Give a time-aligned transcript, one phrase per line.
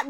[0.00, 0.06] up,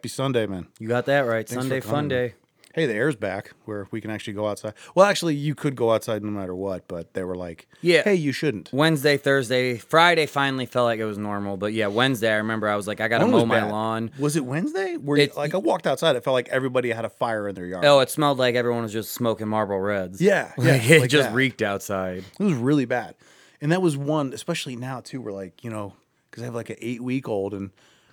[0.00, 0.66] Happy Sunday, man.
[0.78, 1.46] You got that right.
[1.46, 2.32] Thanks Sunday fun day.
[2.74, 4.72] Hey, the air's back where we can actually go outside.
[4.94, 8.00] Well, actually, you could go outside no matter what, but they were like, Yeah.
[8.02, 8.72] hey, you shouldn't.
[8.72, 12.76] Wednesday, Thursday, Friday finally felt like it was normal, but yeah, Wednesday I remember I
[12.76, 13.70] was like I got to When mow my bad?
[13.72, 14.10] lawn.
[14.18, 14.96] Was it Wednesday?
[14.96, 17.66] Where you, like I walked outside, it felt like everybody had a fire in their
[17.66, 17.84] yard.
[17.84, 20.18] Oh, it smelled like everyone was just smoking Marlboro Reds.
[20.18, 21.34] Yeah, yeah, Like, it like just that.
[21.34, 22.24] reeked outside.
[22.38, 23.16] It was really bad.
[23.60, 25.92] And that was one, especially now too, we're like, you know,
[26.30, 27.70] because I have like an eight week old and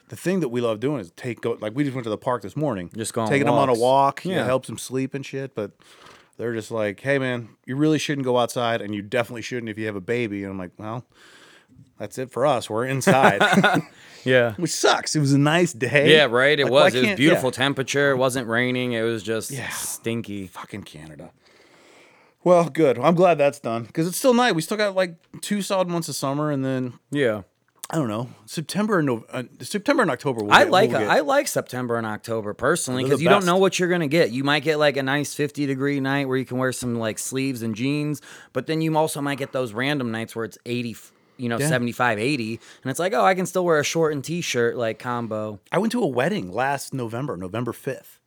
[0.10, 2.18] the thing that we love doing is take go like we just went to the
[2.18, 2.90] park this morning.
[2.96, 4.46] Just going taking them on a walk, yeah, Yeah.
[4.46, 5.54] helps them sleep and shit.
[5.56, 5.72] But
[6.38, 9.78] they're just like, hey man, you really shouldn't go outside and you definitely shouldn't if
[9.78, 10.44] you have a baby.
[10.44, 11.06] And I'm like, well,
[11.98, 12.70] that's it for us.
[12.70, 13.42] We're inside.
[14.24, 14.56] Yeah.
[14.56, 15.16] Which sucks.
[15.16, 16.12] It was a nice day.
[16.14, 16.60] Yeah, right.
[16.60, 16.96] It Like, was.
[16.96, 17.52] It was beautiful yeah.
[17.64, 18.12] temperature.
[18.12, 18.92] It wasn't raining.
[18.92, 19.70] It was just Yeah.
[19.70, 20.48] stinky.
[20.48, 21.32] Fucking Canada.
[22.44, 23.00] Well, good.
[23.00, 24.54] I'm glad that's done because it's still night.
[24.54, 27.44] We still got like two solid months of summer, and then Yeah.
[27.90, 30.44] I don't know September and uh, September and October.
[30.44, 33.58] We'll I get- like we'll I like September and October personally because you don't know
[33.58, 34.32] what you're gonna get.
[34.32, 37.18] You might get like a nice 50 degree night where you can wear some like
[37.18, 38.22] sleeves and jeans,
[38.52, 40.98] but then you also might get those random nights where it's 80,
[41.38, 41.70] you know, Yeah.
[41.70, 45.00] 75, 80, and it's like, oh, I can still wear a short and t-shirt like
[45.00, 45.62] combo.
[45.72, 48.20] I went to a wedding last November, November 5th.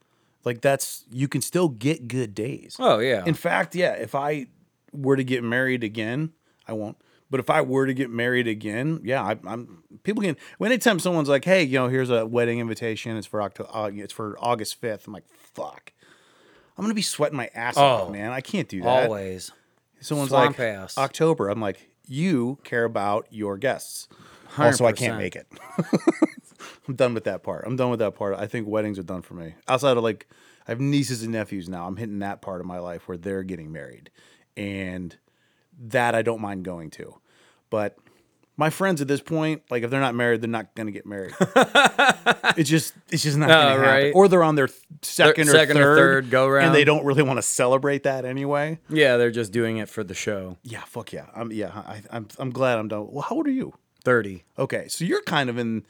[0.42, 2.76] Like that's you can still get good days.
[2.80, 4.46] Oh yeah, In fact, yeah, if I
[4.90, 6.32] were to get married again,
[6.66, 6.96] I won't.
[7.30, 9.84] But if I were to get married again, yeah, I, I'm.
[10.02, 10.36] People can.
[10.60, 13.16] Anytime someone's like, "Hey, you know, here's a wedding invitation.
[13.16, 13.70] It's for October.
[13.72, 15.06] Uh, it's for August 5th.
[15.06, 15.92] I'm like, "Fuck."
[16.76, 18.30] I'm gonna be sweating my ass off, Oh, man.
[18.32, 19.04] I can't do that.
[19.04, 19.52] always.
[20.00, 20.96] Someone's Swamp like ass.
[20.96, 21.48] October.
[21.50, 24.08] I'm like, you care about your guests.
[24.56, 25.46] Also, I can't make it.
[26.88, 27.64] I'm done with that part.
[27.66, 28.34] I'm done with that part.
[28.34, 29.54] I think weddings are done for me.
[29.68, 30.26] Outside of like,
[30.66, 31.86] I have nieces and nephews now.
[31.86, 34.10] I'm hitting that part of my life where they're getting married,
[34.56, 35.16] and
[35.88, 37.14] that I don't mind going to.
[37.70, 37.96] But
[38.56, 41.32] my friends at this point, like if they're not married, they're not gonna get married.
[42.56, 43.82] it's just, it's just not oh, gonna Oh, happen.
[43.86, 44.12] right.
[44.14, 46.66] Or they're on their th- second, second or or third, third go-round.
[46.66, 48.78] and they don't really want to celebrate that anyway.
[48.88, 50.58] Yeah, they're just doing it for the show.
[50.62, 51.26] Yeah, fuck yeah.
[51.34, 51.70] I'm yeah.
[51.74, 53.08] I, I'm I'm glad I'm done.
[53.10, 53.74] Well, how old are you?
[54.04, 54.44] 30.
[54.58, 55.84] Okay, so you're kind of in.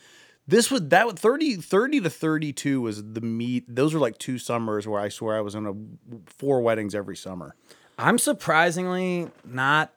[0.47, 3.65] This was that was 30, 30 to 32 was the meet.
[3.72, 5.72] Those were like two summers where I swear I was in a
[6.27, 7.55] four weddings every summer.
[8.00, 9.93] I'm surprisingly not.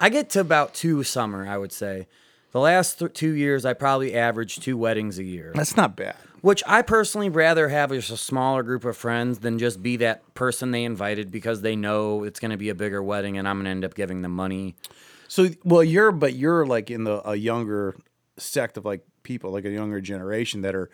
[0.00, 2.06] I get to about two a summer, I would say.
[2.52, 6.16] The last th- two years, I probably averaged two weddings a year, That's not bad.
[6.40, 10.34] which I personally rather have just a smaller group of friends than just be that
[10.34, 13.56] person they invited because they know it's going to be a bigger wedding and I'm
[13.56, 14.76] going to end up giving them money.
[15.28, 17.96] So well, you're but you're like in the a younger
[18.38, 20.90] sect of like people, like a younger generation that are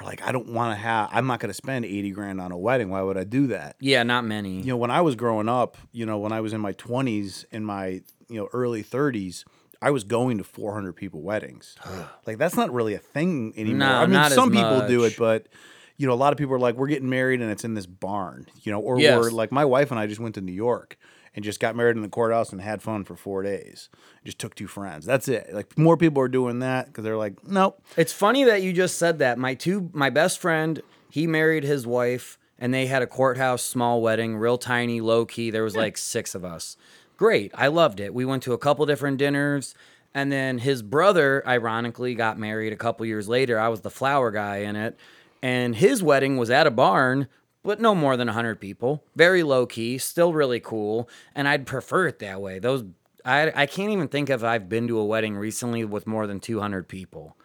[0.00, 1.08] are like I don't want to have.
[1.12, 2.90] I'm not going to spend eighty grand on a wedding.
[2.90, 3.76] Why would I do that?
[3.80, 4.60] Yeah, not many.
[4.60, 7.44] you know, when I was growing up, you know, when I was in my 20s,
[7.50, 9.44] in my, you know, early 30s,
[9.80, 11.76] I was going to 400 people weddings.
[12.26, 13.78] like that's not really a thing anymore.
[13.78, 15.48] No, I mean, some people do it, but
[15.96, 17.86] you know, a lot of people are like, we're getting married and it's in this
[17.86, 19.18] barn, you know, or Yes.
[19.18, 20.96] we're like, my wife and I just went to New York
[21.38, 23.90] and just got married in the courthouse and had fun for four days.
[24.24, 25.06] Just took two friends.
[25.06, 25.50] That's it.
[25.52, 27.80] Like more people are doing that because they're like, nope.
[27.96, 29.38] It's funny that you just said that.
[29.38, 34.02] My two, my best friend, he married his wife, and they had a courthouse small
[34.02, 35.52] wedding, real tiny, low key.
[35.52, 36.76] There was like six of us.
[37.16, 38.12] Great, I loved it.
[38.12, 39.76] We went to a couple different dinners,
[40.12, 43.60] and then his brother, ironically, got married a couple years later.
[43.60, 44.98] I was the flower guy in it,
[45.40, 47.28] and his wedding was at a barn.
[47.68, 49.04] But no more than 100 people.
[49.14, 51.06] Very low key, still really cool.
[51.34, 52.58] And I'd prefer it that way.
[52.58, 52.82] Those
[53.26, 56.40] I, I can't even think of I've been to a wedding recently with more than
[56.40, 57.36] 200 people.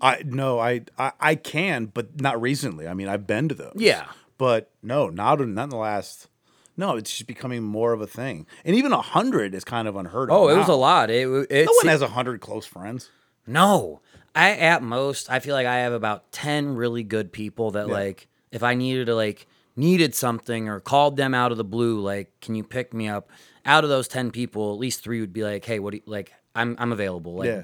[0.00, 2.86] I no, I, I I can, but not recently.
[2.86, 3.72] I mean, I've been to those.
[3.74, 4.06] Yeah.
[4.38, 6.28] but no, not in, not in the last.
[6.76, 9.96] No, it's just becoming more of a thing, and even a hundred is kind of
[9.96, 10.36] unheard of.
[10.36, 11.10] Oh, it was a lot.
[11.10, 13.10] It, it's, No one has a hundred close friends.
[13.48, 14.00] no.
[14.32, 17.94] I at most I feel like I have about ten really good people that Yeah.
[17.94, 22.00] like if I needed to like needed something or called them out of the blue,
[22.00, 23.30] like can you pick me up?
[23.64, 26.02] Out of those ten people, at least three would be like, hey, what do you
[26.06, 26.32] like?
[26.54, 27.34] I'm I'm available.
[27.34, 27.62] Like yeah,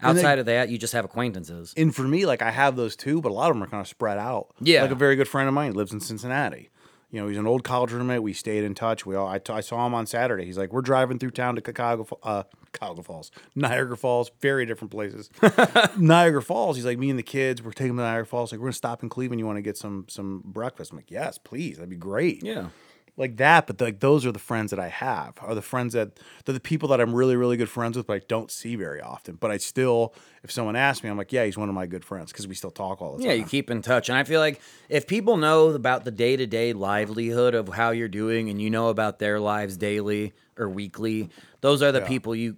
[0.00, 1.74] And outside they- of that, you just have acquaintances.
[1.76, 3.80] and for me, like I have those too, but a lot of them are kind
[3.80, 4.48] of spread out.
[4.60, 4.82] Yeah.
[4.82, 6.70] like a very good friend of mine lives in Cincinnati.
[7.10, 8.22] You know, he's an old college roommate.
[8.24, 9.06] We stayed in touch.
[9.06, 10.44] We all I, t- I saw him on Saturday.
[10.46, 12.42] He's like, we're driving through town to Chicago, uh,
[12.78, 15.30] Cuyahoga Falls, Niagara Falls, very different places.
[15.96, 16.76] Niagara Falls.
[16.76, 18.52] He's like, me and the kids, we're taking them to Niagara Falls.
[18.52, 19.40] Like, we're gonna stop in Cleveland.
[19.40, 20.90] You want to get some some breakfast?
[20.92, 21.76] I'm like, yes, please.
[21.76, 22.42] That'd be great.
[22.44, 22.68] Yeah.
[23.16, 25.34] Like that, but like those are the friends that I have.
[25.40, 28.14] Are the friends that they're the people that I'm really, really good friends with, but
[28.16, 29.36] I don't see very often.
[29.36, 32.04] But I still, if someone asks me, I'm like, yeah, he's one of my good
[32.04, 33.26] friends because we still talk all the time.
[33.28, 34.08] Yeah, you keep in touch.
[34.08, 37.90] And I feel like if people know about the day to day livelihood of how
[37.90, 41.30] you're doing and you know about their lives daily or weekly,
[41.60, 42.08] those are the Yeah.
[42.08, 42.56] people you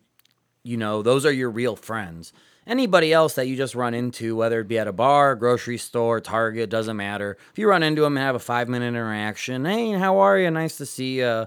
[0.67, 2.33] you know, those are your real friends.
[2.67, 6.21] Anybody else that you just run into, whether it be at a bar, grocery store,
[6.21, 7.37] Target, doesn't matter.
[7.53, 10.51] If you run into them and have a five minute interaction, hey, how are you?
[10.51, 11.47] Nice to see you.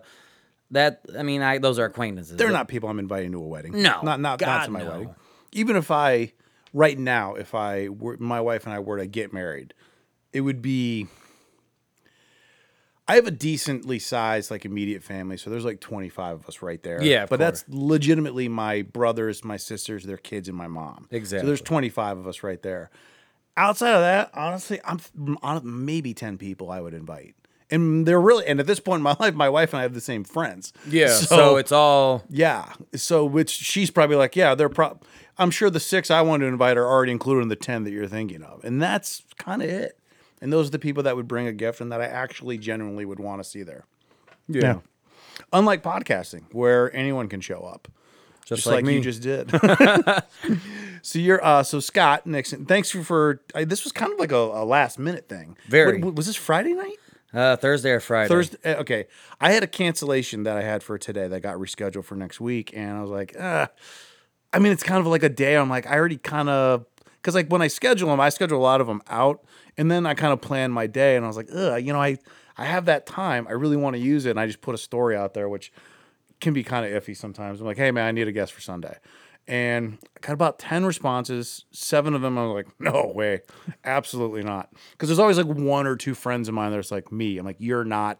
[0.72, 2.38] That I mean, I those are acquaintances.
[2.38, 3.74] They're not people I'm inviting to a wedding.
[3.82, 4.90] No, not not not to my no.
[4.90, 5.16] wedding.
[5.52, 6.32] Even if I,
[6.74, 9.74] right now, if I were my wife and I were to get married,
[10.32, 11.08] it would be.
[13.10, 16.82] I have a decently sized like immediate family, so there's like 25 of us right
[16.84, 17.02] there.
[17.02, 21.08] Yeah, of but that's legitimately my brothers, my sisters, their kids, and my mom.
[21.10, 21.44] Exactly.
[21.44, 22.92] So there's 25 of us right there.
[23.58, 25.00] Outside of that, honestly, I'm
[25.42, 27.36] on maybe 10 people I would invite.
[27.72, 29.94] And they're really, and at this point in my life, my wife and I have
[29.94, 30.72] the same friends.
[30.88, 31.10] Yeah.
[31.10, 32.72] So, it's all Yeah.
[32.96, 35.00] So which she's probably like, yeah, they're pro
[35.38, 37.92] I'm sure the six I want to invite are already included in the ten that
[37.92, 38.64] you're thinking of.
[38.64, 39.99] And that's kind of it.
[40.42, 43.06] And those are the people that would bring a gift and that I actually genuinely
[43.06, 43.86] would want to see there.
[44.48, 44.80] yeah.
[45.54, 47.88] Unlike podcasting, where anyone can show up.
[48.46, 48.96] Just, Just like, like, me.
[48.96, 49.50] you just did.
[51.02, 54.32] so you're uh so Scott Nixon, thanks for, for uh, this was kind of like
[54.32, 55.56] a, a last minute thing.
[55.68, 56.02] Very.
[56.02, 56.98] What- was this Friday night?
[57.34, 58.28] uh, Thursday or Friday.
[58.28, 58.58] Thursday.
[58.66, 59.06] uh, Okay,
[59.40, 62.72] I had a cancellation that I had for today that got rescheduled for next week,
[62.76, 63.68] and I was like, uh,
[64.52, 65.56] I mean, it's kind of like a day.
[65.56, 66.86] I'm like, I already kind of
[67.22, 69.44] because like when I schedule them, I schedule a lot of them out,
[69.78, 72.02] and then I kind of plan my day, and I was like, ugh, you know,
[72.02, 72.18] I
[72.58, 73.48] I have that time.
[73.48, 75.72] I really want to use it, and I just put a story out there, which
[76.42, 77.60] can be kind of iffy sometimes.
[77.60, 78.98] I'm like, hey man, I need a guest for Sunday.
[79.48, 81.66] And I got about 10 responses.
[81.72, 83.42] Seven of them, I was like, no way.
[83.84, 84.72] Absolutely not.
[84.92, 87.40] Because there's always like one or two friends of mine that's like me.
[87.40, 88.20] I'm like, you're not.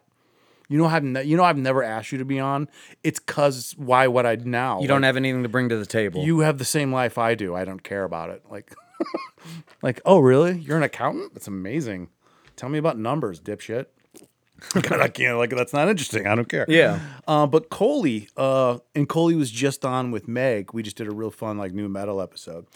[0.68, 2.68] You know, I've ne- you know I've never asked you to be on.
[3.02, 4.80] It's cause why would I now?
[4.80, 6.24] You don't have anything to bring to the table.
[6.24, 7.54] You have the same life I do.
[7.56, 8.44] I don't care about it.
[8.48, 8.72] Like,
[9.82, 10.58] like, oh really?
[10.58, 11.34] You're an accountant?
[11.34, 12.08] That's amazing.
[12.56, 13.86] Tell me about numbers, dipshit.
[14.82, 15.38] God, I can't.
[15.38, 16.26] Like, that's not interesting.
[16.26, 16.66] I don't care.
[16.68, 17.00] Yeah.
[17.26, 20.74] Uh, but Coley, uh, and Coley was just on with Meg.
[20.74, 22.66] We just did a real fun like nu metal episode,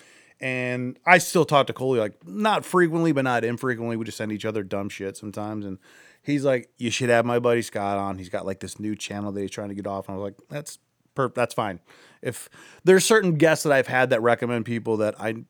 [0.40, 3.96] and I still talk to Coley like not frequently, but not infrequently.
[3.96, 5.78] We just send each other dumb shit sometimes, and
[6.22, 8.18] he's like, "You should have my buddy Scott on.
[8.18, 10.24] He's got like this new channel that he's trying to get off." And I was
[10.24, 10.78] like, "That's
[11.14, 11.80] per, that's fine."
[12.22, 12.48] If
[12.84, 15.44] there's certain guests that I've had that recommend people that I.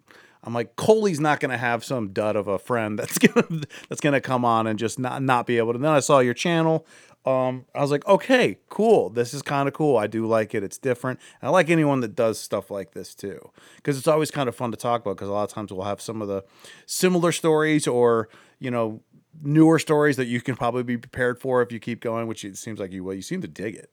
[0.44, 4.20] I'm like Coley's not gonna have some dud of a friend that's gonna that's gonna
[4.20, 5.78] come on and just not not be able to.
[5.78, 6.86] then I saw your channel.
[7.26, 9.08] Um, I was like, okay, cool.
[9.08, 9.96] This is kind of cool.
[9.96, 10.62] I do like it.
[10.62, 11.20] It's different.
[11.40, 14.54] And I like anyone that does stuff like this too, because it's always kind of
[14.54, 15.16] fun to talk about.
[15.16, 16.44] Because a lot of times we'll have some of the
[16.84, 19.00] similar stories or you know
[19.42, 22.26] newer stories that you can probably be prepared for if you keep going.
[22.26, 23.14] Which it seems like you will.
[23.14, 23.90] You seem to dig it.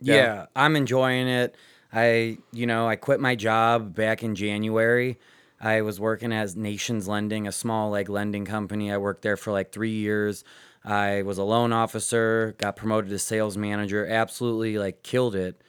[0.00, 0.46] Yeah.
[0.54, 1.56] I'm enjoying it.
[1.92, 5.18] I, you know, I quit my job back in January.
[5.60, 8.92] I was working as Nations Lending, a small like lending company.
[8.92, 10.44] I worked there for like three years.
[10.84, 15.60] I was a loan officer, got promoted to sales manager, absolutely like killed it.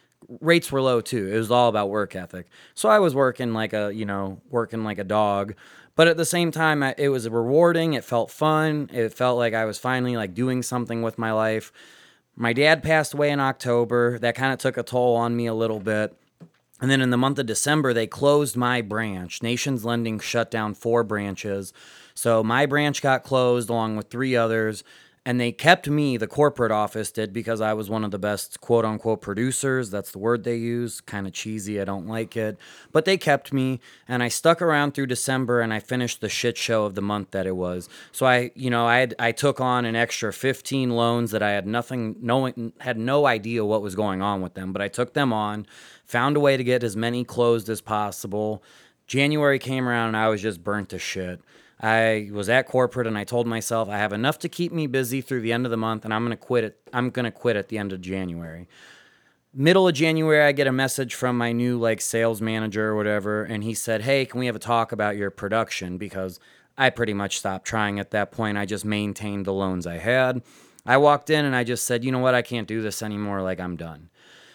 [0.41, 1.27] Rates were low too.
[1.33, 2.47] It was all about work ethic.
[2.75, 5.55] So I was working like a, you know, working like a dog.
[5.95, 7.93] But at the same time, it was rewarding.
[7.93, 8.89] It felt fun.
[8.93, 11.71] It felt like I was finally like doing something with my life.
[12.35, 14.19] My dad passed away in October.
[14.19, 16.15] That kind of took a toll on me a little bit.
[16.79, 19.41] And then in the month of December, they closed my branch.
[19.41, 21.73] Nations Lending shut down four branches.
[22.13, 24.83] So my branch got closed along with three others.
[25.27, 28.61] And they kept me, the corporate office did, because I was one of the best
[28.61, 29.89] quote unquote producers.
[29.89, 31.01] That's the word they use.
[31.01, 31.81] Kind of cheesy.
[31.81, 32.57] I don't like it.
[32.93, 33.81] But they kept me.
[34.07, 37.31] And I stuck around through December and I finished the shit show of the month
[37.31, 37.89] that it was.
[38.13, 41.51] So I, you know, I, had, I took on an extra 15 loans that I
[41.51, 44.71] had nothing, no, had no idea what was going on with them.
[44.71, 45.67] But I took them on
[46.05, 48.63] found a way to get as many closed as possible.
[49.07, 51.41] January came around and I was just burnt to shit.
[51.79, 55.21] I was at corporate and I told myself I have enough to keep me busy
[55.21, 56.79] through the end of the month and I'm going to quit it.
[56.91, 58.67] I'm going to quit at the end of January.
[59.53, 63.43] Middle of January I get a message from my new like sales manager or whatever
[63.43, 66.39] and he said, "Hey, can we have a talk about your production because
[66.77, 68.57] I pretty much stopped trying at that point.
[68.57, 70.41] I just maintained the loans I had."
[70.85, 72.33] I walked in and I just said, "You know what?
[72.33, 73.41] I can't do this anymore.
[73.41, 74.09] Like I'm done."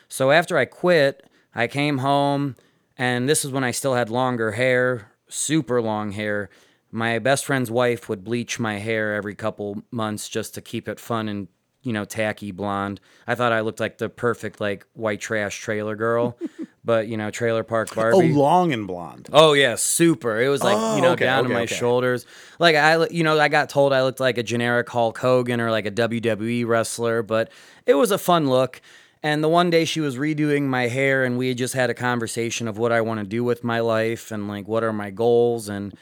[0.08, 2.56] So after I quit, I came home,
[2.96, 6.50] and this is when I still had longer hair, super long hair.
[6.92, 11.00] My best friend's wife would bleach my hair every couple months just to keep it
[11.00, 11.48] fun and,
[11.82, 13.00] you know, tacky blonde.
[13.26, 16.38] I thought I looked like the perfect, like, white trash trailer girl.
[16.84, 19.28] but you know, Trailer Park oh, barbie Oh, long and blonde.
[19.32, 20.40] Oh yeah, super.
[20.40, 21.74] It was like Oh, you know okay, down to my okay.
[21.74, 22.26] shoulders.
[22.58, 25.70] Like I, you know, I got told I looked like a generic Hulk Hogan or
[25.70, 27.50] like a WWE wrestler, but
[27.86, 28.80] it was a fun look.
[29.22, 31.94] And the one day she was redoing my hair, and we had just had a
[31.94, 35.10] conversation of what I want to do with my life and like what are my
[35.10, 35.68] goals.
[35.68, 35.94] And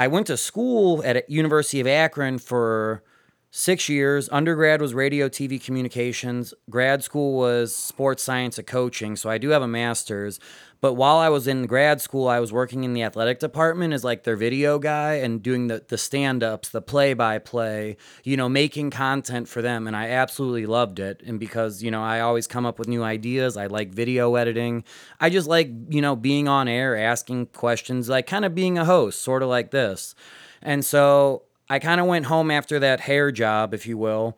[0.00, 3.02] I went to school at University of Akron for
[3.50, 4.30] six years.
[4.32, 6.54] Undergrad was radio, TV, communications.
[6.70, 9.14] Grad school was sports science and coaching.
[9.14, 10.40] So I do have a master's.
[10.80, 14.02] But while I was in grad school, I was working in the athletic department as
[14.02, 18.36] like their video guy and doing the, the stand ups, the play by play, you
[18.36, 19.86] know, making content for them.
[19.86, 21.22] And I absolutely loved it.
[21.26, 24.84] And because, you know, I always come up with new ideas, I like video editing.
[25.20, 28.86] I just like, you know, being on air, asking questions, like kind of being a
[28.86, 30.14] host, sort of like this.
[30.62, 34.36] And so I kind of went home after that hair job, if you will,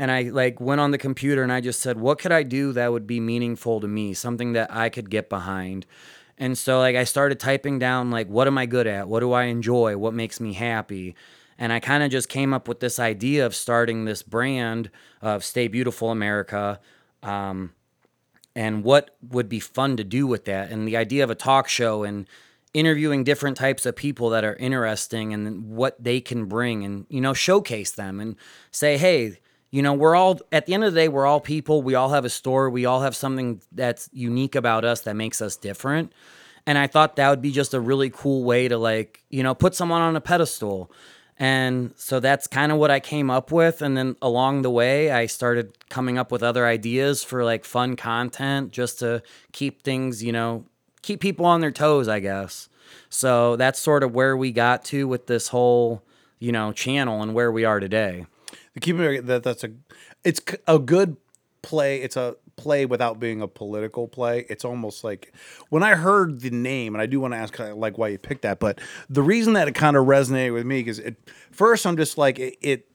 [0.00, 2.72] and I like went on the computer and I just said, what could I do
[2.72, 5.84] that would be meaningful to me, something that I could get behind.
[6.38, 9.08] And so like I started typing down like what am I good at?
[9.08, 9.98] What do I enjoy?
[9.98, 11.14] What makes me happy?
[11.58, 14.90] And I kind of just came up with this idea of starting this brand
[15.20, 16.80] of Stay Beautiful America.
[17.22, 17.74] Um,
[18.56, 21.68] and what would be fun to do with that and the idea of a talk
[21.68, 22.26] show and
[22.72, 27.20] interviewing different types of people that are interesting and what they can bring and you
[27.20, 28.36] know showcase them and
[28.70, 29.36] say hey
[29.70, 32.10] you know we're all at the end of the day we're all people we all
[32.10, 36.12] have a story we all have something that's unique about us that makes us different
[36.66, 39.54] and i thought that would be just a really cool way to like you know
[39.54, 40.90] put someone on a pedestal
[41.40, 43.80] and so that's kind of what I came up with.
[43.80, 47.96] And then along the way, I started coming up with other ideas for like fun
[47.96, 49.22] content just to
[49.52, 50.66] keep things, you know,
[51.00, 52.68] keep people on their toes, I guess.
[53.08, 56.02] So that's sort of where we got to with this whole,
[56.40, 58.26] you know, channel and where we are today.
[58.74, 59.70] The keep it that that's a
[60.24, 61.16] it's a good
[61.62, 62.00] play.
[62.02, 64.46] It's a play without being a political play.
[64.48, 65.32] It's almost like
[65.70, 68.18] when I heard the name, and I do want to ask uh, like why you
[68.18, 71.16] picked that, but the reason that it kind of resonated with me because it
[71.50, 72.56] first I'm just like it.
[72.60, 72.86] it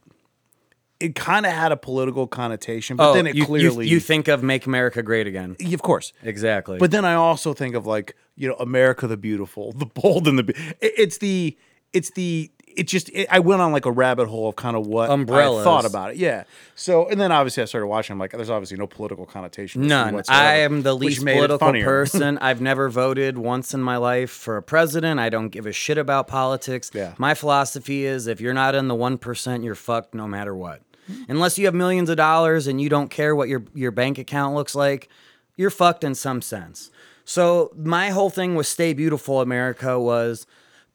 [0.98, 3.88] it kind of had a political connotation, but oh, then it Oh, you, you- clearly,
[3.90, 5.58] you think of Make America Great Again.
[5.74, 6.78] of course, Exactly.
[6.78, 10.40] But then I also think of like you know America the Beautiful, the Bold and
[10.40, 10.44] the.
[10.44, 11.58] Be- It's the
[11.92, 14.88] it's the it just it, I went on like a rabbit hole of kind of
[14.88, 16.18] what I thought about it.
[16.18, 16.44] Yeah.
[16.76, 18.14] So and then obviously I started watching.
[18.14, 19.88] I'm like, there's obviously no political connotation.
[19.88, 20.22] None.
[20.30, 22.38] I am the least political person.
[22.40, 25.20] I've never voted once in my life for a president.
[25.20, 26.92] I don't give a shit about politics.
[26.94, 27.14] Yeah.
[27.18, 30.82] My philosophy is if you're not in the 1%, you're fucked no matter what.
[31.30, 34.56] Unless you have millions of dollars and you don't care what your, your bank account
[34.56, 35.08] looks like,
[35.56, 36.90] you're fucked in some sense.
[37.26, 40.46] So my whole thing with Stay Beautiful America was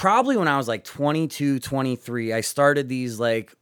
[0.00, 3.54] probably when I was like 22, 23, I started these like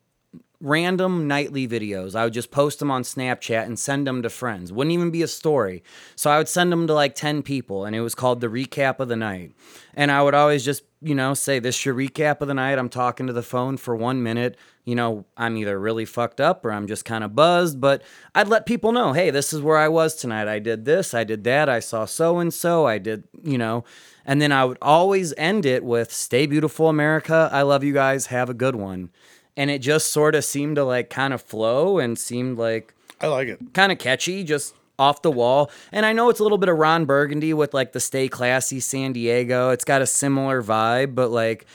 [0.61, 2.15] random nightly videos.
[2.15, 4.73] I would just post them on Snapchat and send them to friends.
[4.73, 5.83] Wouldn't even be a story.
[6.15, 9.01] So I would send them to like 10 people and it was called the recap
[9.01, 9.53] of the night.
[9.95, 12.79] And I would always just, you know, say this is your recap of the night.
[12.79, 14.57] I'm talking to the phone for 1 minute.
[14.85, 18.03] You know, I'm either really fucked up or I'm just kind of buzzed, but
[18.37, 20.49] I'd let people know, "Hey, this is where I was tonight.
[20.49, 21.69] I did this, I did that.
[21.69, 22.87] I saw so and so.
[22.87, 23.85] I did, you know."
[24.29, 27.49] And then I would always end it with "Stay beautiful America.
[27.51, 28.27] I love you guys.
[28.27, 29.11] Have a good one."
[29.59, 33.27] and it just sort of seemed to like kind of flow and seemed like I
[33.27, 33.75] like it.
[33.75, 35.71] kind of catchy, just off the wall.
[35.91, 38.79] And I know it's a little bit of Ron Burgundy with like the Stay Classy
[38.79, 39.71] San Diego.
[39.71, 41.67] It's got a similar vibe, but like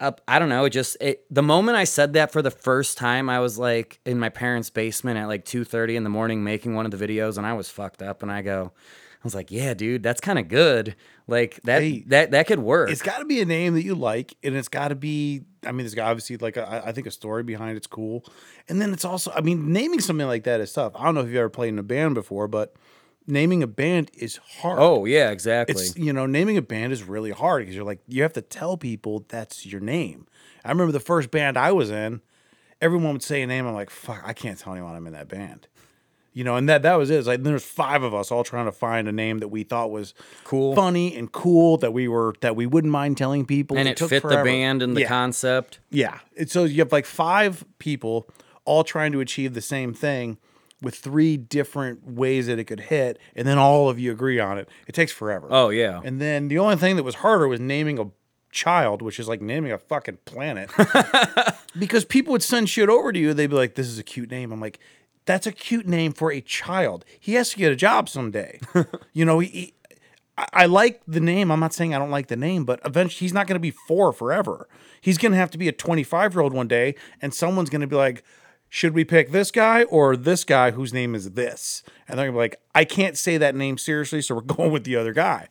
[0.00, 0.64] I don't know.
[0.64, 4.00] It just it, the moment I said that for the first time, I was like
[4.06, 7.06] in my parents' basement at like two thirty in the morning making one of the
[7.06, 8.22] videos, and I was fucked up.
[8.22, 8.72] And I go,
[9.28, 10.96] was like, yeah, dude, that's kind of good.
[11.26, 12.90] Like that Hey, that that could work.
[12.90, 15.42] It's got to be a name that you like, and it's got to be.
[15.64, 18.24] I mean, there's obviously like a, I think a story behind it's cool,
[18.68, 19.30] and then it's also.
[19.34, 20.92] I mean, naming something like that is tough.
[20.96, 22.74] I don't know if you've ever played in a band before, but
[23.26, 24.78] naming a band is hard.
[24.80, 25.74] oh yeah, exactly.
[25.74, 28.42] it's you know naming a band is really hard because you're like you have to
[28.42, 30.26] tell people that's your name.
[30.64, 32.22] I remember the first band I was in,
[32.80, 33.66] everyone would say a name.
[33.66, 35.68] I'm like, fuck, I can't tell anyone I'm in that band.
[36.38, 37.16] You know, and that that was it.
[37.16, 39.90] It's like there's five of us all trying to find a name that we thought
[39.90, 40.14] was
[40.44, 40.72] Cool.
[40.72, 43.76] funny, and cool that we were that we wouldn't mind telling people.
[43.76, 44.44] and it, took fit forever.
[44.44, 45.08] the band and the yeah.
[45.08, 45.80] concept.
[45.90, 46.20] Yeah.
[46.38, 48.28] And so you have like five people
[48.64, 50.38] all trying to achieve the same thing
[50.80, 54.58] with three different ways that it could hit, and then all of you agree on
[54.58, 54.68] it.
[54.86, 55.48] It takes forever.
[55.50, 56.00] Oh yeah.
[56.04, 58.12] And then the only thing that was harder was naming a
[58.52, 60.70] child, which is like naming a fucking planet.
[61.78, 64.30] because people would send shit over to you, they'd be like, This is a cute
[64.30, 64.52] name.
[64.52, 64.78] I'm like,
[65.28, 67.04] that's a cute name for a child.
[67.20, 68.58] He has to get a job someday.
[69.12, 69.74] you know, he, he-
[70.38, 71.52] I, I like the name.
[71.52, 73.70] I'm not saying I don't like the name, but eventually he's not going to be
[73.70, 74.68] four forever.
[75.02, 77.82] He's going to have to be a 25 year old one day, and someone's going
[77.82, 78.24] to be like,
[78.70, 81.82] should we pick this guy or this guy whose name is this?
[82.06, 84.84] And they're gonna be like, I can't say that name seriously, so we're going with
[84.84, 85.48] the other guy.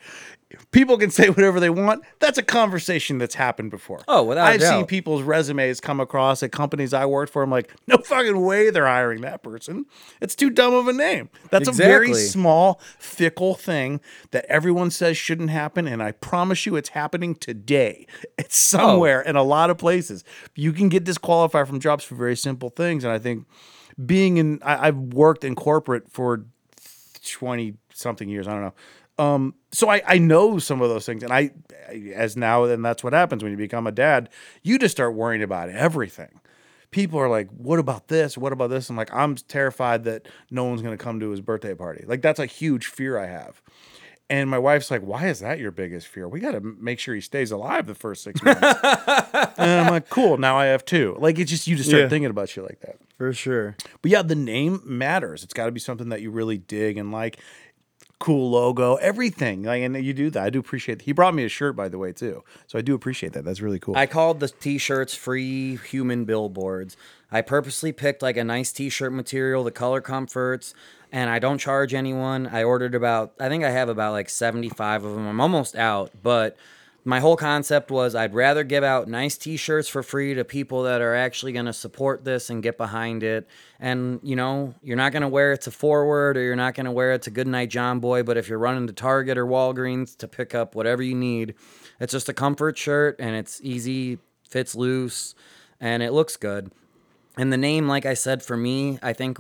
[0.72, 2.04] People can say whatever they want.
[2.20, 4.01] That's a conversation that's happened before.
[4.08, 7.44] Oh, without I've seen people's resumes come across at companies I worked for.
[7.44, 9.86] I'm like, no fucking way they're hiring that person.
[10.22, 11.30] It's too dumb of a name.
[11.50, 14.00] That's a very small, fickle thing
[14.32, 15.88] that everyone says shouldn't happen.
[15.88, 18.06] And I promise you it's happening today.
[18.38, 18.77] It's oh.
[18.77, 20.24] somewhere in a lot of places.
[20.56, 23.04] You can get disqualified from jobs for very simple things.
[23.04, 23.48] And I think
[24.06, 26.46] being in, I, I've worked in corporate for
[27.25, 28.48] 20 something years.
[28.48, 28.74] I don't know.
[29.19, 31.24] Um, so I, I know some of those things.
[31.24, 31.51] And I,
[31.89, 34.29] I- as now, and that's what happens when you become a dad,
[34.63, 36.39] you just start worrying about everything.
[36.91, 38.38] People are like, what about this?
[38.38, 38.89] What about this?
[38.89, 42.05] I'm like, I'm terrified that no one's going to come to his birthday party.
[42.07, 43.62] Like, that's a huge fear I have.
[44.29, 46.27] And my wife's like, why is that your biggest fear?
[46.27, 48.62] We got to make sure he stays alive the first six months.
[49.57, 50.38] and I'm like, cool.
[50.38, 51.15] Now I have two.
[51.19, 52.09] Like, it's just, you just start Yeah.
[52.09, 52.97] thinking about shit like that.
[53.17, 53.75] For sure.
[54.01, 55.43] But yeah, the name matters.
[55.43, 57.38] It's got to be something that you really dig and like.
[58.19, 59.63] Cool logo, everything.
[59.63, 60.43] Like, and you do that.
[60.43, 61.00] I do appreciate.
[61.00, 61.05] That.
[61.05, 62.43] He brought me a shirt, by the way, too.
[62.65, 63.45] So I do appreciate that.
[63.45, 63.95] That's really cool.
[63.95, 66.97] I called the t-shirts free human billboards.
[67.31, 70.74] I purposely picked like a nice t-shirt material, the color comforts,
[71.12, 72.47] and I don't charge anyone.
[72.47, 75.27] I ordered about I think I have about like 75 of them.
[75.27, 76.57] I'm almost out, but
[77.08, 81.00] my whole concept was I'd rather give out nice t-shirts for free to people that
[81.00, 83.48] are actually going to support this and get behind it.
[83.80, 86.86] And you know, you're not going to wear it to Forward or you're not going
[86.86, 90.18] to wear it to Goodnight John Boy, but if you're running to Target or Walgreens
[90.18, 91.56] to pick up whatever you need,
[92.02, 95.34] it's just a comfort shirt and it's easy, fits loose,
[95.80, 96.74] and it looks good.
[97.38, 99.40] And the name, like I said, for me, I think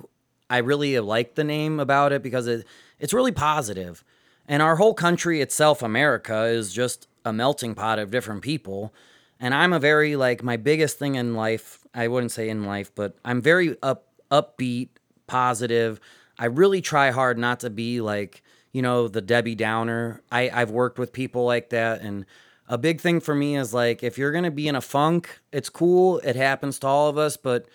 [0.49, 2.65] I really like the name about it because it
[2.97, 4.05] it's really positive.
[4.47, 8.93] And our whole country itself, America, is just a melting pot of different people.
[9.39, 12.91] And I'm a very like my biggest thing in life, I wouldn't say in life,
[12.95, 14.89] but I'm very up upbeat,
[15.27, 15.99] positive.
[16.39, 20.21] I really try hard not to be like, you know, the Debbie Downer.
[20.31, 22.25] I, I've worked with people like that and
[22.67, 25.69] a big thing for me is like if you're gonna be in a funk, it's
[25.69, 26.19] cool.
[26.19, 27.67] It happens to all of us, but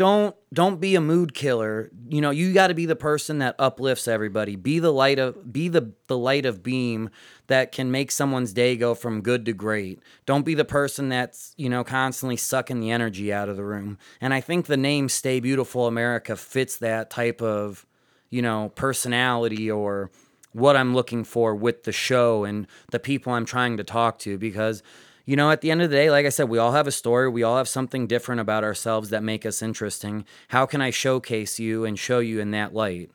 [0.00, 1.90] don't don't be a mood killer.
[2.08, 4.56] You know, you got to be the person that uplifts everybody.
[4.56, 7.10] Be the light of be the the light of beam
[7.48, 10.00] that can make someone's day go from good to great.
[10.24, 13.98] Don't be the person that's, you know, constantly sucking the energy out of the room.
[14.22, 17.84] And I think the name Stay Beautiful America fits that type of,
[18.30, 20.10] you know, personality or
[20.52, 24.38] what I'm looking for with the show and the people I'm trying to talk to
[24.38, 24.82] because
[25.30, 26.90] you know, at the end of the day, like I said, we all have a
[26.90, 27.28] story.
[27.28, 30.24] We all have something different about ourselves that make us interesting.
[30.48, 33.12] How can I showcase you and show you in that light?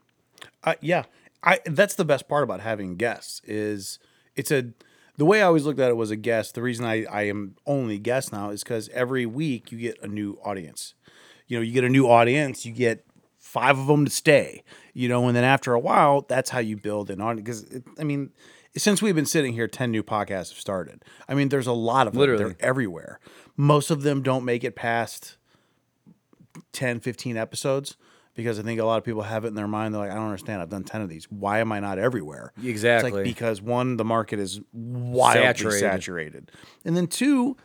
[0.63, 1.03] Uh, yeah,
[1.43, 3.99] I that's the best part about having guests is
[4.33, 4.71] it's a
[5.17, 6.55] the way I always looked at it was a guest.
[6.55, 10.07] The reason I I am only guest now is because every week you get a
[10.07, 10.93] new audience.
[11.49, 13.05] You know, you get a new audience, you get
[13.39, 14.63] five of them to stay.
[14.93, 17.65] You know, and then after a while, that's how you build an audience.
[17.65, 18.31] Because I mean.
[18.77, 21.03] Since we've been sitting here, 10 new podcasts have started.
[21.29, 22.19] I mean, there's a lot of them.
[22.19, 22.43] Literally.
[22.43, 23.19] They're everywhere.
[23.55, 25.37] Most of them don't make it past
[26.73, 27.95] 10, 15 episodes
[28.33, 29.93] because I think a lot of people have it in their mind.
[29.93, 30.61] They're like, I don't understand.
[30.61, 31.25] I've done 10 of these.
[31.31, 32.51] Why am I not everywhere?
[32.57, 33.11] It's Exactly.
[33.11, 35.79] like because one, the market is wildly saturated.
[35.79, 36.51] Saturated.
[36.83, 37.55] And then two,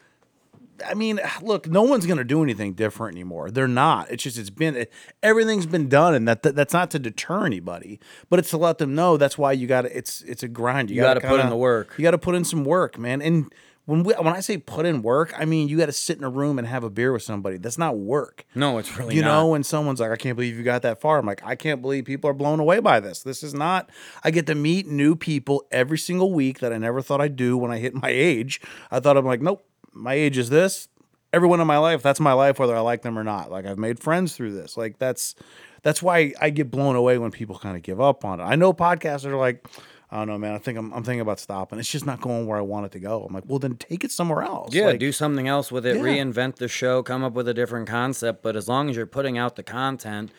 [0.87, 3.51] I mean, look, no one's going to do anything different anymore.
[3.51, 4.11] They're not.
[4.11, 6.15] It's just, it's been, it, everything's been done.
[6.15, 9.37] And that, that that's not to deter anybody, but it's to let them know that's
[9.39, 10.91] why you got to, it's, it's a grind.
[10.91, 11.95] You, You gotta gotta put in the work.
[11.99, 13.21] You got to put in some work, man.
[13.23, 13.53] And
[13.87, 16.23] when we, when I say put in work, I mean, you got to sit in
[16.23, 17.57] a room and have a beer with somebody.
[17.57, 18.45] That's not work.
[18.55, 19.29] No, it's really You not.
[19.29, 21.19] know, when someone's like, I can't believe you got that far.
[21.19, 23.23] I'm like, I can't believe people are blown away by this.
[23.23, 23.91] This is not,
[24.23, 27.57] I get to meet new people every single week that I never thought I'd do
[27.57, 28.61] when I hit my age.
[28.93, 30.89] I thought I'm like, nope, my age is this.
[31.33, 33.51] Everyone in my life, that's my life, whether I like them or not.
[33.51, 34.77] Like I've made friends through this.
[34.77, 35.35] Like that's,
[35.83, 38.45] that's why I get blown away when people kind of give up on it.
[38.45, 39.67] I know podcasts are like,
[40.11, 40.55] I don't know, man.
[40.55, 41.79] I think I'm, I'm thinking about stopping.
[41.79, 43.23] It's just not going where I want it to go.
[43.25, 44.75] I'm like, well, then take it somewhere else.
[44.75, 46.03] Yeah, Like, do something else with it, Yeah.
[46.03, 48.43] reinvent the show, come up with a different concept.
[48.43, 50.33] But as long as you're putting out the content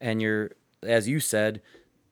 [0.00, 0.52] and you're,
[0.84, 1.60] as you said,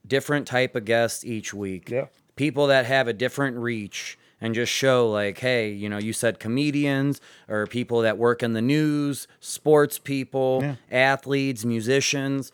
[0.05, 1.89] different type of guests each week.
[1.89, 2.07] Yeah.
[2.35, 6.39] People that have a different reach and just show like, hey, you know, you said
[6.39, 10.75] comedians or people that work in the news, sports people, Yeah.
[10.91, 12.51] athletes, musicians.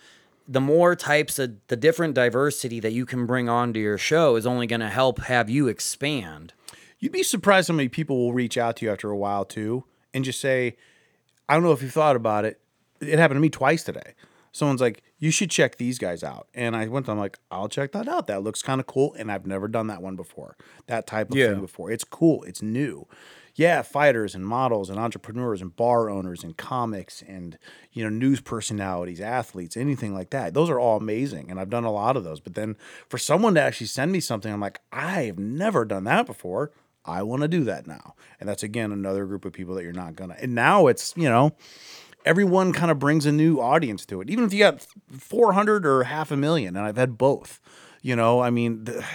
[0.47, 4.45] The more types of the different diversity that you can bring onto your show is
[4.45, 6.53] only going to help have you expand.
[6.99, 9.85] You'd be surprised how many people will reach out to you after a while too
[10.13, 10.75] and just say,
[11.49, 12.59] I don't know if you've thought about it.
[12.99, 14.13] It happened to me twice today.
[14.51, 16.47] Someone's like, you should check these guys out.
[16.53, 18.27] And I went, I'm like, I'll check that out.
[18.27, 19.13] That looks kind of cool.
[19.17, 20.57] And I've never done that one before.
[20.87, 21.51] That type of Yeah.
[21.51, 21.89] thing before.
[21.91, 22.43] It's cool.
[22.43, 23.07] It's new.
[23.55, 27.57] yeah, fighters and models and entrepreneurs and bar owners and comics and
[27.91, 30.53] you know news personalities, athletes, anything like that.
[30.53, 32.39] Those are all amazing, and I've done a lot of those.
[32.39, 32.77] But then
[33.09, 36.71] for someone to actually send me something, I'm like, I have never done that before.
[37.03, 39.91] I want to do that now, and that's again another group of people that you're
[39.91, 40.37] not gonna.
[40.41, 41.51] And now it's you know
[42.25, 44.29] everyone kind of brings a new audience to it.
[44.29, 47.59] Even if you got 400 or half a million, and I've had both.
[48.01, 49.05] You know, I mean, the,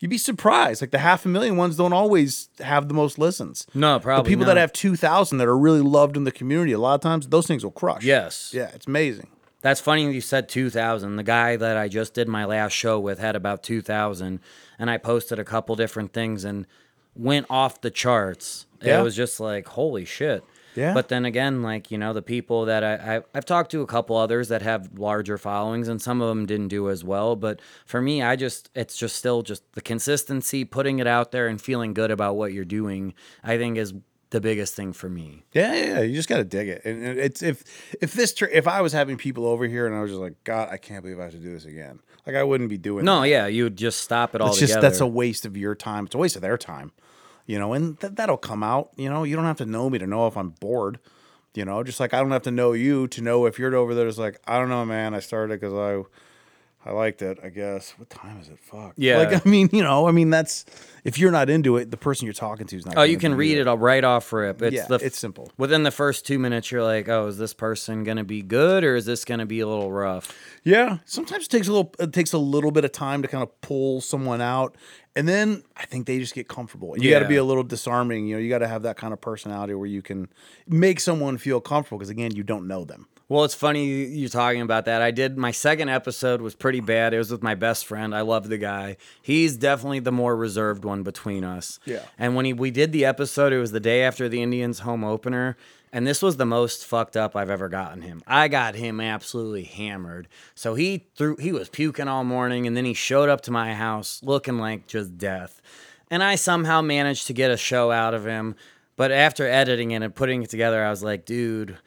[0.00, 0.80] you'd be surprised.
[0.80, 3.66] Like the half a million ones don't always have the most listens.
[3.74, 4.24] No, probably.
[4.24, 4.54] The people not.
[4.54, 7.46] that have 2,000 that are really loved in the community, a lot of times those
[7.46, 8.02] things will crush.
[8.02, 8.52] Yes.
[8.54, 9.28] Yeah, it's amazing.
[9.62, 11.16] That's funny you said 2000.
[11.16, 14.40] The guy that I just did my last show with had about 2000
[14.78, 16.66] and I posted a couple different things and
[17.14, 18.66] went off the charts.
[18.80, 19.00] Yeah.
[19.00, 20.42] It was just like, holy shit.
[20.74, 20.94] Yeah.
[20.94, 23.86] But then again, like, you know, the people that I, I I've talked to a
[23.86, 27.60] couple others that have larger followings and some of them didn't do as well, but
[27.86, 31.60] for me, I just it's just still just the consistency, putting it out there and
[31.60, 33.94] feeling good about what you're doing, I think is
[34.30, 35.44] the biggest thing for me.
[35.52, 36.00] Yeah, yeah, yeah.
[36.00, 36.82] You just got to dig it.
[36.84, 37.64] And it's if
[38.00, 40.42] if this tr- if I was having people over here and I was just like,
[40.44, 42.00] God, I can't believe I have to do this again.
[42.26, 43.04] Like I wouldn't be doing.
[43.04, 43.28] No, that.
[43.28, 46.06] yeah, you would just stop it all it's just that's a waste of your time.
[46.06, 46.92] It's a waste of their time,
[47.50, 47.72] you know.
[47.72, 48.90] And th- that'll come out.
[48.96, 51.00] You know, you don't have to know me to know if I'm bored.
[51.54, 53.92] You know, just like I don't have to know you to know if you're over
[53.92, 54.06] there.
[54.06, 55.14] It's like I don't know, man.
[55.14, 56.08] I started because I.
[56.84, 57.90] I liked it, I guess.
[57.98, 58.58] What time is it?
[58.58, 58.94] Fuck.
[58.96, 59.18] Yeah.
[59.18, 60.64] Like, I mean, you know, I mean, that's
[61.04, 62.96] if you're not into it, the person you're talking to is not.
[62.96, 64.62] Oh, you can read it all right off rip.
[64.62, 65.52] It's Yeah, the it's simple.
[65.58, 68.96] Within the first two minutes, you're like, "Oh, is this person gonna be good or
[68.96, 71.94] is this gonna be a little rough?" Yeah, sometimes it takes a little.
[71.98, 74.74] It takes a little bit of time to kind of pull someone out,
[75.14, 76.96] and then I think they just get comfortable.
[76.96, 78.26] You got to be a little disarming.
[78.26, 80.28] You know, you got to have that kind of personality where you can
[80.66, 83.06] make someone feel comfortable because again, you don't know them.
[83.30, 85.00] Well, it's funny you- talking about that.
[85.02, 87.14] I did my second episode was pretty bad.
[87.14, 88.12] It was with my best friend.
[88.12, 88.96] I love the guy.
[89.22, 91.78] He's definitely the more reserved one between us.
[91.84, 92.02] Yeah.
[92.18, 95.04] And when he, we did the episode, it was the day after the Indians home
[95.04, 95.56] opener,
[95.92, 98.20] and this was the most fucked up I've ever gotten him.
[98.26, 100.26] I got him absolutely hammered.
[100.56, 103.74] So he threw he was puking all morning and then he showed up to my
[103.74, 105.62] house looking like just death.
[106.10, 108.56] And I somehow managed to get a show out of him.
[108.96, 111.78] But after editing it and putting it together, I was like, dude,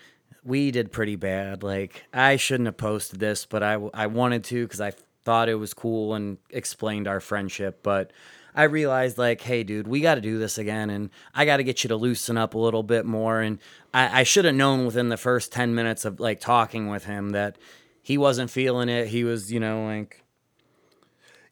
[0.43, 1.63] we did pretty bad.
[1.63, 5.55] Like, I shouldn't have posted this, but I, I wanted to because I thought it
[5.55, 7.81] was cool and explained our friendship.
[7.83, 8.11] But
[8.55, 10.89] I realized, like, hey, dude, we got to do this again.
[10.89, 13.39] And I got to get you to loosen up a little bit more.
[13.41, 13.59] And
[13.93, 17.29] I, I should have known within the first 10 minutes of like talking with him
[17.31, 17.57] that
[18.01, 19.07] he wasn't feeling it.
[19.07, 20.23] He was, you know, like,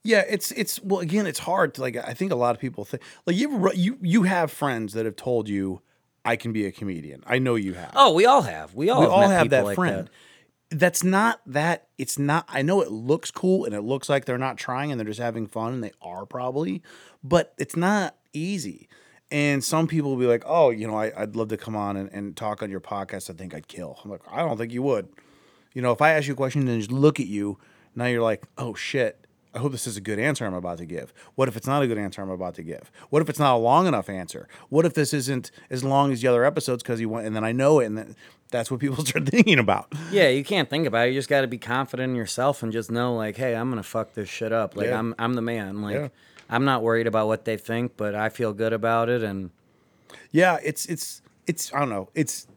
[0.04, 1.95] Yeah, it's it's well again, it's hard to like.
[1.95, 5.15] I think a lot of people think like you you you have friends that have
[5.15, 5.82] told you
[6.23, 7.23] I can be a comedian.
[7.25, 7.91] I know you have.
[7.95, 8.73] oh, we all have.
[8.75, 10.10] We all we have, all have that like friend.
[10.69, 11.88] That's not that.
[11.97, 12.45] It's not.
[12.47, 15.19] I know it looks cool and it looks like they're not trying and they're just
[15.19, 16.81] having fun and they are probably,
[17.23, 18.88] but it's not easy.
[19.31, 21.97] And some people will be like, "Oh, you know, I, I'd love to come on
[21.97, 23.29] and, and talk on your podcast.
[23.29, 25.10] I think I'd kill." I'm like, "I don't think you would."
[25.73, 27.57] You know, if I ask you a question and just look at you,
[27.95, 30.85] now you're like, "Oh shit." I hope this is a good answer I'm about to
[30.85, 31.13] give.
[31.35, 32.89] What if it's not a good answer I'm about to give?
[33.09, 34.47] What if it's not a long enough answer?
[34.69, 37.43] What if this isn't as long as the other episodes because you went and then
[37.43, 38.15] I know it and then
[38.49, 39.91] that's what people start thinking about.
[40.11, 41.11] Yeah, you can't think about it.
[41.11, 43.83] You just got to be confident in yourself and just know, like, hey, I'm gonna
[43.83, 44.75] fuck this shit up.
[44.75, 44.99] Like, Yeah.
[44.99, 45.81] I'm I'm the man.
[45.81, 46.07] Like, Yeah.
[46.49, 49.23] I'm not worried about what they think, but I feel good about it.
[49.23, 49.51] And
[50.31, 52.09] Yeah, it's it's it's I don't know.
[52.13, 52.47] It's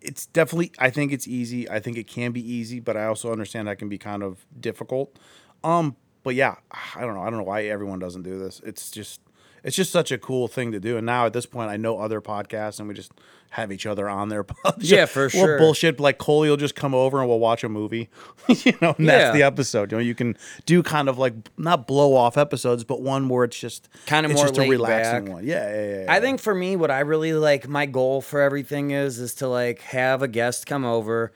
[0.00, 1.68] it's definitely I think it's easy.
[1.68, 4.46] I think it can be easy, but I also understand that can be kind of
[4.58, 5.18] difficult.
[5.64, 5.96] Um
[6.26, 6.56] but yeah,
[6.96, 7.22] I don't know.
[7.22, 8.60] I don't know why everyone doesn't do this.
[8.66, 9.20] It's just
[9.62, 10.96] it's just such a cool thing to do.
[10.96, 13.12] And now at this point I know other podcasts and we just
[13.50, 14.44] have each other on their
[14.78, 15.58] Yeah, for We'll sure.
[15.58, 18.10] bullshit like Coley will just come over and we'll watch a movie.
[18.48, 19.18] you know, and Yeah.
[19.18, 19.92] that's the episode.
[19.92, 20.36] You know, you can
[20.66, 24.36] do kind of like not blow off episodes, but one where it's just Kinda it's
[24.36, 25.34] more just a relaxing back.
[25.34, 25.46] one.
[25.46, 26.12] Yeah, yeah, yeah, yeah.
[26.12, 29.46] I think for me, what I really like, my goal for everything is, is to
[29.48, 31.32] like have a guest come over.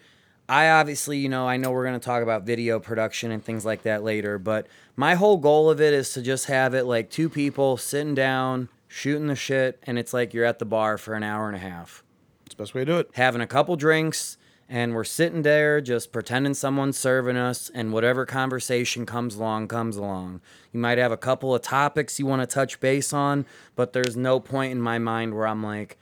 [0.50, 3.64] I obviously, you know, I know we're going to talk about video production and things
[3.64, 7.08] like that later, but my whole goal of it is to just have it like
[7.08, 11.14] two people sitting down, shooting the shit, and it's like you're at the bar for
[11.14, 12.02] an hour and a half.
[12.46, 13.10] it's the best way to do it.
[13.14, 18.26] having a couple drinks and we're sitting there just pretending someone's serving us and whatever
[18.26, 20.40] conversation comes along comes along
[20.72, 23.44] you might have a couple of topics you want to touch base on
[23.76, 25.98] but there's no point in my mind where i'm like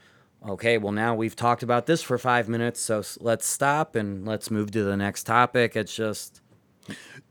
[0.47, 4.49] okay well now we've talked about this for five minutes so let's stop and let's
[4.49, 6.41] move to the next topic it's just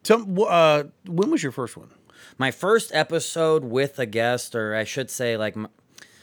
[0.05, 1.90] Tell, uh, when was your first one?
[2.37, 5.57] my first episode with a guest or i should say like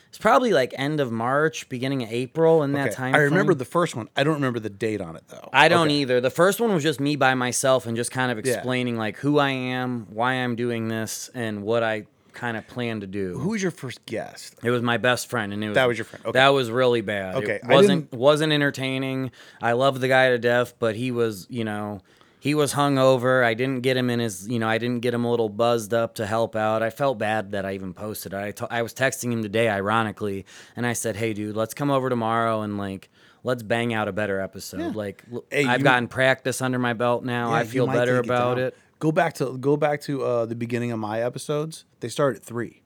[0.08, 3.52] it's probably like end of march beginning of april in that Okay, time I remember
[3.54, 3.58] frame.
[3.58, 4.08] the first one.
[4.16, 5.50] I don't remember the date on it though.
[5.52, 5.96] I don't Okay.
[5.96, 6.22] either.
[6.22, 8.54] The first one was just me by myself and just kind of Yeah.
[8.54, 13.02] explaining like who I am, why I'm doing this, and what I kind of planned
[13.02, 13.40] to do.
[13.40, 14.56] Who was your first guest?
[14.64, 16.38] It was my best friend, and it was That was your friend, okay.
[16.40, 17.36] That was really bad.
[17.36, 19.32] Okay, it wasn't wasn't entertaining.
[19.62, 22.02] I love the guy to death, but he was, you know,
[22.40, 23.44] he was hungover.
[23.44, 25.94] I didn't get him in his, you know, I didn't get him a little buzzed
[25.96, 26.84] up to help out.
[26.84, 28.62] I felt bad that I even posted it.
[28.62, 30.46] I I was texting him today, ironically,
[30.76, 33.10] and I said, "Hey, dude, let's come over tomorrow and like."
[33.44, 34.96] Let's bang out a better episode.
[34.96, 37.52] Like Hey, I've you- gotten practice under my belt now.
[37.52, 38.76] Yeah, I feel better about it.
[39.00, 41.86] Go back to go back to uh, the beginning of my episodes.
[42.00, 42.82] They started at three.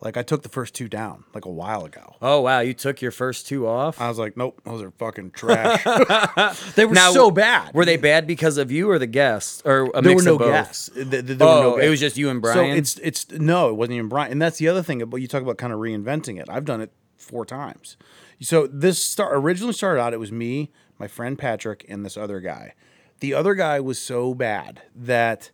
[0.00, 2.16] Like I took the first two down like a while ago.
[2.20, 4.00] Oh wow, you took your first two off.
[4.00, 5.82] I was like, nope, those are fucking trash.
[6.74, 7.72] they were Now, so bad.
[7.72, 10.32] Were they bad because of you or the guests or a There mix were no
[10.34, 10.50] of both?
[10.50, 10.90] guests.
[10.94, 12.76] Th- th- there Oh, were no it was just you and So Brian?
[12.76, 14.30] it's it's no, it wasn't even Brian.
[14.32, 15.02] And that's the other thing.
[15.06, 16.48] But you talk about kind of reinventing it.
[16.50, 17.96] I've done it four times.
[18.42, 20.12] So this start originally started out.
[20.12, 22.74] It was me, my friend Patrick, and this other guy.
[23.20, 25.50] The other guy was so bad that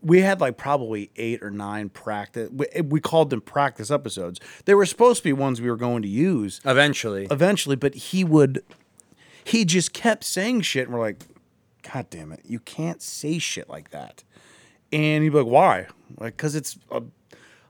[0.00, 2.50] we had like probably eight or nine practice.
[2.52, 4.38] We, we called them practice episodes.
[4.64, 7.26] They were supposed to be ones we were going to use Eventually.
[7.30, 8.62] eventually, but he would,
[9.44, 11.24] he just kept saying shit, and we're like,
[11.92, 14.22] God damn it, you can't say shit like that.
[14.92, 15.86] And he'd be like, Why?
[16.16, 17.02] Like, because it's a,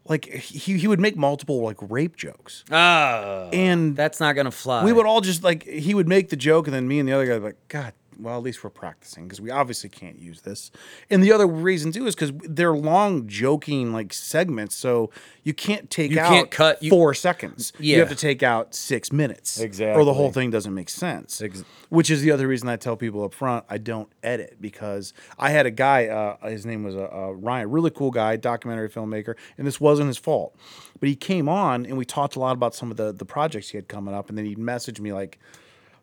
[0.07, 4.85] like he, he would make multiple like rape jokes, Ah, and that's not gonna fly.
[4.85, 7.13] we would all just like he would make the joke, and then me and the
[7.13, 7.93] other guy would be like, God.
[8.21, 10.71] Well, at least we're practicing because we obviously can't use this.
[11.09, 15.11] And the other reason too is because they're long, joking like segments, so
[15.45, 17.73] you can't take You out can't cut- you- four seconds.
[17.79, 17.95] Yeah.
[17.95, 21.41] You have to take out six minutes, exactly, or the whole thing doesn't make sense.
[21.41, 25.13] Ex- Which is the other reason I tell people up front I don't edit because
[25.39, 28.89] I had a guy, uh, his name was uh, uh, Ryan, really cool guy, documentary
[28.91, 30.57] filmmaker, and this wasn't his fault.
[31.01, 33.69] But he came on and we talked a lot about some of the the projects
[33.69, 35.39] he had coming up, and then he'd message me like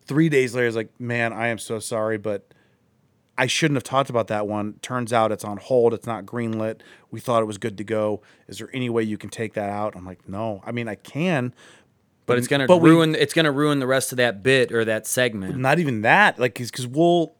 [0.06, 0.66] three days later.
[0.66, 2.46] He's like, "Man, I am so sorry, but."
[3.38, 4.78] I shouldn't have talked about that one.
[4.80, 5.92] Turns out it's on hold.
[5.92, 6.80] It's not greenlit.
[7.10, 8.22] We thought it was good to go.
[8.48, 9.94] Is there any way you can take that out?
[9.94, 10.62] I'm like, no.
[10.64, 11.52] I mean, I can,
[12.24, 13.14] but it's gonna but we- ruin.
[13.14, 15.58] it's gonna ruin the rest of that bit or that segment.
[15.58, 17.34] not even that like because we'll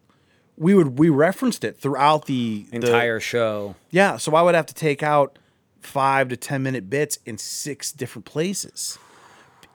[0.58, 3.74] we would we referenced it throughout the the- Entire show.
[3.90, 5.38] yeah so i would have to take out
[5.80, 8.98] five to ten minute bits in six different places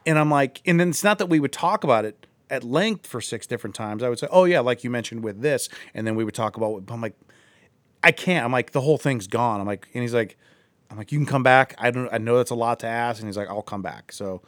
[0.06, 3.08] and i'm like and then it's not that we would talk about it at length
[3.08, 6.06] for six different times i would say oh yeah like you mentioned with this and
[6.06, 7.16] then we would talk about i'm like
[8.04, 8.44] i can't.
[8.46, 9.60] I'm like the whole thing's gone.
[9.62, 10.38] I'm like and he's like
[10.90, 11.76] i'm like you can come back.
[11.78, 14.12] I don't i know that's a lot to ask and he's like i'll come back.
[14.12, 14.42] So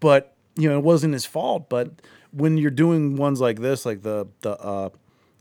[0.00, 1.90] but you know it wasn't his fault but
[2.32, 4.88] when you're doing ones like this like the the uh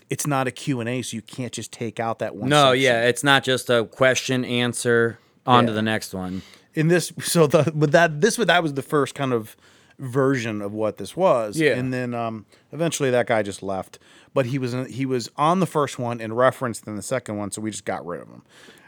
[0.09, 2.81] it's not a q&a so you can't just take out that one No, section.
[2.83, 6.41] yeah, it's not just a question answer on to the next one.
[6.73, 9.55] in this so the with that this that was the first kind of
[9.99, 11.59] version of what this was.
[11.59, 11.75] Yeah.
[11.75, 13.99] and then um eventually that guy just left.
[14.33, 17.51] But he was he was on the first one and referenced in the second one
[17.51, 18.43] so we just got rid of him.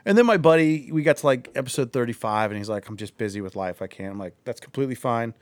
[0.05, 3.17] And then my buddy we got to like episode 35 and he's like i'm just
[3.17, 3.81] busy with life.
[3.81, 4.13] I can't.
[4.13, 5.33] I'm like that's completely fine.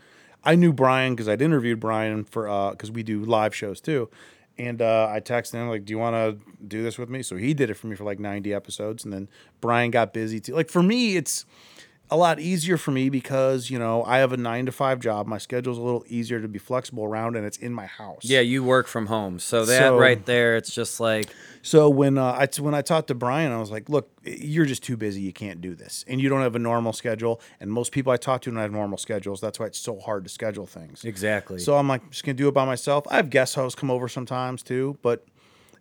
[0.43, 4.09] I knew brian because i'd interviewed brian for uh because we do live shows too.
[4.57, 7.37] And uh, I texted him like, "Do you want to do this with me?" So
[7.37, 9.29] he did it for me for like 90 episodes, and then
[9.61, 10.53] Brian got busy too.
[10.53, 11.45] Like for me, it's
[12.11, 15.27] a lot easier for me because you know I have a nine to five job.
[15.27, 18.21] My schedule's a little easier to be flexible around, and it's in my house.
[18.23, 21.27] Yeah, you work from home, so that So- right there, it's just like
[21.61, 24.81] So when uh, I when I talked to Brian, I was like, "Look, you're just
[24.83, 25.21] too busy.
[25.21, 27.41] You can't do this, and you don't have a normal schedule.
[27.59, 29.41] And most people I talk to don't have normal schedules.
[29.41, 31.03] That's why it's so hard to schedule things.
[31.05, 31.59] exactly.
[31.59, 33.05] So I'm like, I'm just gonna do it by myself.
[33.09, 35.25] I have guest hosts come over sometimes too, but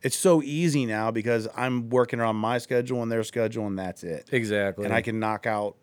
[0.03, 4.05] it's so easy now because I'm working around my schedule and their schedule, and that's
[4.05, 4.29] it.
[4.33, 4.85] exactly.
[4.85, 5.77] And I can knock out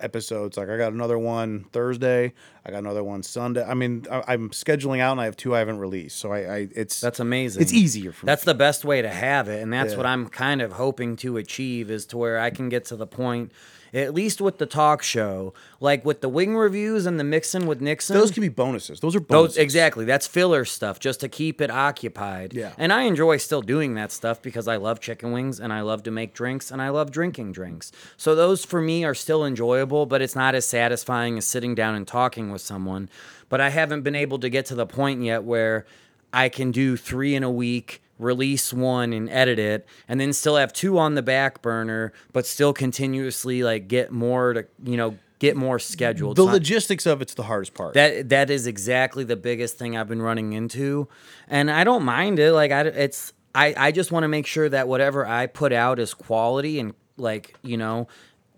[0.00, 0.56] episodes.
[0.56, 2.32] Like I got another one Thursday.
[2.64, 3.64] I got another one Sunday.
[3.64, 6.18] I mean, I, I'm scheduling out, and I have two I haven't released.
[6.18, 7.62] So I, I it's That's amazing.
[7.62, 8.52] It's easier for That's me.
[8.52, 9.96] the best way to have it, and that's Yeah.
[9.98, 13.06] what I'm kind of hoping to achieve is to where I can get to the
[13.06, 13.52] point,
[13.96, 17.80] at least with the talk show, like with the wing reviews and the mixing with
[17.80, 18.14] Nixon.
[18.14, 19.00] Those can be bonuses.
[19.00, 19.56] Those are bonuses.
[19.56, 20.04] Those exactly.
[20.04, 22.52] That's filler stuff just to keep it occupied.
[22.52, 22.72] Yeah.
[22.76, 26.02] And I enjoy still doing that stuff because I love chicken wings and I love
[26.02, 27.90] to make drinks and I love drinking drinks.
[28.18, 31.94] So those for me are still enjoyable, but it's not as satisfying as sitting down
[31.94, 33.08] and talking with someone.
[33.48, 35.86] But I haven't been able to get to the point yet where
[36.34, 40.56] I can do 3 in a week release one and edit it and then still
[40.56, 45.16] have two on the back burner but still continuously like get more to you know
[45.38, 47.92] get more scheduled The I- logistics of it's the hardest part.
[47.94, 51.08] that that is exactly the biggest thing I've been running into,
[51.46, 52.52] and I don't mind it.
[52.52, 55.98] Like I, it's I I just want to make sure that whatever I put out
[55.98, 58.08] is quality and like you know,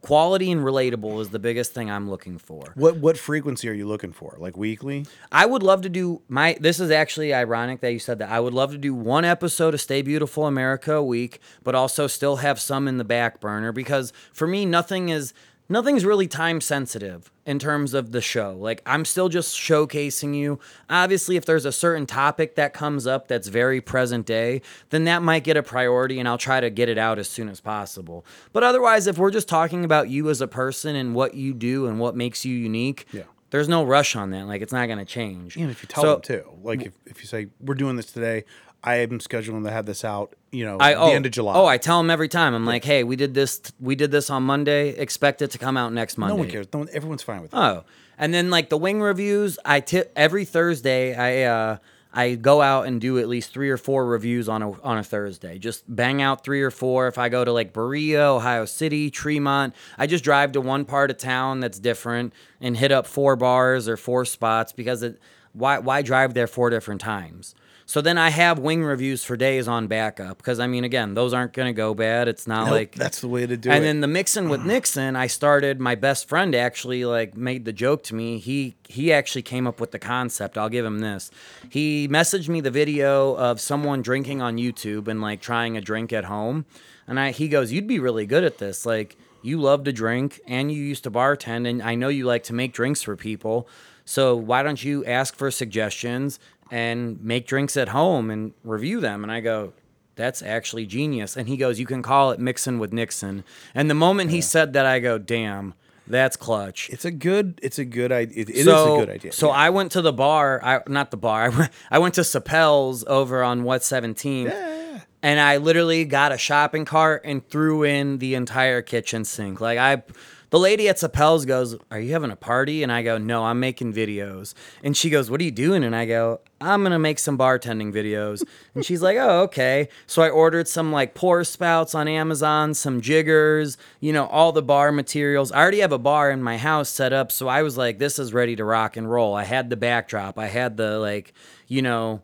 [0.09, 2.73] quality and relatable is the biggest thing I'm looking for.
[2.77, 4.37] what what frequency are you looking for?
[4.39, 5.05] Like weekly?
[5.31, 6.57] I would love to do my.
[6.59, 8.31] This is actually ironic that you said that.
[8.31, 12.07] I would love to do one episode of Stay Beautiful America a week, but also
[12.07, 15.35] still have some in the back burner because for me, nothing is
[15.69, 18.57] nothing's really time sensitive in terms of the show.
[18.59, 20.59] Like I'm still just showcasing you.
[20.89, 25.23] Obviously, if there's a certain topic that comes up that's very present day, then that
[25.23, 28.25] might get a priority and I'll try to get it out as soon as possible.
[28.53, 31.87] But otherwise, if we're just talking about you as a person and what you do
[31.87, 33.23] and what makes you unique, Yeah.
[33.51, 34.47] there's no rush on that.
[34.47, 35.57] Like it's not going to change.
[35.57, 38.13] And if you tell So- them too, like if, if you say we're doing this
[38.13, 38.45] today,
[38.83, 40.35] I am scheduling to have this out.
[40.51, 41.55] You know, I the oh, end of July.
[41.55, 42.55] Oh, I tell them every time.
[42.55, 43.61] I'm like, hey, we did this.
[43.81, 44.91] We did this on Monday.
[44.91, 46.35] Expect it to come out next Monday.
[46.35, 46.67] no one cares.
[46.73, 47.57] No one, everyone's fine with it.
[47.57, 47.85] Oh,
[48.17, 51.15] and then like the wing reviews, I tip every Thursday.
[51.15, 51.79] I uh,
[52.13, 55.05] I go out and do at least three or four reviews on a on a
[55.05, 55.59] Thursday.
[55.59, 57.09] Just bang out three or four.
[57.09, 61.11] If I go to like Berea, Ohio City, Tremont, I just drive to one part
[61.11, 65.21] of town that's different and hit up four bars or four spots because it.
[65.53, 67.55] Why why drive there four different times?
[67.89, 71.33] So then I have wing reviews for days on backup because I mean again those
[71.33, 72.29] aren't gonna go bad.
[72.29, 73.79] It's not Nope, like that's the way to do and it.
[73.79, 75.81] And then the mixing with Nixon, I started.
[75.81, 78.37] My best friend actually like made the joke to me.
[78.37, 80.59] He he actually came up with the concept.
[80.59, 81.31] I'll give him this.
[81.71, 86.13] He messaged me the video of someone drinking on YouTube and like trying a drink
[86.13, 86.67] at home,
[87.07, 88.85] and I he goes, "You'd be really good at this.
[88.85, 92.43] Like you love to drink and you used to bartend, and I know you like
[92.45, 93.67] to make drinks for people.
[94.05, 99.23] So why don't you ask for suggestions and make drinks at home and review them?"
[99.23, 99.73] And I go,
[100.19, 101.37] that's actually genius.
[101.37, 103.45] And he goes, You can call it mixing with Nixon.
[103.75, 105.75] And the moment he said that, I go, Damn,
[106.07, 106.91] that's clutch.
[106.91, 107.59] it's a good.
[107.63, 108.43] It's a good idea.
[108.43, 109.33] It, it is so, a good idea.
[109.33, 109.55] So yeah.
[109.55, 113.05] I went to the bar, I not the bar, I went, I went to Sapel's
[113.07, 114.47] over on what 17.
[114.47, 114.75] yeah.
[115.21, 119.61] And I literally got a shopping cart and threw in the entire kitchen sink.
[119.61, 120.03] Like I
[120.51, 122.83] the lady at Sapel's goes, Are you having a party?
[122.83, 124.55] And I go, No, I'm making videos.
[124.83, 125.85] And she goes, What are you doing?
[125.85, 128.43] And I go, I'm gonna make some bartending videos.
[128.75, 129.89] And she's like, Oh, okay.
[130.07, 134.63] So I ordered some like pour spouts on Amazon, some jiggers, you know, all the
[134.63, 135.53] bar materials.
[135.53, 138.19] I already have a bar in my house set up, so I was like, This
[138.19, 139.35] is ready to rock and roll.
[139.35, 141.35] I had the backdrop, I had the like,
[141.67, 142.23] you know,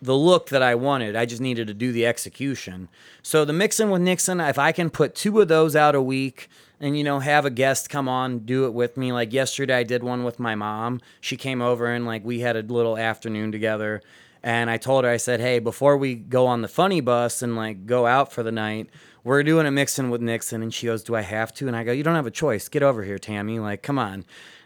[0.00, 1.14] the look that I wanted.
[1.14, 2.88] I just needed to do the execution.
[3.22, 6.48] So the mixing with Nixon, if I can put two of those out a week
[6.82, 9.82] and you know have a guest come on do it with me like yesterday I
[9.84, 11.00] did one with my mom.
[11.20, 14.02] She came over and like we had a little afternoon together
[14.42, 17.56] and I told her I said, "Hey, before we go on the funny bus and
[17.56, 18.88] like go out for the night,
[19.22, 21.84] we're doing a mixing with Nixon." And she goes, "Do I have to?" And I
[21.84, 22.68] go, "You don't have a choice.
[22.68, 23.58] Get over here, Tammy.
[23.58, 24.24] Like, come on."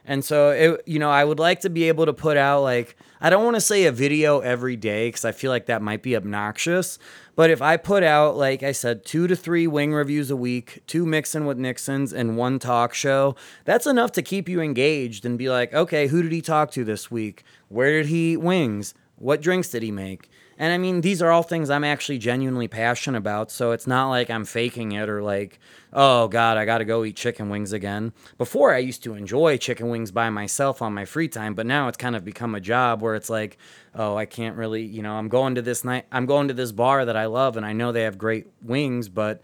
[0.08, 2.96] And so, it, you know, I would like to be able to put out like
[3.20, 6.02] I don't want to say a video every day because I feel like that might
[6.02, 6.98] be obnoxious.
[7.36, 10.82] But if I put out, like I said, two to three wing reviews a week,
[10.86, 15.38] two mixing with Nixons, and one talk show, that's enough to keep you engaged and
[15.38, 17.44] be like, okay, who did he talk to this week?
[17.68, 18.94] Where did he eat wings?
[19.16, 20.30] What drinks did he make?
[20.58, 23.50] And I mean, these are all things I'm actually genuinely passionate about.
[23.50, 25.58] So it's not like I'm faking it or like,
[25.92, 28.12] oh God, I got to go eat chicken wings again.
[28.38, 31.88] Before, I used to enjoy chicken wings by myself on my free time, but now
[31.88, 33.58] it's kind of become a job where it's like,
[33.94, 36.72] oh, I can't really, you know, I'm going to this night, I'm going to this
[36.72, 39.42] bar that I love and I know they have great wings, but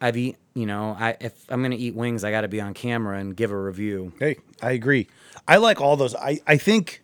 [0.00, 2.72] I've eat, you know, I if I'm gonna eat wings, I got to be on
[2.74, 4.12] camera and give a review.
[4.18, 5.08] Hey, I agree.
[5.46, 6.14] I like all those.
[6.14, 7.02] I, I think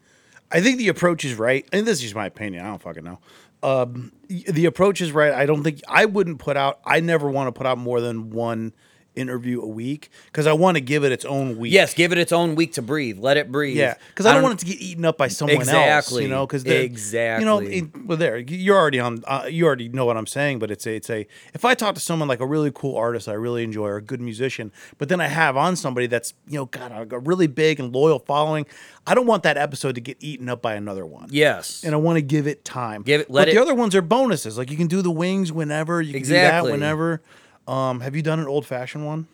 [0.54, 1.68] I think the approach is right.
[1.72, 2.64] And this is just my opinion.
[2.64, 3.18] I don't fucking know.
[3.64, 5.32] Um, the approach is right.
[5.32, 6.78] I don't think I wouldn't put out.
[6.84, 8.72] I never want to put out more than one
[9.16, 11.72] interview a week because I want to give it its own week.
[11.72, 13.18] Yes, give it its own week to breathe.
[13.18, 13.76] Let it breathe.
[13.76, 15.68] Yeah, because I, don't want it to get eaten up by someone else.
[15.68, 16.22] Exactly.
[16.24, 17.42] You know, because Exactly.
[17.42, 19.22] You know, it, well, there you're already on.
[19.26, 21.26] Uh, you already know what I'm saying, but it's a, it's a.
[21.52, 24.02] If I talk to someone like a really cool artist I really enjoy or a
[24.02, 27.46] good musician, but then I have on somebody that's you know got a, a really
[27.46, 28.66] big and loyal following,
[29.06, 31.28] I don't want that episode to get eaten up by another one.
[31.30, 31.84] Yes.
[31.84, 33.02] And I want to give it time.
[33.02, 34.56] Give it- let but it- the other ones are bonuses.
[34.58, 36.00] Like you can do the wings whenever.
[36.00, 36.70] You can do Exactly.
[36.70, 37.22] that whenever.
[37.66, 39.26] Um, have you done an old fashioned one?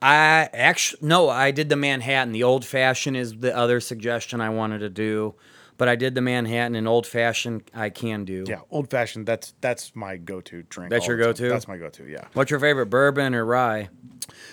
[0.00, 2.32] I actually no, I did the Manhattan.
[2.32, 5.34] The old fashioned is the other suggestion I wanted to do,
[5.76, 8.44] but I did the Manhattan and old fashioned I can do.
[8.46, 9.26] Yeah, old fashioned.
[9.26, 10.90] That's that's my go to drink.
[10.90, 11.32] That's all your the time.
[11.32, 11.48] go-to?
[11.48, 12.04] That's my go to.
[12.06, 12.24] Yeah.
[12.34, 13.88] What's your favorite bourbon or rye?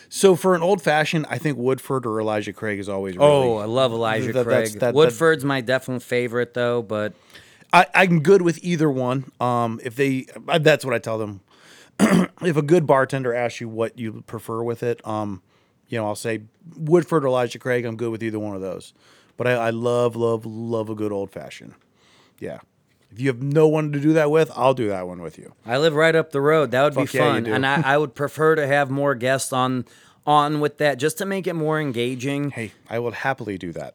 [0.09, 3.15] So for an old fashioned, I think Woodford or Elijah Craig is always.
[3.17, 4.71] Really, Oh, I love Elijah that- Craig.
[4.73, 7.13] that- that- Woodford's my definite favorite though, but
[7.73, 9.31] I, I'm good with either one.
[9.39, 10.25] Um, if they,
[10.59, 11.41] that's what I tell them.
[12.41, 15.41] if a good bartender asks you what you prefer with it, um,
[15.87, 16.41] you know, I'll say
[16.75, 17.85] Woodford or Elijah Craig.
[17.85, 18.93] I'm good with either one of those.
[19.37, 21.73] But I, I love, love, love a good old fashioned.
[22.39, 22.59] Yeah.
[23.11, 25.53] If you have no one to do that with, I'll do that one with you.
[25.65, 26.71] I live right up the road.
[26.71, 27.53] That would Fuck be yeah, you fun, do.
[27.53, 29.85] and I, I would prefer to have more guests on
[30.27, 32.49] on with that just to make it more engaging.
[32.49, 33.93] Hey, I will happily do that.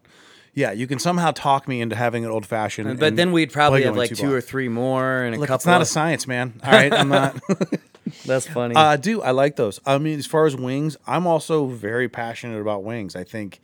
[0.54, 2.98] Yeah, you can somehow talk me into having an old fashioned.
[2.98, 5.56] But then we'd probably have like two two or three more and a Look, couple.
[5.56, 6.60] it's not a science, man.
[6.64, 7.40] All right, I'm not.
[8.24, 8.74] That's funny.
[8.74, 9.22] Uh, I do.
[9.22, 9.80] I like those.
[9.86, 13.16] I mean, as far as wings, I'm also very passionate about wings.
[13.16, 13.60] I think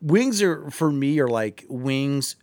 [0.00, 2.36] wings are for me are like wings,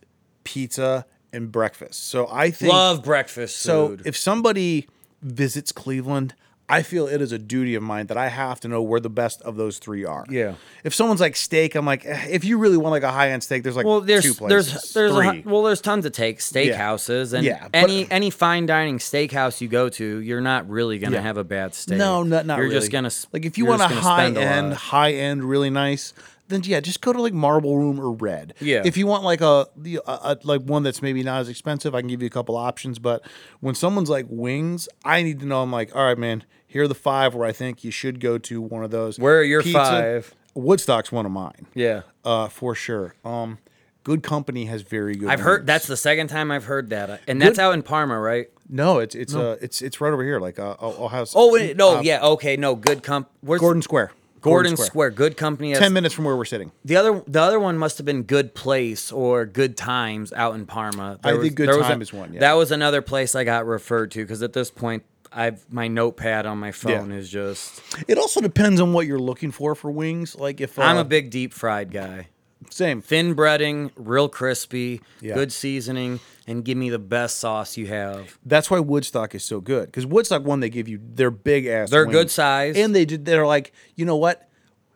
[0.43, 2.10] pizza, and breakfast.
[2.10, 4.01] So I think Love breakfast so food.
[4.05, 4.88] if somebody
[5.22, 6.36] visits Cleveland,
[6.70, 9.09] I feel it is a duty of mine that I have to know where the
[9.09, 10.26] best of those three are.
[10.30, 10.55] Yeah.
[10.84, 13.41] If someone's like steak, I'm like, eh, if you really want like a high end
[13.41, 15.26] steak, there's like well, there's two places, there's there's a, three.
[15.26, 19.61] hun- well there's tons of take steakhouses and Yeah, but- any any fine dining steakhouse
[19.61, 21.22] you go to, you're not really gonna Yeah.
[21.22, 21.97] have a bad steak.
[21.97, 22.80] No, not not You're really.
[22.80, 24.78] just gonna like if you you're want a just gonna high spend a end, lot.
[24.78, 26.13] high end, really nice.
[26.49, 28.53] Then yeah, just go to like Marble Room or Red.
[28.61, 28.82] Yeah.
[28.86, 31.93] If you want like a, the a, a like one that's maybe not as expensive,
[31.93, 32.99] I can give you a couple options.
[32.99, 33.22] But
[33.59, 35.61] when someone's like wings, I need to know.
[35.61, 36.43] I'm like, all right, man.
[36.68, 39.18] Here are the five where I think you should go to one of those.
[39.18, 40.34] Where are your five?
[40.53, 41.68] Woodstock's one of mine.
[41.74, 42.01] Yeah.
[42.26, 43.15] Uh, for sure.
[43.24, 43.59] Um,
[44.03, 45.30] Good Company has very good.
[45.30, 48.47] I've heard that's the second time I've heard that, and that's out in Parma, right?
[48.70, 50.39] no, it's it's uh it's it's right over here.
[50.39, 50.76] Like uh,
[51.09, 51.30] have.
[51.36, 53.30] Oh wait, no, uh, yeah, okay, no, good comp.
[53.41, 54.11] Where's Gordon Square.
[54.39, 55.11] Gordon, Square.
[55.11, 55.72] Good company.
[55.72, 56.72] has- Ten minutes from where we're sitting.
[56.86, 60.65] The other, the other one must have been Good Place or Good Times out in
[60.65, 61.20] Parma.
[61.24, 62.39] I There think Good there a- is one, yeah.
[62.41, 66.46] That was another place I got referred to because at this point, I've my notepad
[66.46, 67.18] on my phone Yeah.
[67.18, 67.82] is just.
[68.08, 70.36] It also depends on what you're looking for for wings.
[70.36, 72.28] Like if uh, I'm a big deep fried guy.
[72.70, 73.02] same.
[73.02, 75.36] Thin breading, real crispy, Yeah.
[75.36, 78.38] good seasoning, and give me the best sauce you have.
[78.46, 81.90] That's why Woodstock is so good because Woodstock one they give you they're big ass.
[81.90, 82.14] They're wings.
[82.16, 82.76] good size.
[82.78, 83.26] and they did.
[83.26, 84.50] They're like you know what?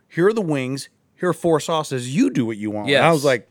[0.08, 0.90] Here are the wings.
[1.16, 2.14] Here are four sauces.
[2.16, 2.88] You do what you want.
[2.88, 3.08] Yeah.
[3.08, 3.48] I was like,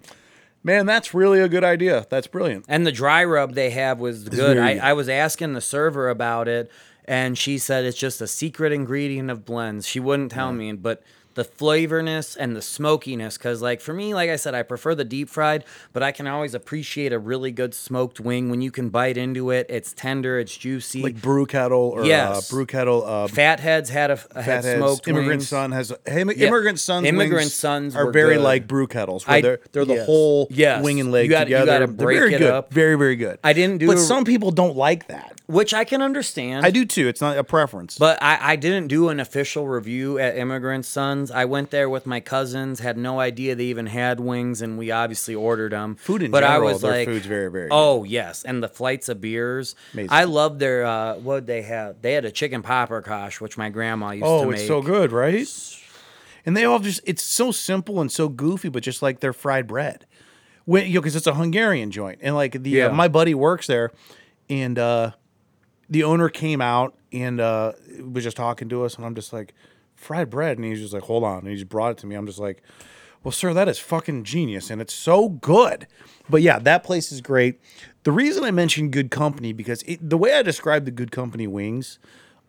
[0.62, 2.06] man, that's really a good idea.
[2.11, 2.64] That's brilliant.
[2.68, 4.58] And the dry rub they have was good.
[4.58, 4.76] I.
[4.76, 6.70] I was asking the server about it,
[7.04, 9.86] and she said it's just a secret ingredient of blends.
[9.86, 11.02] She wouldn't tell me, but
[11.35, 15.05] the flavorness and the smokiness, because like for me, like I said, I prefer the
[15.05, 18.89] deep fried, but I can always appreciate a really good smoked wing when you can
[18.89, 19.66] bite into it.
[19.68, 21.03] It's tender, it's juicy.
[21.03, 22.51] Like brew kettle or Yes.
[22.51, 23.05] uh, brew kettle.
[23.07, 25.49] Uh, Fatheads had a had Fatheads, smoked Immigrant wings.
[25.49, 27.07] Son has hey, Immigrant Sons.
[27.07, 28.43] Immigrant wings Sons are very good.
[28.45, 29.26] like brew kettles.
[29.26, 30.07] Where I- they're they're the yes.
[30.07, 30.83] whole Yes.
[30.83, 32.51] wing and leg You gotta- you gotta They're break very it good.
[32.51, 32.72] up.
[32.72, 33.39] Very very good.
[33.45, 35.41] I didn't do but a- some people don't like that.
[35.47, 36.64] which I can understand.
[36.66, 37.09] I do too.
[37.09, 37.99] It's not a preference.
[37.99, 41.19] But I, I didn't do an official review at Immigrant Sons.
[41.28, 44.92] I went there with my cousins, had no idea they even had wings, and we
[44.92, 45.96] obviously ordered them.
[45.96, 47.74] Food in but general, I was their like, food's very, very good.
[47.74, 49.74] Oh yes, and the flights of beers.
[49.92, 50.10] Amazing.
[50.12, 52.00] I love their uh, what they have.
[52.00, 54.46] They had a chicken paprikash, which my grandma used to make.
[54.46, 55.48] Oh, it's so good, right?
[56.46, 59.66] And they all just it's so simple and so goofy, but just like their fried
[59.66, 60.06] bread.
[60.64, 62.20] When you know, because it's a Hungarian joint.
[62.22, 62.86] And like the Yeah.
[62.86, 63.90] uh, my buddy works there
[64.48, 65.10] and uh
[65.88, 67.72] the owner came out and uh
[68.12, 69.52] was just talking to us and I'm just like,
[70.01, 71.40] fried bread, and he's just like, hold on.
[71.40, 72.14] And he just brought it to me.
[72.14, 72.62] I'm just like,
[73.22, 75.86] well, sir, that is fucking genius, and it's so good.
[76.28, 77.61] But yeah, that place is great.
[78.05, 81.46] The reason I mentioned Good Company because it, the way I describe the Good Company
[81.46, 81.98] wings,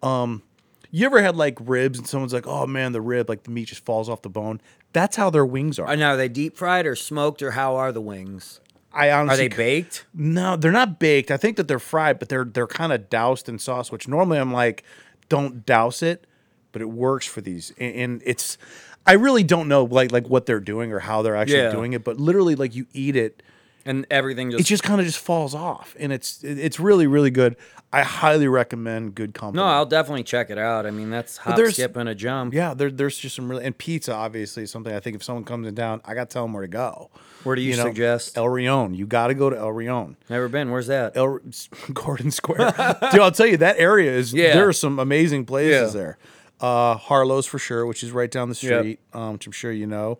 [0.01, 0.43] um,
[0.89, 3.67] you ever had like ribs and someone's like, oh man, the rib, like the meat
[3.67, 4.61] just falls off the bone.
[4.93, 5.95] That's how their wings are.
[5.95, 8.59] Now, are they deep fried or smoked, or how are the wings?
[8.93, 10.05] I honestly Are they baked?
[10.13, 11.31] No, they're not baked.
[11.31, 14.37] I think that they're fried, but they're they're kind of doused in sauce, which normally
[14.37, 14.83] I'm like,
[15.29, 16.27] don't douse it,
[16.71, 17.73] but it works for these.
[17.79, 18.57] And, and it's
[19.05, 21.71] I really don't know like like what they're doing or how they're actually Yeah.
[21.71, 23.41] doing it, but literally like you eat it,
[23.85, 24.83] And everything just, it just.
[24.83, 27.55] kind of just falls off, and it's it's really really good.
[27.93, 29.61] I highly recommend Good Company.
[29.61, 30.85] no, I'll definitely check it out.
[30.85, 32.53] I mean, that's hop, skip, and a jump.
[32.53, 35.43] yeah, there, there's just some really and pizza obviously is something I think if someone
[35.43, 37.09] comes in town, I got to tell them where to go.
[37.43, 38.37] Where do you, suggest?
[38.37, 38.95] Il Rione.
[38.95, 40.15] You got to go to Il Rione.
[40.29, 40.69] Never been.
[40.71, 41.17] Where's that?
[41.17, 41.39] El
[41.93, 42.71] Gordon Square.
[43.11, 44.53] Dude, I'll tell you that area is Yeah.
[44.53, 45.99] there are some amazing places Yeah.
[46.01, 46.17] there.
[46.61, 48.79] Uh, Harlow's for sure, which is right down the Yep.
[48.81, 50.19] street, um, which I'm sure you know.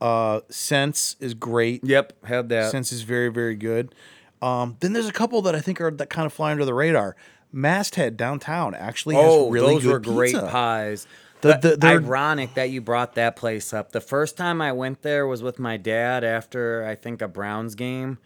[0.00, 1.84] Uh, Cent's is great.
[1.84, 2.70] Yep, had that.
[2.72, 3.94] Cent's is very very good.
[4.42, 6.74] Um, then there's a couple that I think are that kind of fly under the
[6.74, 7.16] radar.
[7.52, 10.48] Masthead downtown actually has Oh, really those good were great pizza.
[10.48, 11.06] pies.
[11.42, 13.92] The- But the- ironic that you brought that place up.
[13.92, 17.74] The first time I went there was with my dad after I think a Browns
[17.74, 18.18] game.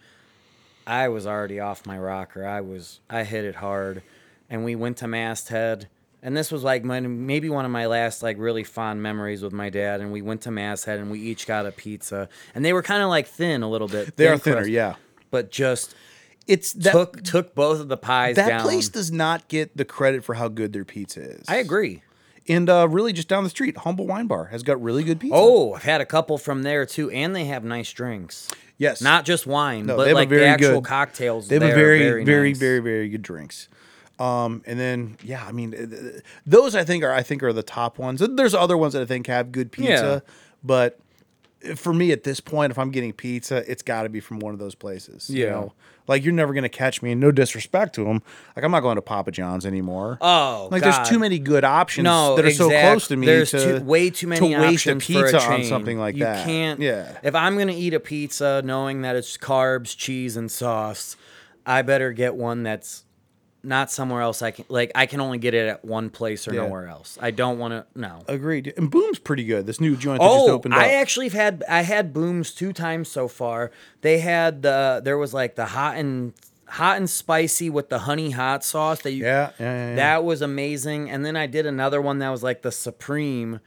[0.87, 2.45] I was already off my rocker.
[2.45, 4.01] I was I hit it hard,
[4.49, 5.87] and we went to Masthead.
[6.21, 9.53] And this was like my, maybe one of my last like really fond memories with
[9.53, 10.01] my dad.
[10.01, 13.01] And we went to Masthead and we each got a pizza, and they were kind
[13.01, 14.17] of like thin a little bit.
[14.17, 14.95] They are thin thinner, crust, yeah.
[15.31, 15.95] but just
[16.47, 18.61] It's that took took both of the pies that down.
[18.63, 21.45] place does not get the credit for how good their pizza is.
[21.47, 22.03] I agree.
[22.49, 25.35] And uh, really, just down the street, Humble Wine Bar has got really good pizza.
[25.37, 28.49] Oh, I've had a couple from there too, and they have nice drinks.
[28.79, 31.47] yes, Not just wine, No, but they have like the very actual good- cocktails.
[31.47, 32.57] They have are very, very, very, nice.
[32.57, 33.69] very, very good drinks.
[34.19, 37.53] Um, and then yeah, I mean, th- th- those I think are I think are
[37.53, 38.21] the top ones.
[38.21, 40.23] There's other ones that I think have good pizza,
[40.63, 40.99] but
[41.75, 44.53] for me at this point, if I'm getting pizza, it's got to be from one
[44.53, 45.29] of those places.
[45.29, 45.51] You Yeah.
[45.51, 45.73] know?
[46.07, 47.11] Like you're never gonna catch me.
[47.11, 48.23] And no disrespect to them.
[48.55, 50.17] Like I'm not going to Papa John's anymore.
[50.21, 50.91] Oh, like God.
[50.95, 53.27] there's too many good options No, that are so close to me.
[53.27, 56.23] There's to, too, way too many to waste a pizza a on something like you
[56.23, 56.45] that.
[56.45, 56.79] can't.
[56.79, 57.15] Yeah.
[57.23, 61.15] If I'm gonna eat a pizza, knowing that it's carbs, cheese, and sauce,
[61.65, 63.03] I better get one that's
[63.61, 64.41] not somewhere else.
[64.41, 66.61] I can like I can only get it at one place or Yeah.
[66.61, 67.17] nowhere else.
[67.21, 67.85] I don't want to.
[67.99, 68.21] No.
[68.27, 68.73] Agreed.
[68.77, 69.65] And Boom's pretty good.
[69.65, 70.79] This new joint that just Oh, opened up.
[70.79, 73.71] I actually have had I had booms two times so far.
[74.01, 76.33] They had the there was like the hot and
[76.67, 80.41] hot and spicy with the honey hot sauce that you yeah, yeah, yeah, that was
[80.41, 81.09] amazing.
[81.09, 83.59] And then I did another one that was like the supreme,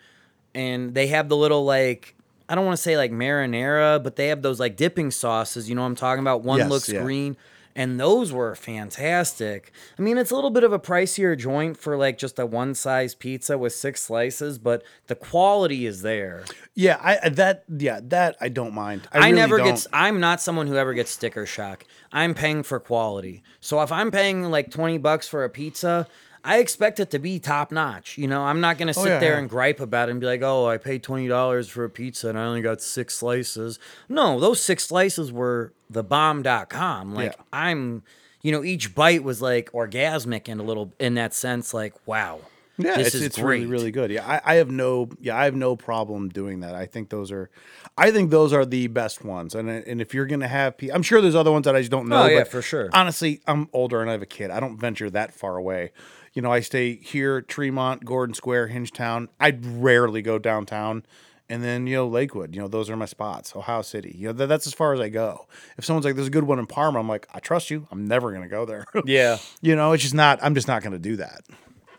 [0.54, 2.14] and they have the little like
[2.48, 5.68] I don't want to say like marinara, but they have those like dipping sauces.
[5.68, 6.42] You know what I'm talking about?
[6.42, 7.36] One Yes, looks green.
[7.74, 9.72] And those were fantastic.
[9.98, 12.74] I mean, it's a little bit of a pricier joint for like just a one
[12.74, 16.44] size pizza with six slices, but the quality is there.
[16.74, 19.08] yeah, I that yeah that I don't mind.
[19.12, 19.68] I, I, really never don't.
[19.68, 19.86] get.
[19.92, 21.84] I'm not someone who ever gets sticker shock.
[22.12, 23.42] I'm paying for quality.
[23.60, 26.06] So if I'm paying like twenty bucks for a pizza,
[26.44, 28.18] I expect it to be top notch.
[28.18, 29.38] You know, I'm not gonna oh, sit yeah, there yeah.
[29.38, 32.28] and gripe about it and be like, "Oh, I paid twenty dollars for a pizza
[32.28, 33.78] and I only got six slices."
[34.08, 37.14] No, those six slices were the bomb.com.
[37.14, 37.44] Like Yeah.
[37.52, 38.02] I'm,
[38.42, 41.72] you know, each bite was like orgasmic in a little in that sense.
[41.72, 42.40] Like, wow,
[42.76, 43.60] Yeah, this it's, is it's great.
[43.60, 44.10] really really good.
[44.10, 46.74] Yeah, I, I have no yeah I have no problem doing that.
[46.74, 47.50] I think those are,
[47.96, 49.54] I think those are the best ones.
[49.54, 51.92] And and if you're gonna have, pe- I'm sure there's other ones that I just
[51.92, 52.22] don't oh, know.
[52.24, 52.90] Oh, yeah, but for sure.
[52.92, 54.50] Honestly, I'm older and I have a kid.
[54.50, 55.92] I don't venture that far away.
[56.32, 59.28] You know, I stay here, Tremont, Gordon Square, Hingetown.
[59.38, 61.04] I'd rarely go downtown.
[61.48, 63.54] And then you know Lakewood, you know those are my spots.
[63.54, 65.46] Ohio City, you know that, that's as far as I go.
[65.76, 67.86] If someone's like, "There's a good one in Parma," I'm like, "I trust you.
[67.90, 69.36] I'm never gonna go there." Yeah.
[69.60, 70.38] you know, it's just not.
[70.42, 71.42] I'm just not gonna do that.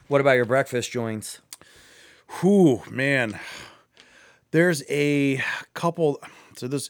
[0.08, 1.40] What about your breakfast joints?
[2.40, 3.40] Whew, man.
[4.52, 5.44] There's a
[5.76, 6.20] couple.
[6.58, 6.90] So this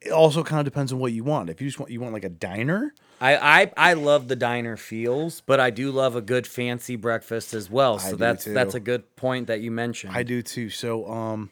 [0.00, 1.50] it also kind of depends on what you want.
[1.50, 4.76] If you just want you want like a diner, I, I I love the diner
[4.76, 7.98] feels, but I do love a good fancy breakfast as well.
[7.98, 8.54] So that's too.
[8.54, 10.14] that's a good point that you mentioned.
[10.16, 10.70] I do too.
[10.70, 11.50] So um,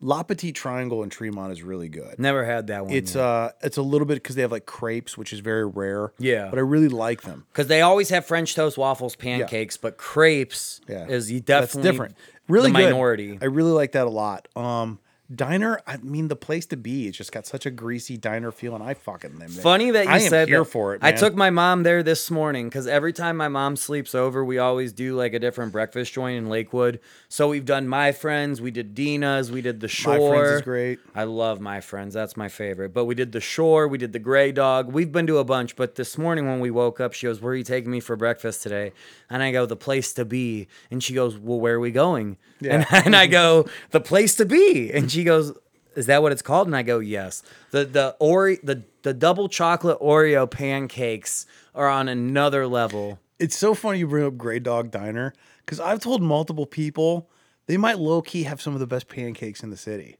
[0.00, 2.18] La Petite Triangle in Tremont is really good.
[2.18, 2.94] never had that one.
[2.94, 6.12] It's uh, it's a little bit because they have like crepes, which is very rare.
[6.18, 6.48] Yeah.
[6.50, 7.44] but I really like them.
[7.52, 12.16] because they always have French toast, waffles, pancakes, but crepes Yeah, is That's definitely different.
[12.48, 12.84] Really the good.
[12.84, 13.38] minority.
[13.40, 14.48] I really like that a lot.
[14.56, 14.98] Um,
[15.34, 15.80] diner.
[15.86, 17.08] I mean, the place to be.
[17.08, 19.62] It's just got such a greasy diner feel, and I fucking live there.
[19.62, 20.64] Funny that you I am said here that.
[20.70, 21.02] for it.
[21.02, 24.58] I took my mom there this morning because every time my mom sleeps over, we
[24.58, 27.00] always do like a different breakfast joint in Lakewood.
[27.28, 30.32] So we've done my friends, we did Dina's, we did the shore.
[30.32, 30.98] My Friends is great.
[31.14, 32.14] I love my friends.
[32.14, 32.92] That's my favorite.
[32.92, 34.92] But we did the Shore, we did the Gray Dog.
[34.92, 35.76] We've been to a bunch.
[35.76, 38.16] But this morning when we woke up, she goes, "Where are you taking me for
[38.16, 38.92] breakfast today?"
[39.28, 42.36] And I go, "The place to be." And she goes, "Well, where are we going?"
[42.60, 42.76] Yeah.
[42.76, 45.52] And, and I go, "The place to be." And she goes.
[45.94, 46.66] Is that what it's called?
[46.68, 47.42] And I go, yes.
[47.70, 53.18] The the Ore the the double chocolate Oreo pancakes are on another level.
[53.38, 57.28] It's so funny you bring up Grey Dog Diner because I've told multiple people
[57.66, 60.16] they might low key have some of the best pancakes in the city.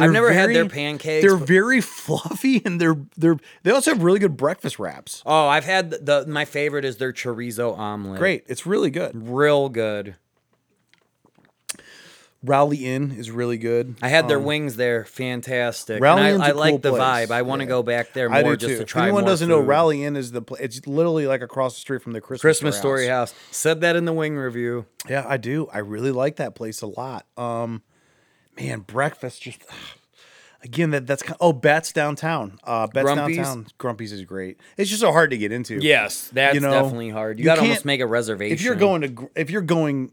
[0.00, 4.02] I've never had their pancakes, They're but- very fluffy and they're they're they also have
[4.02, 5.22] really good breakfast wraps.
[5.26, 8.20] Oh, I've had the, the my favorite is their chorizo omelet.
[8.20, 9.12] Great, it's really good.
[9.28, 10.14] real good.
[12.44, 13.96] Rowley Inn is really good.
[14.00, 15.96] I had their wings there, fantastic.
[15.96, 17.02] Um, Rally and Inn's I, like cool the place.
[17.02, 17.30] vibe.
[17.32, 17.68] I want to Yeah.
[17.70, 18.76] go back there I more do just too.
[18.76, 19.66] to If try anyone doesn't know, food.
[19.68, 22.76] Rowley Inn is the pla- it's literally like across the street from the Christmas Christmas
[22.78, 23.34] Story Story House.
[23.50, 24.86] Said that in the wing review.
[25.08, 25.66] Yeah, I do.
[25.72, 27.26] I really like that place a lot.
[27.36, 27.82] Um,
[28.56, 29.58] man, breakfast just
[30.62, 32.58] again that that's kind oh Bats downtown.
[32.62, 33.36] Uh, Bats Grumpy's?
[33.38, 33.66] downtown.
[33.78, 34.60] Grumpy's is great.
[34.76, 35.78] It's just so hard to get into.
[35.82, 37.38] Yes, that's You know, definitely hard.
[37.40, 38.54] You, you got to almost make a reservation.
[38.54, 40.12] If you're going to if you're going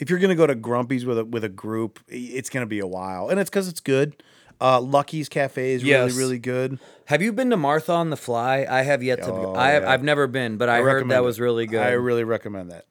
[0.00, 2.86] if you're gonna go to Grumpy's with a with a group, it's gonna be a
[2.86, 4.20] while, and it's because it's good.
[4.60, 6.10] Uh, Lucky's Cafe is Yes.
[6.12, 6.78] really really good.
[7.06, 8.66] have you been to Martha on the Fly?
[8.68, 9.30] I have yet to.
[9.32, 9.90] Oh, I have, yeah.
[9.90, 11.24] I've never been, but I, heard that it.
[11.24, 11.80] was really good.
[11.80, 12.86] I really recommend that.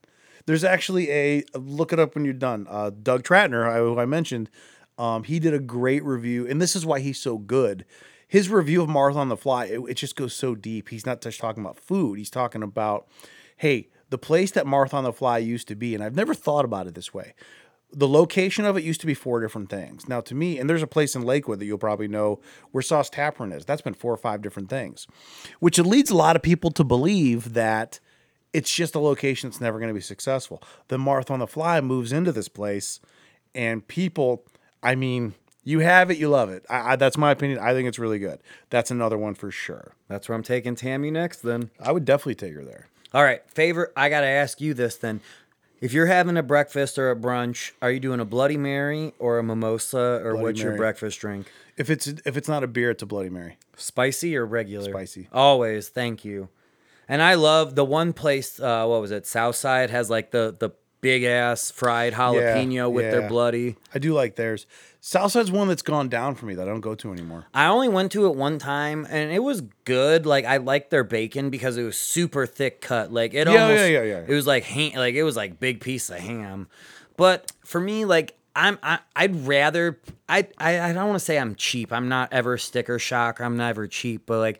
[0.46, 2.66] There's actually a look it up when you're done.
[2.70, 4.50] Uh, Doug Trattner, I- who I mentioned,
[4.98, 7.86] um, he did a great review, and this is why he's so good.
[8.28, 10.90] His review of Martha on the Fly, it, it just goes so deep.
[10.90, 12.18] He's not just talking about food.
[12.18, 13.08] He's talking about,
[13.58, 16.66] hey, the place that Martha on the Fly used to be, and I've never thought
[16.66, 17.34] about it this way.
[17.92, 20.08] The location of it used to be four different things.
[20.08, 22.40] Now, to me, and there's a place in Lakewood that you'll probably know
[22.72, 23.66] where Sauce Taproom is.
[23.66, 25.08] That's been four or five different things,
[25.60, 28.00] which it leads a lot of people to believe that
[28.54, 30.62] it's just a location that's never going to be successful.
[30.88, 33.00] Then Martha on the Fly moves into this place,
[33.56, 34.44] and people,
[34.84, 35.34] I mean,
[35.64, 36.66] you have it, you love it.
[36.70, 37.60] I, I, that's my opinion.
[37.60, 38.40] I think it's really good.
[38.70, 39.94] That's another one for sure.
[40.08, 41.42] That's where I'm taking Tammy next.
[41.42, 41.72] Then.
[41.80, 42.88] I would definitely take her there.
[43.14, 43.92] All right, favorite.
[43.96, 45.22] I got to ask you this then.
[45.82, 49.40] If you're having a breakfast or a brunch, are you doing a Bloody Mary or
[49.40, 50.78] a mimosa or Bloody what's your Mary.
[50.78, 51.52] breakfast drink?
[51.78, 53.58] If it's if it's not a beer, it's a Bloody Mary.
[53.78, 54.92] Spicy or regular?
[54.92, 55.30] Spicy.
[55.32, 55.88] Always.
[55.88, 56.50] Thank you.
[57.08, 58.60] And I love the one place.
[58.60, 59.26] Uh, what was it?
[59.26, 60.72] Southside has like the the
[61.02, 63.12] big ass fried jalapeno with yeah.
[63.12, 63.76] their bloody.
[63.94, 64.66] I do like theirs.
[65.02, 67.46] Southside's one that's gone down for me that I don't go to anymore.
[67.54, 70.26] I only went to it one time and it was good.
[70.26, 73.12] Like I liked their bacon because it was super thick cut.
[73.12, 74.26] Like it Yeah, almost yeah, yeah, yeah.
[74.28, 76.68] it was like ham, like it was like big piece of ham.
[77.16, 81.40] But for me, like I'm I, I'd rather I I, I don't want to say
[81.40, 81.94] I'm cheap.
[81.94, 83.40] I'm not ever sticker shock.
[83.40, 84.60] I'm never cheap, but like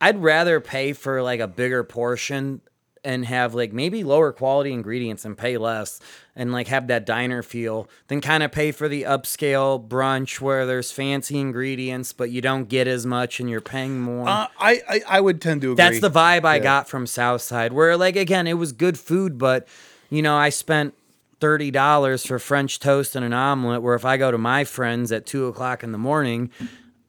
[0.00, 2.60] I'd rather pay for like a bigger portion
[3.06, 6.00] and have like maybe lower quality ingredients and pay less
[6.34, 10.66] and like have that diner feel than kind of pay for the upscale brunch where
[10.66, 14.28] there's fancy ingredients but you don't get as much and you're paying more.
[14.28, 15.76] Uh, I, I I would tend to agree.
[15.82, 16.62] That's the vibe I Yeah.
[16.62, 19.66] got from Southside where like again it was good food but
[20.10, 20.92] you know I spent
[21.38, 25.12] thirty dollars for French toast and an omelet where if I go to my friends
[25.12, 26.50] at two o'clock in the morning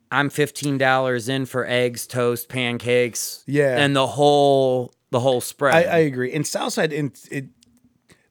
[0.10, 3.78] I'm fifteen dollars in for eggs, toast, pancakes, Yeah.
[3.78, 5.76] and the whole the whole spread.
[5.76, 6.32] I, I agree.
[6.32, 7.45] In Southside, in it,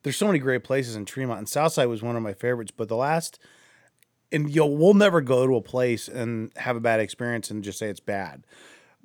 [0.03, 2.71] there's so many great places in Tremont, and Southside was one of my favorites.
[2.71, 3.39] But the last,
[4.31, 7.79] and yo, we'll never go to a place and have a bad experience and just
[7.79, 8.45] say it's bad.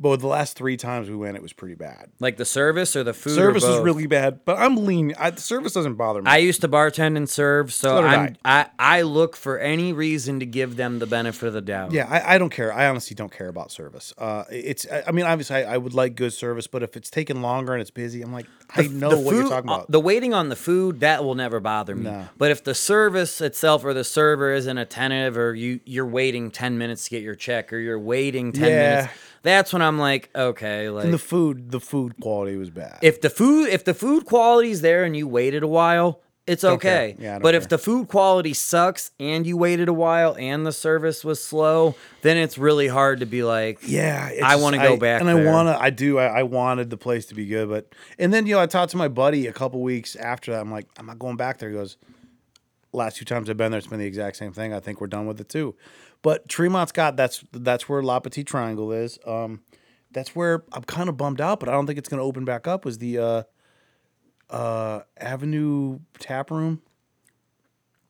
[0.02, 2.10] But the last three times we went, it was pretty bad.
[2.20, 3.36] like the service or the food.
[3.36, 5.14] Service is really bad, but I'm lean.
[5.20, 6.30] I, the service doesn't bother me.
[6.32, 8.66] I used to bartend and serve, so, So I'm, I.
[8.80, 11.92] I look for any reason to give them the benefit of the doubt.
[11.92, 12.74] yeah, I, I don't care.
[12.74, 14.14] I honestly don't care about service.
[14.18, 14.88] Uh, it's.
[14.92, 17.74] I I mean, obviously, I, I would like good service, but if it's taking longer
[17.74, 19.92] and it's busy, I'm like, I know The what you're food- talking uh, about.
[19.92, 22.12] The waiting on the food that will never bother me.
[22.38, 26.78] But if the service itself or the server isn't attentive, or you you're waiting ten
[26.80, 28.96] minutes to get your check, or you're waiting ten Yeah.
[28.96, 29.14] minutes,
[29.44, 33.00] that's when I'm like, okay, like and the food, the food quality was bad.
[33.02, 36.72] if the food if the food quality's there and you waited a while, it's care.
[36.72, 37.16] okay.
[37.20, 40.72] Yeah, I but if the food quality sucks and you waited a while and the
[40.72, 44.98] service was slow, then it's really hard to be like, Yeah, it's I wanna go
[44.98, 45.48] back and there.
[45.48, 45.82] I want to.
[45.82, 46.18] I do.
[46.18, 48.92] I, I wanted the place to be good, but and then you know I talked
[48.92, 50.62] to my buddy a couple weeks after that.
[50.62, 51.70] I'm like, I'm not going back there.
[51.70, 51.98] He goes,
[52.94, 54.74] last two times I've been there, it's been the exact same thing.
[54.74, 55.76] I think we're done with it too.
[56.24, 59.18] But Tremont's got that's that's where La Petite Triangle is.
[59.26, 59.62] Um,
[60.12, 62.46] that's where I'm kind of bummed out, but I don't think it's going to open
[62.46, 62.86] back up.
[62.86, 63.44] Was the uh,
[64.50, 66.82] uh, Avenue Tap Room?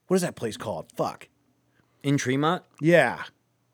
[0.08, 0.92] What is that place called?
[0.96, 1.30] Fuck.
[2.04, 3.24] in Tremont, Yeah.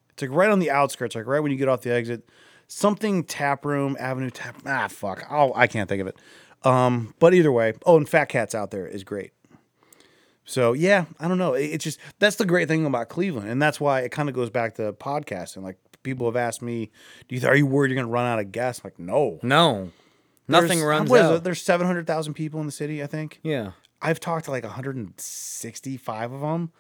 [0.10, 2.28] It's like right on the outskirts, like right when you get off the exit.
[2.68, 4.58] Something tap room, Avenue tap.
[4.66, 5.24] Ah, fuck.
[5.30, 6.18] Oh, I can't think of it.
[6.64, 7.74] Um, but either way.
[7.86, 9.32] Oh, and Fat Cats out there is great.
[10.48, 11.54] So yeah, I don't know.
[11.54, 14.34] It- It's just that's the great thing about Cleveland, and that's why it kind of
[14.34, 15.62] goes back to podcasting.
[15.62, 16.89] Like people have asked me,
[17.28, 19.91] "Do you are you worried you're gonna run out of guests?" I'm like, no, no,
[20.48, 21.36] nothing There's- runs out.
[21.36, 21.43] it?
[21.43, 23.39] There's seven hundred thousand people in the city, I think.
[23.43, 23.72] yeah.
[24.02, 26.72] I've talked to like 165 of them.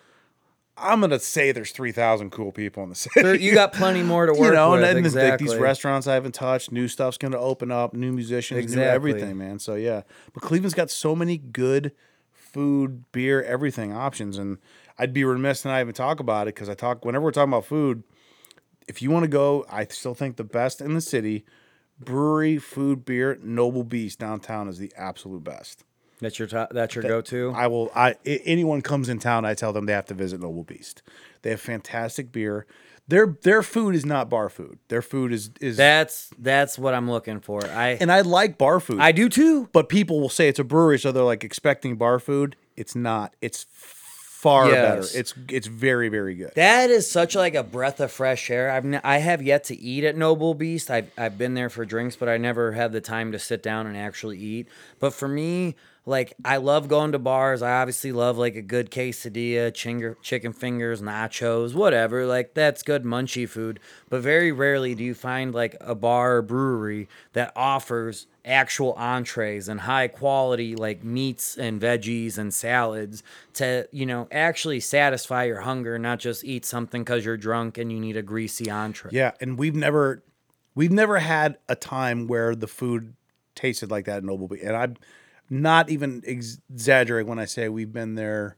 [0.79, 3.21] I'm gonna say there's 3,000 cool people in the city.
[3.23, 4.83] There- you got plenty more to work you know, with.
[4.83, 5.47] and like, exactly.
[5.47, 8.83] these restaurants I haven't touched, new stuff's gonna open up, new musicians, Exactly.
[8.85, 9.57] new everything, man.
[9.59, 10.03] So yeah,
[10.33, 11.91] but Cleveland's got so many good
[12.47, 14.57] food, beer, everything options, and
[14.97, 17.51] I'd be remiss to not even talk about it because I talk whenever we're talking
[17.53, 18.03] about food.
[18.87, 21.45] If you want to go, I still think the best in the city,
[21.99, 25.83] brewery, food, beer, Noble Beast downtown is the absolute best.
[26.19, 27.51] That's your top, that's your go-to.
[27.55, 27.91] I will.
[27.93, 31.03] I- anyone comes in town, I tell them they have to visit Noble Beast.
[31.43, 32.65] They have fantastic beer.
[33.09, 34.79] Their their food is not bar food.
[34.89, 37.65] Their food is is That's that's what I'm looking for.
[37.65, 38.99] I and I like bar food.
[38.99, 39.69] I do too.
[39.71, 42.55] but people will say it's a brewery, so they're like expecting bar food.
[42.75, 43.33] It's not.
[43.41, 44.73] It's far Yes.
[45.13, 45.19] better.
[45.19, 46.51] It's it's very very good.
[46.55, 48.69] That is such like a breath of fresh air.
[48.71, 50.91] I've n- I have yet to eat at Noble Beast.
[50.91, 53.87] I've I've been there for drinks, but I never had the time to sit down
[53.87, 54.67] and actually eat.
[54.99, 55.75] But for me,
[56.07, 57.61] like I love going to bars.
[57.61, 62.25] I obviously love like a good quesadilla, chinger, chicken fingers, nachos, whatever.
[62.25, 63.81] Like that's good munchy food.
[64.09, 69.67] But very rarely do you find like a bar or brewery that offers actual entrees
[69.67, 75.59] and high quality like meats and veggies and salads to you know actually satisfy your
[75.59, 79.31] hunger not just eat something because you're drunk and you need a greasy entree Yeah,
[79.41, 80.23] and we've never
[80.73, 83.15] we've never had a time where the food
[83.55, 84.63] tasted like that at Noble Beast.
[84.63, 84.95] And I'm
[85.49, 88.57] not even ex- exaggerating when I say we've been there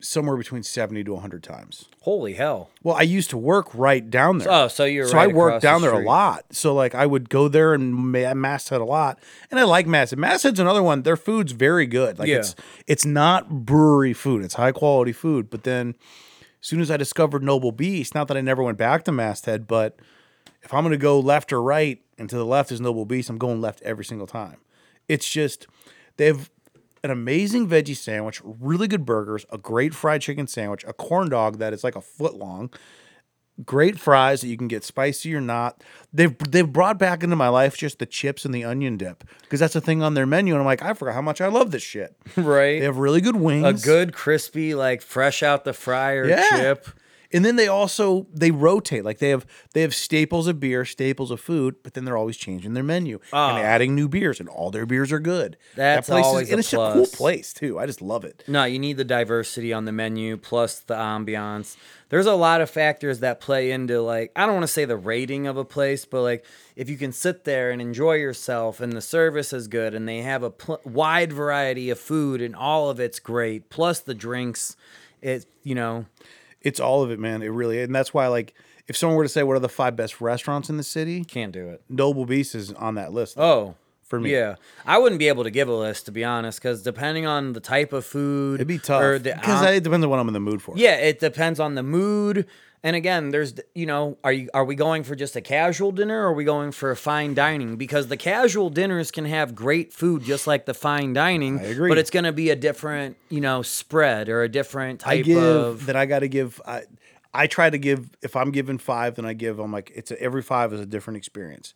[0.00, 1.86] somewhere between 70 to 100 times.
[2.02, 4.48] holy hell Well, I used to work right down there.
[4.48, 6.44] oh so you're so right I worked across the down there a lot.
[6.52, 9.18] So like I would go there and ma- Masthead a lot,
[9.50, 10.18] and I like Masthead.
[10.20, 11.02] Masthead's another one.
[11.02, 12.16] Their food's very good.
[12.20, 12.36] Like Yeah.
[12.38, 12.54] it's
[12.86, 14.44] it's not brewery food.
[14.44, 15.50] It's high quality food.
[15.50, 15.96] But then
[16.62, 19.66] as soon as I discovered Noble Beast, not that I never went back to Masthead,
[19.66, 19.98] but
[20.62, 23.38] if I'm gonna go left or right, and to the left is Noble Beast, I'm
[23.38, 24.58] going left every single time.
[25.08, 25.66] It's just
[26.16, 26.50] they've
[27.04, 31.58] an amazing veggie sandwich, really good burgers, a great fried chicken sandwich, a corn dog
[31.58, 32.70] that is like a foot long,
[33.64, 35.82] great fries that you can get spicy or not.
[36.12, 39.60] They've they've brought back into my life just the chips and the onion dip because
[39.60, 41.70] that's a thing on their menu, and I'm like, I forgot how much I love
[41.70, 42.16] this shit.
[42.36, 42.78] right.
[42.80, 46.48] They have really good wings, a good crispy, like fresh out the fryer Yeah.
[46.50, 46.88] chip.
[47.32, 49.04] And then they also they rotate.
[49.04, 52.36] Like they have they have staples of beer, staples of food, but then they're always
[52.36, 55.56] changing their menu and adding new beers, and all their beers are good.
[55.60, 55.72] Ah.
[55.76, 57.14] That's that place always is, a and it's a cool plus.
[57.14, 57.78] place too.
[57.78, 58.44] I just love it.
[58.48, 61.76] No, you need the diversity on the menu plus the ambiance.
[62.08, 64.96] There's a lot of factors that play into like I don't want to say the
[64.96, 66.44] rating of a place, but like
[66.76, 70.22] if you can sit there and enjoy yourself and the service is good and they
[70.22, 74.76] have a pl- wide variety of food and all of it's great, plus the drinks,
[75.20, 76.06] it you know
[76.62, 77.42] It's all of it, man.
[77.42, 78.54] It really, and that's why like
[78.86, 81.52] if someone were to say what are the five best restaurants in the city, can't
[81.52, 81.82] do it.
[81.88, 83.38] Noble Beast is on that list.
[83.38, 84.32] Oh, For me.
[84.32, 84.56] yeah,
[84.86, 87.60] I wouldn't be able to give a list to be honest, because depending on the
[87.60, 90.40] type of food, It'd be tough because am- it depends on what I'm in the
[90.40, 90.74] mood for.
[90.76, 92.46] Yeah, it depends on the mood.
[92.82, 96.22] And again, there's you know, are you are we going for just a casual dinner
[96.22, 97.76] or are we going for a fine dining?
[97.76, 101.88] Because the casual dinners can have great food just like the fine dining, I agree.
[101.88, 105.24] but it's going to be a different, you know, spread or a different I type
[105.24, 106.60] give of that I got to give.
[106.66, 106.82] I
[107.34, 109.58] I try to give if I'm giving five, then I give.
[109.58, 111.74] I'm like it's a, every five is a different experience.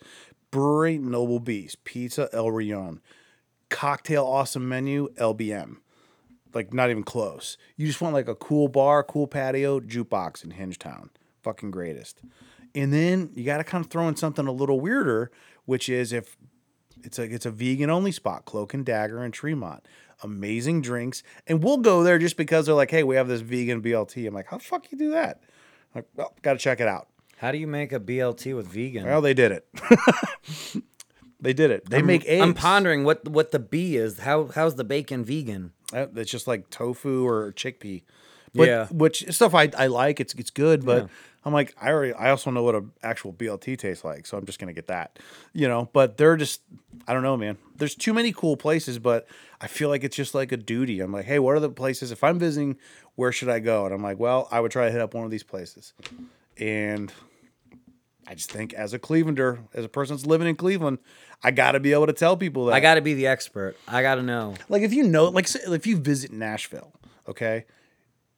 [0.50, 3.00] Brewery Noble Beast, Pizza Il Rione,
[3.70, 5.78] cocktail awesome menu LBM.
[6.54, 7.56] Like not even close.
[7.76, 11.08] You just want like a cool bar, cool patio, jukebox in Hingetown.
[11.42, 12.20] Fucking greatest.
[12.74, 15.30] And then you got to kind of throw in something a little weirder,
[15.64, 16.36] which is if
[17.02, 19.86] it's a it's a vegan only spot, Cloak and Dagger in Tremont.
[20.22, 23.82] Amazing drinks, and we'll go there just because they're like, hey, we have this vegan
[23.82, 24.24] BLT.
[24.26, 25.40] I'm like, how the fuck you do that?
[25.94, 27.08] I'm like, well, got to check it out.
[27.38, 29.04] How do you make a BLT with vegan?
[29.04, 29.66] Well, they did it.
[31.40, 31.90] they did it.
[31.90, 32.40] They make eggs.
[32.40, 34.20] I'm pondering what what the B is.
[34.20, 35.72] How how's the bacon vegan?
[35.92, 38.02] Uh, It's just like tofu or chickpea.
[38.54, 38.86] But, Yeah.
[38.88, 40.20] which stuff I, I like.
[40.20, 41.08] It's it's good, but
[41.44, 44.44] I'm like I already I also know what a actual BLT tastes like, so I'm
[44.44, 45.18] just gonna get that,
[45.54, 45.88] you know.
[45.94, 46.60] But they're just
[47.08, 47.56] I don't know, man.
[47.76, 49.26] There's too many cool places, but
[49.60, 51.00] I feel like it's just like a duty.
[51.00, 52.12] I'm like, hey, what are the places?
[52.12, 52.76] If I'm visiting,
[53.14, 53.86] where should I go?
[53.86, 55.94] And I'm like, well, I would try to hit up one of these places,
[56.58, 57.10] and
[58.26, 60.98] I just think as a Clevelander, as a person that's living in Cleveland,
[61.42, 63.76] I got to be able to tell people that I got to be the expert.
[63.88, 64.54] I got to know.
[64.68, 66.92] like if you know like say, if you visit Nashville,
[67.28, 67.64] okay,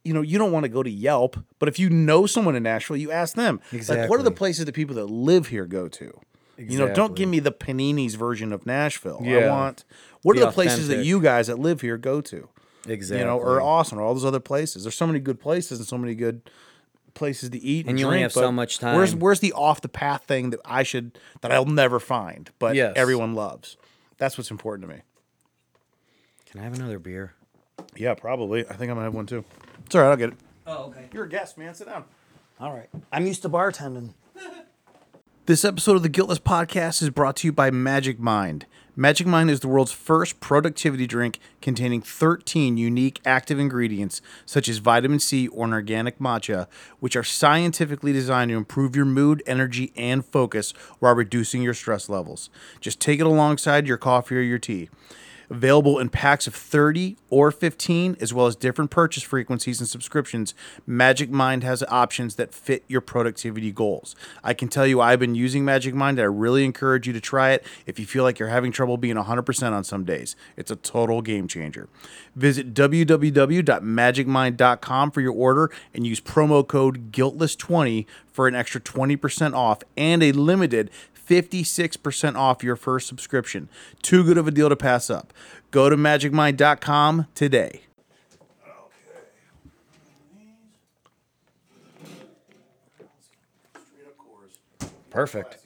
[0.03, 2.63] you know you don't want to go to Yelp, but if you know someone in
[2.63, 3.61] Nashville, you ask them.
[3.71, 6.19] Like, what are the places that people that live here go to?
[6.57, 9.21] You know, don't give me the Panini's version of Nashville.
[9.23, 9.83] I want
[10.21, 12.49] what are The the places that you guys that live here go to?
[12.87, 13.19] Exactly.
[13.19, 14.83] You know, or Austin or all those other places.
[14.83, 16.49] There's so many good places and so many good
[17.15, 19.19] places to eat and, And you only drink, have so but much Where's time.
[19.19, 22.93] where's the off the path thing that I should that I'll never find, but Yes.
[22.95, 23.77] everyone loves.
[24.17, 25.01] That's what's important to me.
[26.49, 27.33] Can I have another beer?
[27.95, 28.61] Yeah, probably.
[28.67, 29.43] I think I'm gonna have one too.
[29.85, 30.09] It's all right.
[30.09, 30.35] I'll get it.
[30.67, 31.05] Oh, okay.
[31.13, 31.73] You're a guest, man.
[31.73, 32.05] Sit down.
[32.59, 32.89] All right.
[33.11, 34.13] I'm used to bartending.
[35.47, 38.65] This episode of the Guiltless Podcast is brought to you by Magic Mind.
[38.97, 44.77] Magic Mind is the world's first productivity drink containing 13 unique active ingredients, such as
[44.77, 46.67] vitamin C or an organic matcha,
[47.01, 52.07] which are scientifically designed to improve your mood, energy, and focus while reducing your stress
[52.07, 52.49] levels.
[52.79, 54.89] Just take it alongside your coffee or your tea.
[55.49, 60.53] Available in packs of 30 or 15, as well as different purchase frequencies and subscriptions,
[60.85, 64.15] Magic Mind has options that fit your productivity goals.
[64.43, 67.51] I can tell you I've been using Magic Mind, I really encourage you to try
[67.51, 70.35] it if you feel like you're having trouble being 100% on some days.
[70.57, 71.87] It's a total game changer.
[72.35, 79.81] Visit www.magicmind.com for your order and use promo code GUILTLESS20 for an extra 20% off
[79.95, 80.91] and a limited
[81.27, 83.69] 56% off your first subscription.
[84.01, 85.33] Too good of a deal to pass up.
[85.71, 87.81] Go to magicmind.com today.
[95.09, 95.57] Perfect.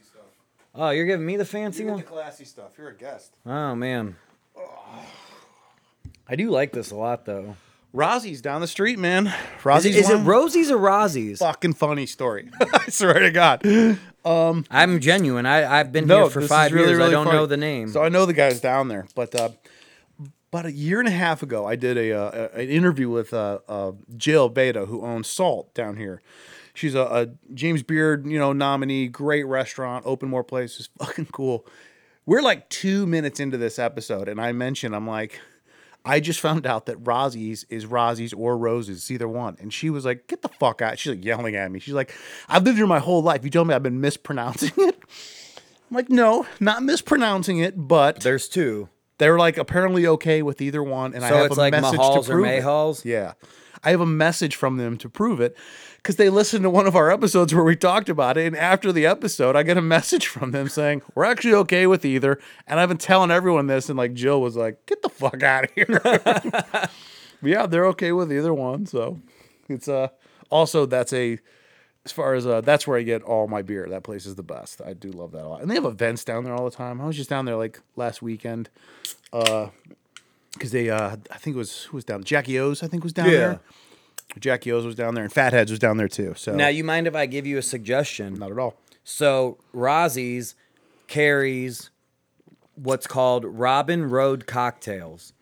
[0.75, 2.03] Oh, you're giving me the fancy one?
[2.03, 2.77] classy stuff.
[2.77, 3.33] You're a guest.
[3.45, 4.15] Oh man.
[6.27, 7.55] I do like this a lot though.
[7.91, 9.33] Rozi's down the street, man.
[9.63, 11.39] Rosie's Is it, is it Rosie's or Rosie's?
[11.39, 12.49] fucking funny story.
[12.73, 13.63] I swear to God.
[14.25, 15.45] I'm genuine.
[15.45, 16.99] I, I've been No, here for five really, years.
[16.99, 17.37] I don't funny.
[17.37, 17.89] know the name.
[17.89, 19.49] So I know the guys down there, but uh,
[20.51, 23.59] about a year and a half ago, I did a, uh, an interview with uh,
[23.67, 26.21] uh, Jill Vedaa, who owns Salt down here.
[26.75, 29.07] She's a, a James Beard, you know, nominee.
[29.07, 31.65] Great restaurant, open more places, fucking cool.
[32.25, 35.39] We're like two minutes into this episode, and I mentioned, I'm like,
[36.05, 39.57] I just found out that Rozi's is Rozi's or Rose's, it's either one.
[39.59, 40.97] And she was like, get the fuck out.
[40.97, 41.79] She's like yelling at me.
[41.79, 42.13] She's like,
[42.47, 43.43] I've lived here my whole life.
[43.43, 44.97] You told me I've been mispronouncing it.
[45.89, 48.89] I'm like, no, not mispronouncing it, but There's two.
[49.17, 51.99] They're like apparently okay with either one, and I So have it's a like message
[51.99, 52.63] Mahals to or prove it.
[52.63, 53.05] Mahals?
[53.05, 53.33] Yeah,
[53.83, 55.57] I have a message from them to prove it
[56.01, 58.91] because they listened to one of our episodes where we talked about it, and after
[58.91, 62.79] the episode, I get a message from them saying we're actually okay with either, and
[62.79, 65.71] I've been telling everyone this, and like Jill was like, "Get the fuck out of
[65.75, 66.01] here."
[67.41, 69.21] Yeah, they're okay with either one, so
[69.69, 70.09] it's uh
[70.49, 71.39] also that's a
[72.05, 73.87] as far as uh that's where I get all my beer.
[73.89, 74.81] That place is the best.
[74.85, 75.61] I do love that a lot.
[75.61, 76.99] And they have events down there all the time.
[76.99, 78.69] I was just down there like last weekend.
[79.31, 79.67] Uh
[80.51, 83.13] because they uh I think it was who was down Jackie O's I think was
[83.13, 83.31] down Yeah.
[83.37, 83.59] there.
[84.39, 86.33] Jackie O's was down there and Fatheads was down there too.
[86.37, 88.33] So Now, you mind if I give you a suggestion?
[88.35, 88.75] not at all.
[89.03, 90.55] So Rozi's
[91.07, 91.89] carries
[92.75, 95.33] what's called Robin Road cocktails.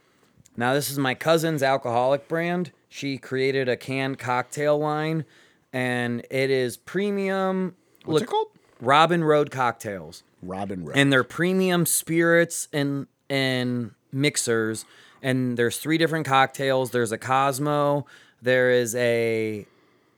[0.55, 2.71] Now this is my cousin's alcoholic brand.
[2.89, 5.25] She created a canned cocktail line,
[5.73, 7.75] and it is premium.
[8.05, 8.47] What's it called?
[8.79, 10.95] Robin Road cocktails, Robin Road.
[10.95, 14.85] and they're premium spirits and and mixers.
[15.21, 16.91] And there's three different cocktails.
[16.91, 18.05] There's a Cosmo.
[18.41, 19.65] There is a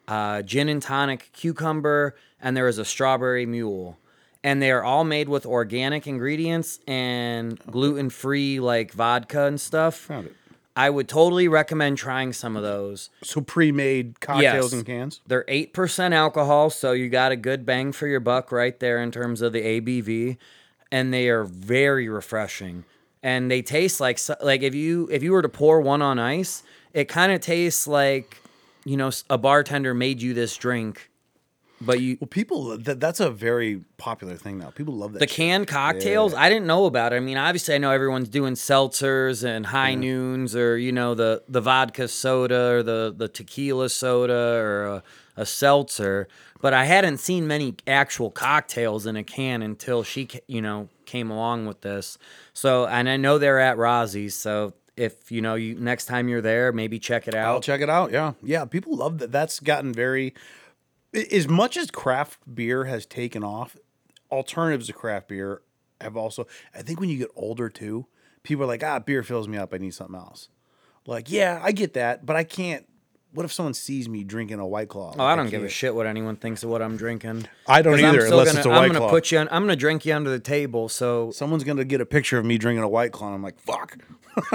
[0.07, 3.97] uh, gin and tonic cucumber, and there is a strawberry mule.
[4.43, 9.95] And they are all made with organic ingredients and gluten free, like vodka and stuff.
[9.95, 10.35] Found it.
[10.75, 13.09] I would totally recommend trying some of those.
[13.21, 14.73] So pre-made cocktails Yes.
[14.73, 15.19] and cans.
[15.27, 19.11] They're 8% alcohol, so you got a good bang for your buck right there in
[19.11, 20.37] terms of the ABV.
[20.89, 22.85] And they are very refreshing.
[23.21, 26.17] And they taste like so- like if you if you were to pour one on
[26.17, 26.63] ice,
[26.93, 28.37] it kind of tastes like
[28.85, 31.09] you know a bartender made you this drink,
[31.81, 34.69] but you Well, people uh, that, that's a very popular thing now.
[34.69, 35.19] People love that.
[35.19, 35.35] the shit.
[35.35, 39.43] canned cocktails i didn't know about it i mean obviously i know everyone's doing seltzers
[39.43, 44.33] and high noons or you know the the vodka soda or the the tequila soda
[44.33, 45.03] or a,
[45.37, 46.27] a seltzer
[46.61, 50.87] but i hadn't seen many actual cocktails in a can until she ca- you know
[51.05, 52.17] came along with this
[52.53, 56.41] so and i know they're at Rozi's, so if you know you next time you're
[56.41, 57.55] there maybe check it out.
[57.55, 58.11] I'll check it out.
[58.11, 58.65] Yeah, yeah.
[58.65, 59.31] People love that.
[59.31, 60.33] That's gotten very.
[61.31, 63.75] As much as craft beer has taken off,
[64.31, 65.61] alternatives to craft beer
[66.01, 66.45] have also.
[66.75, 68.05] I think when you get older too,
[68.43, 69.73] people are like, "Ah, beer fills me up.
[69.73, 70.49] I need something else."
[71.07, 72.85] Like, yeah, I get that, but I can't.
[73.31, 75.13] What if someone sees me drinking a White Claw?
[75.17, 77.47] Oh, I don't give a shit what anyone thinks of what I'm drinking.
[77.67, 79.09] I don't either, unless gonna, it's a I'm gonna Claw.
[79.09, 79.37] put you.
[79.37, 80.89] On, I'm gonna drink you under the table.
[80.89, 83.59] So Someone's gonna get a picture of me drinking a White Claw, and I'm like,
[83.59, 83.97] "Fuck."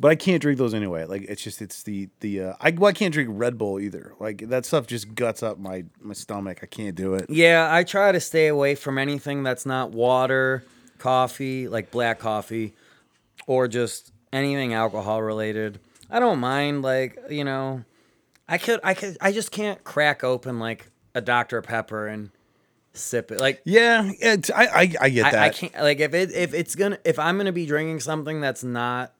[0.00, 1.04] but I can't drink those anyway.
[1.04, 2.40] Like, it's just it's the the.
[2.40, 4.14] Uh, I well, I can't drink Red Bull either.
[4.20, 6.60] Like that stuff just guts up my my stomach.
[6.62, 7.28] I can't do it.
[7.28, 10.64] Yeah, I try to stay away from anything that's not water,
[10.98, 12.74] coffee, like black coffee,
[13.46, 15.78] or just anything alcohol related.
[16.10, 17.84] I don't mind like, you know,
[18.48, 21.62] I could I could I just can't crack open like a Dr.
[21.62, 22.30] Pepper and
[22.94, 23.40] sip it.
[23.40, 25.34] Like Yeah, it's, I, I I get that.
[25.34, 28.40] I, I can't like if it if it's gonna if I'm gonna be drinking something
[28.40, 29.12] that's not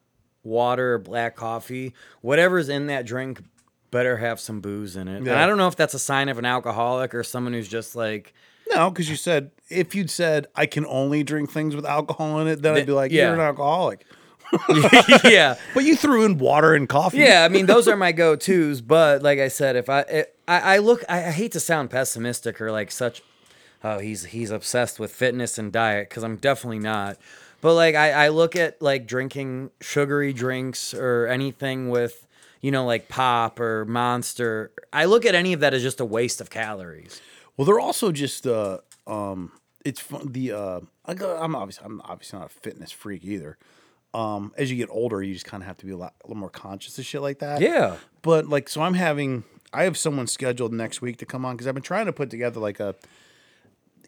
[0.43, 3.43] water or black coffee, whatever's in that drink
[3.91, 5.19] better have some booze in it.
[5.19, 7.95] And I don't know if that's a sign of an alcoholic or someone who's just
[7.95, 8.35] like
[8.71, 12.49] No, because you said if you'd said I can only drink things with alcohol in
[12.49, 13.27] it, then I'd be like, yeah.
[13.27, 14.05] you're an alcoholic.
[15.25, 15.55] yeah.
[15.75, 17.19] But you threw in water and coffee.
[17.19, 20.75] Yeah, I mean those are my go-tos, but like I said, if I it, I,
[20.75, 23.23] I look I, I hate to sound pessimistic or like such
[23.85, 27.19] oh he's he's obsessed with fitness and diet because I'm definitely not.
[27.61, 32.27] But like I, I look at like drinking sugary drinks or anything with
[32.61, 34.73] you know like pop or monster.
[34.93, 37.21] I look at any of that as just a waste of calories.
[37.57, 39.53] Well, they're also just uh um
[39.85, 43.59] it's fun the uh I go, I'm obviously I'm obviously not a fitness freak either.
[44.13, 46.27] Um as you get older, you just kind of have to be a lot a
[46.27, 47.61] little more conscious of shit like that.
[47.61, 47.97] Yeah.
[48.23, 51.67] But like so I'm having I have someone scheduled next week to come on cuz
[51.67, 52.95] I've been trying to put together like a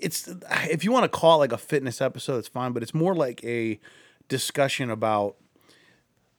[0.00, 0.28] it's
[0.70, 3.14] if you want to call it like a fitness episode, it's fine, but it's more
[3.14, 3.80] like a
[4.28, 5.36] discussion about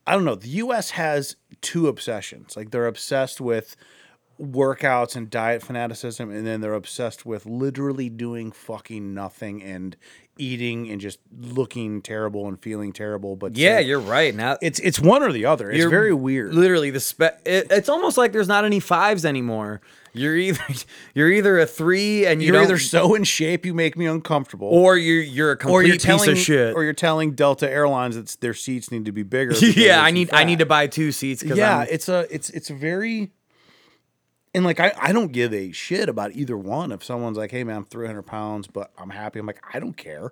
[0.05, 0.35] I don't know.
[0.35, 0.91] The U.S.
[0.91, 2.55] has two obsessions.
[2.55, 3.75] Like they're obsessed with
[4.39, 9.97] workouts and diet fanaticism, and then they're obsessed with literally doing fucking nothing and
[10.37, 13.35] eating and just looking terrible and feeling terrible.
[13.35, 14.33] But Yeah, so- you're right.
[14.35, 15.69] Now it's it's one or the other.
[15.69, 16.53] It's very weird.
[16.53, 19.81] Literally, the spe- it, it's almost like there's not any fives anymore.
[20.13, 20.61] You're either
[21.13, 24.05] you're either a three and you You're don't, either so in shape you make me
[24.07, 26.75] uncomfortable, or you're you're a complete or you're piece telling of shit.
[26.75, 29.53] or you're telling Delta Airlines that their seats need to be bigger.
[29.61, 32.69] yeah, I need I need to buy two seats yeah I'm, it's a it's it's
[32.69, 33.31] a very
[34.53, 37.63] and like I, I don't give a shit about either one if someone's like hey
[37.63, 40.31] man i'm 300 pounds but i'm happy i'm like i don't care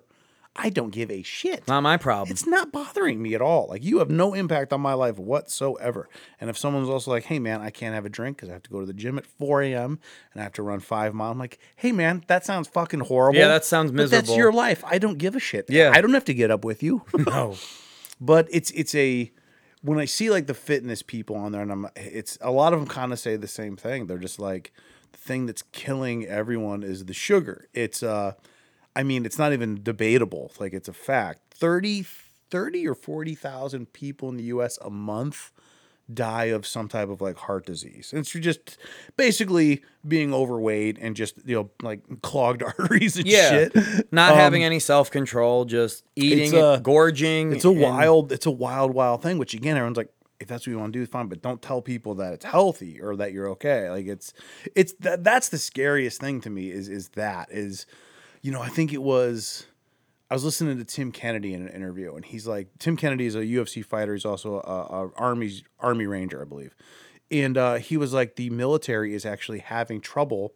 [0.58, 1.68] I don't give a shit.
[1.68, 2.30] Not my problem.
[2.32, 3.66] It's not bothering me at all.
[3.68, 6.08] Like you have no impact on my life whatsoever.
[6.40, 8.62] And if someone's also like, "Hey man, I can't have a drink because I have
[8.62, 9.98] to go to the gym at 4 a.m.
[10.32, 13.38] and I have to run five miles," I'm like, "Hey man, that sounds fucking horrible."
[13.38, 14.82] Yeah, that sounds But that's your life.
[14.86, 15.66] I don't give a shit.
[15.68, 15.92] Yeah.
[15.94, 17.02] I don't have to get up with you.
[17.14, 17.56] no.
[18.20, 19.30] but it's it's a
[19.82, 22.80] when I see like the fitness people on there, and I'm it's a lot of
[22.80, 24.06] them kind of say the same thing.
[24.06, 24.72] They're just like
[25.12, 27.68] the thing that's killing everyone is the sugar.
[27.74, 28.32] It's uh,
[28.94, 30.52] I mean, it's not even debatable.
[30.58, 31.40] Like it's a fact.
[31.54, 32.04] 30,
[32.50, 34.78] 30 or forty thousand people in the U.S.
[34.84, 35.52] a month
[36.12, 38.12] die of some type of like heart disease.
[38.12, 38.78] And it's just
[39.16, 43.50] basically being overweight and just you know like clogged arteries and Yeah.
[43.50, 44.12] shit.
[44.12, 47.52] Not Um, having any self control, just eating, it, a- gorging.
[47.52, 49.38] it's a and- wild, it's a wild, wild thing.
[49.38, 51.80] Which again, everyone's like, if that's what you want to do, fine, but don't tell
[51.82, 53.88] people that it's healthy or that you're okay.
[53.90, 54.32] Like it's,
[54.74, 57.86] it's that that's the scariest thing to me is is that is,
[58.42, 59.66] you know, I think it was.
[60.30, 63.36] I was listening to Tim Kennedy in an interview, and he's like, Tim Kennedy is
[63.36, 64.12] a UFC fighter.
[64.14, 66.74] He's also a, a army army ranger, I believe,
[67.30, 70.54] and uh, he was like, the military is actually having trouble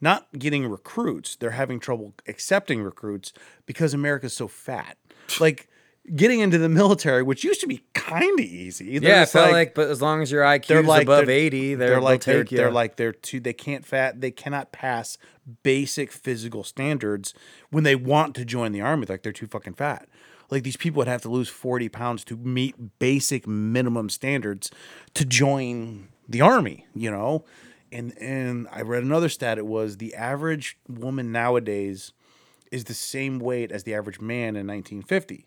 [0.00, 1.36] not getting recruits.
[1.36, 3.32] They're having trouble accepting recruits
[3.64, 4.98] because America's so fat.
[5.40, 5.68] Like
[6.14, 8.98] getting into the military, which used to be kind of easy.
[8.98, 11.74] They're Yeah, I felt like, but as long as your IQ is above they're- 80,
[11.74, 15.18] they're, they're like they're, they're like they're too they can't fat they cannot pass
[15.62, 17.34] basic physical standards
[17.70, 20.08] when they want to join the army like they're too fucking fat.
[20.50, 24.70] Like these people would have to lose 40 pounds to meet basic minimum standards
[25.14, 27.44] to join the army you know?
[27.92, 32.12] And and i read another stat it was the average woman nowadays
[32.72, 35.46] is the same weight as the average man in 1950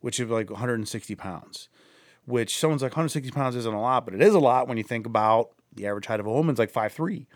[0.00, 1.68] which is like 160 pounds
[2.26, 4.84] which someone's like 160 pounds isn't a lot, but it is a lot when you
[4.84, 7.26] think about the average height of a woman's like five three.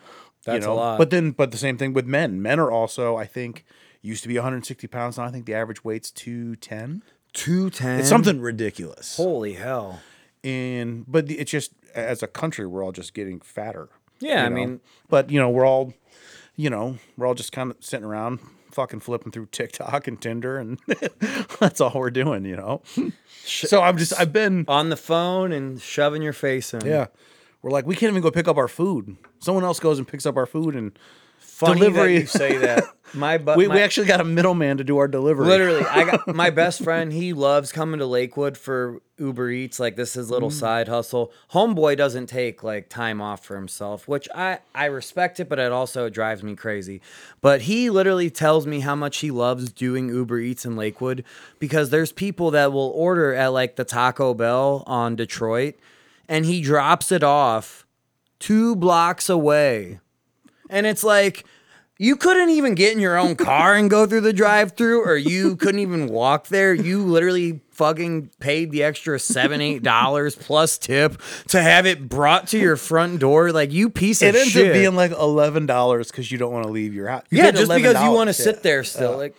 [0.44, 0.98] That's a lot.
[0.98, 2.40] But then, but the same thing with men.
[2.42, 3.64] Men are also, I think,
[4.02, 5.16] used to be 160 pounds.
[5.16, 7.02] Now I think the average weight's 210.
[7.32, 8.00] 210.
[8.00, 9.16] It's something ridiculous.
[9.16, 10.00] Holy hell.
[10.44, 13.88] And but it's just as a country, we're all just getting fatter.
[14.20, 14.54] Yeah, you I know?
[14.54, 15.94] mean- but you know, we're all,
[16.56, 18.40] you know, we're all just kind of sitting around,
[18.74, 20.78] fucking flipping through TikTok and Tinder, and
[21.60, 22.44] that's all we're doing.
[22.44, 22.82] You know.
[23.44, 24.64] so I'm just, I've been.
[24.68, 26.84] On the phone and shoving your face in.
[26.84, 27.06] Yeah.
[27.62, 29.16] We're like, we can't even go pick up our food.
[29.38, 30.98] Someone else goes and picks up our food and
[31.54, 32.84] Funny Delivery- that you say that.
[33.16, 35.46] My, bu- we, my we actually got a middleman to do our delivery.
[35.46, 37.12] Literally, I got my best friend.
[37.12, 39.78] He loves coming to Lakewood for Uber Eats.
[39.78, 40.30] Like this is his Mm.
[40.32, 41.30] little side hustle.
[41.52, 45.70] Homeboy doesn't take like time off for himself, which I I respect it, but it
[45.70, 47.00] also drives me crazy.
[47.40, 51.22] But he literally tells me how much he loves doing Uber Eats in Lakewood
[51.60, 55.74] because there's people that will order at like the Taco Bell on Detroit,
[56.28, 57.86] and he drops it off
[58.40, 60.00] two blocks away.
[60.70, 61.44] And it's like,
[61.98, 65.16] you couldn't even get in your own car and go through the drive through, or
[65.16, 66.74] you couldn't even walk there.
[66.74, 72.48] You literally fucking paid the extra seven, eight dollars plus tip to have it brought
[72.48, 73.52] to your front door.
[73.52, 74.68] Like, you piece of It ends shit.
[74.68, 77.24] up being like eleven dollars because you don't want to leave your house.
[77.30, 79.14] You yeah, just because you want to sit there still.
[79.14, 79.36] Uh, like,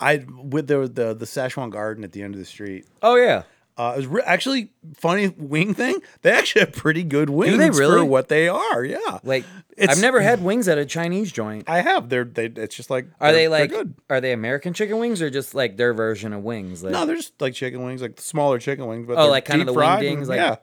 [0.00, 2.86] I with the the the Szechuan Garden at the end of the street.
[3.02, 3.42] oh, yeah.
[3.76, 5.96] Uh, it was re- actually funny wing thing.
[6.22, 7.98] They actually have pretty good wings they really?
[7.98, 8.84] for what they are.
[8.84, 9.44] Yeah, Like,
[9.76, 11.68] It's- I've never had wings at a Chinese joint.
[11.68, 12.08] I have.
[12.08, 12.46] They're they.
[12.46, 13.94] It's just like Are they like, good?
[14.08, 16.84] are they American chicken wings or just like their version of wings?
[16.84, 19.08] Like, No, they're just like chicken wings, like smaller chicken wings.
[19.08, 20.56] But Oh, like kinda the fried wingdings, like- yeah.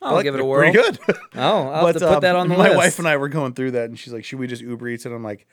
[0.00, 0.72] I'll Like, give it a whirl.
[0.72, 0.98] Pretty good.
[1.36, 2.76] Oh, I'll have to put um, that on the my list.
[2.76, 5.06] wife and I were going through that, and she's like, "Should we just Uber Eats
[5.06, 5.46] it?" I'm like,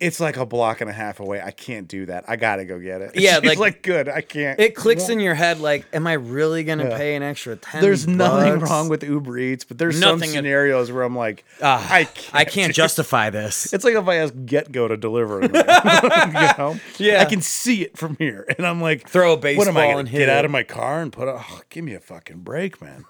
[0.00, 1.40] "It's like a block and a half away.
[1.40, 2.24] I can't do that.
[2.28, 5.34] I gotta go get it." Yeah, like- like, "Good, I can't." it clicks in your
[5.34, 6.96] head like, am I really gonna Yeah.
[6.96, 7.82] pay an extra ten?
[7.82, 11.86] there's nothing wrong with Uber Eats, but there's Nothing some scenarios where I'm like, Ah,
[11.92, 12.34] I can't.
[12.34, 13.72] I can't justify this.
[13.80, 15.52] It's like if I ask GetGo to deliver it.
[15.54, 16.78] you know?
[16.98, 17.20] Yeah.
[17.20, 19.74] I can see it from here, and I'm like, Throw a What am I baseball
[19.74, 21.28] gonna and hit get out of my car and put?
[21.28, 23.04] A, oh, give me a fucking break, man.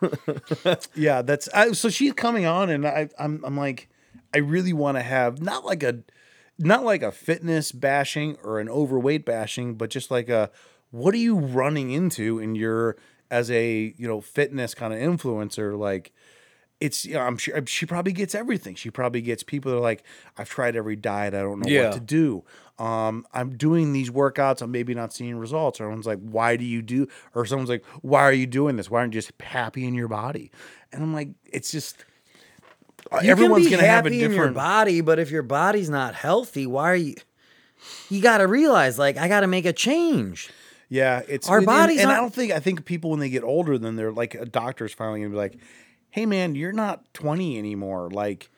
[0.95, 3.89] yeah, that's I, so she's coming on, and I, I'm I'm like,
[4.35, 5.99] I really want to have not like a,
[6.61, 10.51] not like a fitness bashing or an overweight bashing, but just like a,
[10.91, 12.97] what are you running into in your
[13.31, 16.13] as a you know fitness kind of influencer like
[16.81, 18.75] it's you know, I'm sure she probably gets everything.
[18.75, 20.03] She probably gets people that are like,
[20.39, 21.85] I've tried every diet, I don't know Yeah.
[21.85, 22.43] what to do.
[22.79, 25.79] Um, I'm doing these workouts, I'm maybe not seeing results.
[25.79, 27.07] Or everyone's like, why do you do?
[27.35, 28.91] Or someone's like, why are you doing this?
[28.91, 30.51] Why aren't you just happy in your body?
[30.91, 32.03] And I'm like, it's just
[33.23, 34.55] You everyone's gonna have a happy in your different.
[34.55, 37.15] body, but if your body's not healthy, why are you?
[38.09, 40.51] You got to realize, like, I got to make a change.
[40.91, 43.31] Yeah, it's Our and- bodies and, I aren't- don't think I think people when they
[43.31, 45.57] get older, then they're like a doctor's finally gonna be like,
[46.11, 48.11] "Hey, man, you're not 20 anymore.
[48.11, 48.51] Like,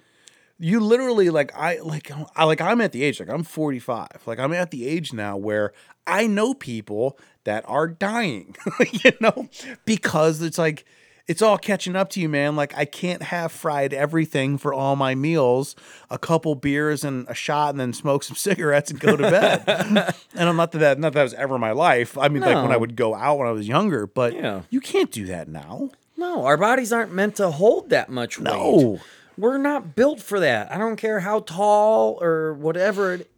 [0.59, 4.09] you literally like I like I like I'm at the age like I'm 45.
[4.26, 5.72] Like I'm at the age now where
[6.07, 8.57] I know people that are dying,
[8.92, 9.48] you know,
[9.84, 10.84] because it's like
[11.28, 12.56] it's all catching up to you, man.
[12.56, 15.76] Like I can't have fried everything for all my meals,
[16.10, 19.64] a couple beers and a shot, and then smoke some cigarettes and go to bed.
[20.34, 22.18] and I'm not that that not that was ever my life.
[22.18, 24.62] I mean, like when I would go out when I was younger, but Yeah.
[24.70, 25.90] you can't do that now.
[26.16, 28.44] No, our bodies aren't meant to hold that much weight.
[28.44, 29.00] No.
[29.38, 30.70] We're not built for that.
[30.70, 33.14] I don't care how tall or whatever.
[33.14, 33.30] it-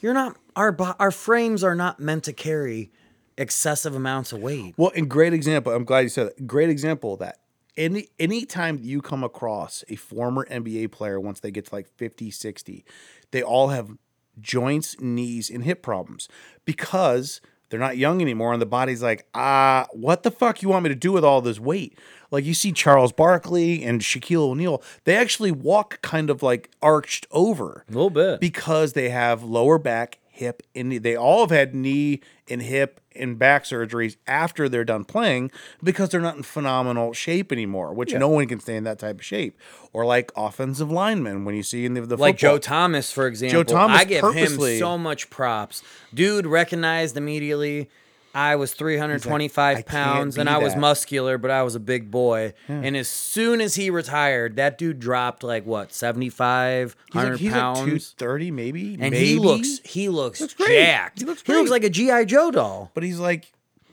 [0.00, 2.90] You're not our our frames are not meant to carry
[3.40, 4.74] excessive amounts of weight.
[4.76, 5.72] Well, and great example.
[5.72, 6.46] I'm glad you said that.
[6.46, 7.38] Great example of that.
[7.76, 11.88] Any anytime that you come across a former NBA player once they get to like
[11.96, 12.84] 50, 60,
[13.30, 13.90] they all have
[14.40, 16.28] joints, knees, and hip problems
[16.64, 20.82] because they're not young anymore and the body's like, ah, what the fuck you want
[20.82, 21.96] me to do with all this weight?
[22.32, 27.26] Like you see Charles Barkley and Shaquille O'Neal, they actually walk kind of like arched
[27.30, 28.40] over A little bit.
[28.40, 30.98] because they have lower back, hip, and knee.
[30.98, 35.50] They all have had knee and hip and back surgeries after they're done playing
[35.82, 39.16] because they're not in phenomenal shape anymore, which no one can stay in that type
[39.16, 39.58] of shape.
[39.92, 42.58] Or like offensive linemen when you see in the, the like Joe.
[42.58, 43.62] Thomas, for example.
[43.62, 45.82] Joe Thomas I give him so much props.
[46.12, 47.90] Dude recognized immediately.
[48.34, 51.80] I was 325 "I can't pounds and I was that." muscular, but I was a
[51.80, 52.54] big boy.
[52.68, 57.52] And as soon as he retired, that dude dropped like what, 75, He's like, he's
[57.52, 57.78] pounds.
[57.78, 58.92] like 230 maybe.
[58.92, 59.18] and maybe.
[59.18, 61.20] he looks he looks, Looks jacked.
[61.20, 62.90] He looks he looks like a GI Joe doll.
[62.94, 63.52] but he's like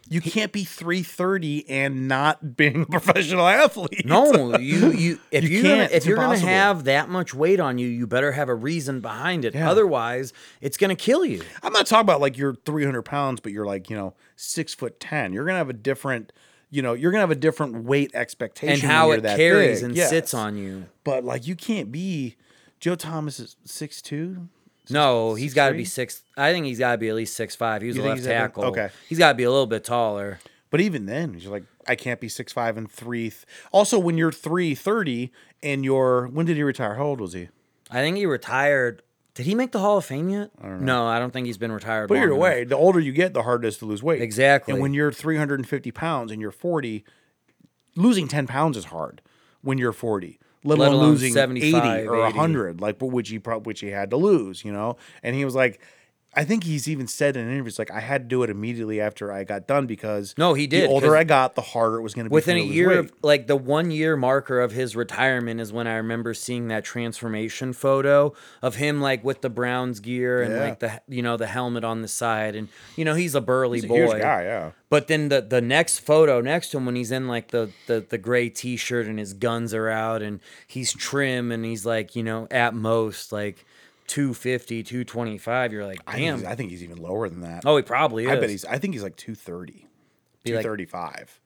[0.09, 4.05] you can't be 330 and not being a professional athlete.
[4.05, 7.77] No, you you if You are gonna, if you're gonna have that much weight on
[7.77, 9.55] you, you better have a reason behind it.
[9.55, 9.69] Yeah.
[9.69, 11.41] Otherwise, it's gonna kill you.
[11.63, 14.99] I'm not talking about like you're 300 pounds, but you're like, you know, six foot
[14.99, 15.33] 10.
[15.33, 16.31] You're going to have a different,
[16.69, 18.73] you know, you're going to have a different weight expectation.
[18.73, 19.85] And how you're it that carries big.
[19.85, 20.09] and Yes.
[20.09, 20.85] sits on you.
[21.03, 22.35] But like, you can't be,
[22.79, 24.47] Joe Thomas is 6'2.
[24.89, 26.23] No, he's got to be six.
[26.35, 27.81] I think he's got to be at least six five.
[27.81, 28.63] He was You a think left he's tackle.
[28.65, 28.89] Okay.
[29.09, 30.39] he's got to be a little bit taller.
[30.69, 33.21] But even then, you're like, I can't be six five and 3.
[33.29, 35.31] th- Also, when you're 330
[35.63, 36.95] and you're, when did he retire?
[36.95, 37.47] How old was he?
[37.89, 39.01] I think he retired.
[39.33, 40.49] Did he make the Hall of Fame yet?
[40.63, 42.07] No, I don't think he's been retired.
[42.09, 42.41] But long either enough.
[42.43, 44.21] way, the older you get, the harder it is to lose weight.
[44.21, 44.73] Exactly.
[44.73, 47.05] And when you're 350 pounds and you're 40,
[47.95, 49.21] losing 10 pounds is hard
[49.61, 50.39] when you're 40.
[50.63, 52.21] Let, Let alone, alone losing 75, 80 or 80.
[52.23, 54.97] 100, like which he which he had to lose, you know.
[55.23, 55.79] And he was like,
[56.35, 59.31] I think he's even said in interviews like I had to do it immediately after
[59.31, 62.13] I got done because No, he did, The older I got, the harder it was
[62.13, 62.33] going to be.
[62.35, 62.97] within a me to lose year weight.
[62.99, 66.83] of like the one year marker of his retirement is when I remember seeing that
[66.83, 70.61] transformation photo of him like with the Browns gear and Yeah.
[70.61, 73.77] like the you know the helmet on the side and you know he's a burly
[73.79, 74.19] he's a boy.
[74.19, 74.71] guy, yeah.
[74.89, 78.05] But then the the next photo next to him when he's in like the the
[78.07, 82.21] the gray t-shirt and his guns are out and he's trim and he's like, you
[82.21, 83.65] know, at most like
[84.07, 86.37] 250, 225, you're like, I think, damn.
[86.39, 87.63] he's, I think he's even lower than that.
[87.65, 88.31] oh, he probably is.
[88.31, 88.65] I bet he's.
[88.65, 89.87] I think he's like 230,
[90.43, 91.39] Be like- 235.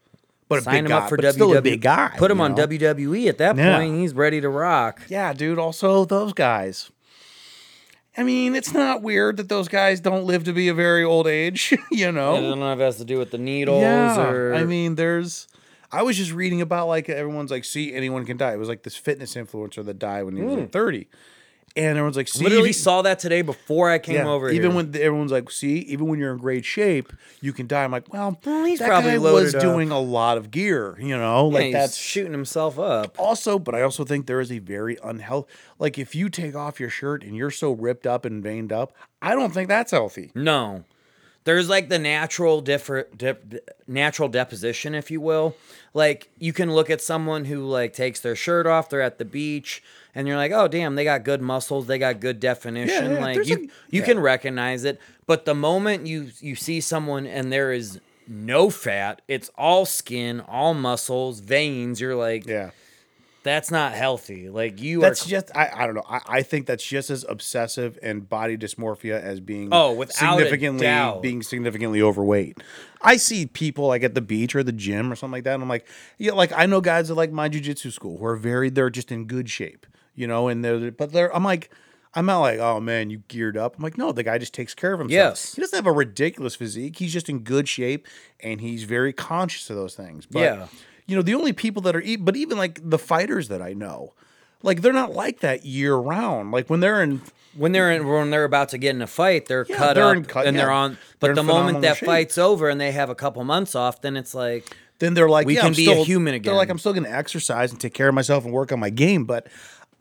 [0.48, 1.34] but a Sign big him guy, up for but WWE.
[1.34, 2.12] still a big guy.
[2.18, 2.68] Put him you on know?
[2.68, 3.78] WWE at that Yeah.
[3.78, 3.96] point.
[4.00, 5.02] He's ready to rock.
[5.10, 5.58] Yeah, dude.
[5.60, 6.92] Also, those guys.
[8.18, 11.28] I mean, it's not weird that those guys don't live to be a very old
[11.28, 12.36] age, you know.
[12.36, 12.50] I know?
[12.50, 14.22] don't know if it has to do with the needles Yeah.
[14.22, 15.48] or I mean, there's.
[15.94, 18.54] I was just reading about like everyone's like, see, anyone can die.
[18.54, 20.72] It was like this fitness influencer that died when he was like hmm.
[20.72, 21.08] 30.
[21.74, 24.76] And everyone's like, see, literally saw that today before I came yeah, over even here.
[24.76, 27.86] when everyone's like, see, even when you're in great shape, you can die.
[27.86, 29.62] I'm like, well, Well, he's that probably guy was up.
[29.62, 31.50] doing a lot of gear, you know?
[31.50, 33.18] Yeah, like that's shooting himself up.
[33.18, 35.50] also, but I also think there is a very unhealthy.
[35.80, 38.92] Like if you take off your shirt and you're so ripped up and veined up,
[39.22, 40.32] I don't think that's healthy.
[40.36, 40.84] No.
[41.44, 45.56] There's like the natural different dip, natural deposition, if you will.
[45.94, 49.26] Like you can look at someone who like takes their shirt off, they're at the
[49.26, 49.82] beach,
[50.16, 53.12] and you're like, oh damn, they got good muscles, they got good definition.
[53.12, 53.60] Yeah, yeah, like you, a-
[53.90, 54.06] you yeah.
[54.06, 55.00] can recognize it.
[55.28, 60.42] But the moment you you see someone and there is no fat, it's all skin,
[60.42, 62.72] all muscles, veins, you're like, Yeah,
[63.44, 64.50] that's not healthy.
[64.50, 66.04] Like you that's are just I, I don't know.
[66.08, 70.88] I, I think that's just as obsessive and body dysmorphia as being Oh, without significantly
[71.22, 72.58] being significantly overweight.
[73.02, 75.64] I see people like at the beach or the gym or something like that, and
[75.64, 75.88] I'm like,
[76.20, 79.12] yeah, like I know guys at like my jujitsu school who are very they're just
[79.12, 81.72] in good shape, you know, and they're but they're I'm like.
[82.14, 83.78] I'm not like, oh man, you geared up.
[83.78, 85.14] I'm like, no, the guy just takes care of himself.
[85.14, 85.56] Yes.
[85.56, 86.98] He doesn't have a ridiculous physique.
[86.98, 88.06] He's just in good shape
[88.42, 90.26] and he's very conscious of those things.
[90.26, 90.68] But, Yeah.
[91.08, 93.72] You know, the only people that are, e- but even like the fighters that I
[93.72, 94.14] know,
[94.62, 96.52] like they're not like that year round.
[96.52, 97.22] Like when they're in,
[97.56, 100.14] when they're in, when they're about to get in a fight, they're Yeah, cut they're
[100.18, 100.76] up cut- and they're yeah.
[100.76, 100.98] on.
[101.22, 102.08] They're But the moment that shape.
[102.08, 105.48] fight's over and they have a couple months off, then it's like, then they're like,
[105.48, 106.70] We yeah, can I'm be a still- human They're like.
[106.70, 109.24] I'm still going to exercise and take care of myself and work on my game,
[109.24, 109.48] but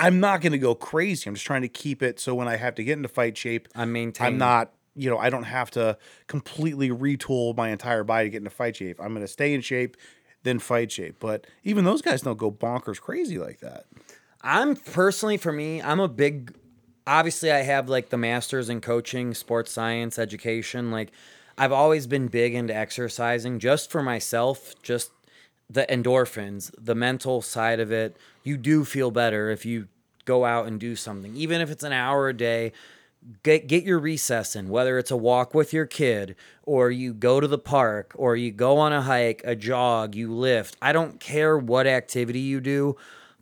[0.01, 1.28] I'm not going to go crazy.
[1.28, 3.68] I'm just trying to keep it so when I have to get into fight shape,
[3.74, 4.35] I'm maintaining.
[4.35, 8.39] I'm not, you know, I don't have to completely retool my entire body to get
[8.39, 8.98] into fight shape.
[8.98, 9.98] I'm going to stay in shape,
[10.43, 11.16] then fight shape.
[11.20, 13.85] But even those guys don't go bonkers crazy like that.
[14.40, 16.55] I'm personally, for me, I'm a big.
[17.06, 20.90] Obviously, I have like the masters in coaching, sports science, education.
[20.90, 21.12] Like,
[21.59, 25.10] I've always been big into exercising just for myself, just
[25.68, 28.16] the endorphins, the mental side of it.
[28.43, 29.89] You do feel better if you
[30.25, 32.73] go out and do something, even if it's an hour a day.
[33.43, 37.39] Get, get your recess in, whether it's a walk with your kid, or you go
[37.39, 40.75] to the park, or you go on a hike, a jog, you lift.
[40.81, 42.97] I don't care what activity you do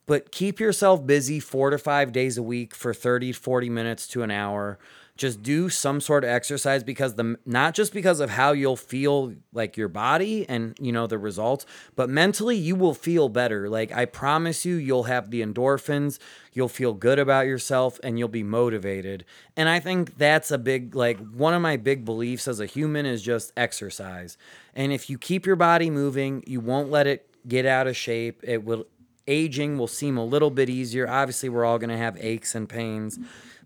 [0.09, 4.23] but keep yourself busy four to five days a week for 30 40 minutes to
[4.23, 4.79] an hour
[5.19, 9.35] just do some sort of exercise because the not just because of how you'll feel
[9.53, 11.67] like your body and you know the results
[11.97, 16.19] but mentally you will feel better like i promise you you'll have the endorphins
[16.53, 19.25] you'll feel good about yourself and you'll be motivated
[19.57, 23.05] and i think that's a big like one of my big beliefs as a human
[23.05, 24.39] is just exercise
[24.75, 28.41] and if you keep your body moving you won't let it get out of shape
[28.45, 28.87] it will
[29.29, 31.09] aging will seem a little bit easier.
[31.09, 33.19] Obviously, we're all going to have aches and pains.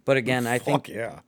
[0.05, 1.20] But again, I think Fuck yeah.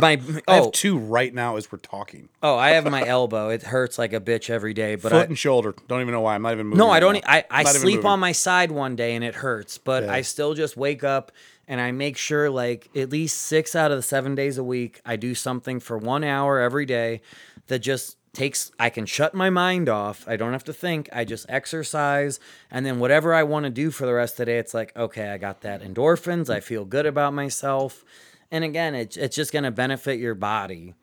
[0.00, 2.28] My I oh have two right now as we're talking.
[2.42, 3.48] oh I have my elbow.
[3.50, 4.94] It hurts like a bitch every day.
[4.96, 5.74] But Foot I, and shoulder.
[5.88, 6.34] Don't even know why.
[6.34, 6.78] I'm not even moving.
[6.78, 7.16] no, I don't.
[7.16, 9.78] e- I I Not sleep on my side one day and it hurts.
[9.78, 10.12] But Yeah.
[10.12, 11.32] I still just wake up
[11.66, 15.00] and I make sure like at least six out of the seven days a week
[15.06, 17.22] I do something for one hour every day
[17.68, 20.26] that just takes I can shut my mind off.
[20.28, 21.08] I don't have to think.
[21.12, 22.38] I just exercise
[22.70, 24.94] and then whatever I want to do for the rest of the day, it's like,
[24.96, 26.50] okay, I got that endorphins.
[26.50, 28.04] I feel good about myself.
[28.50, 30.94] And again, it's it's just gonna benefit your body.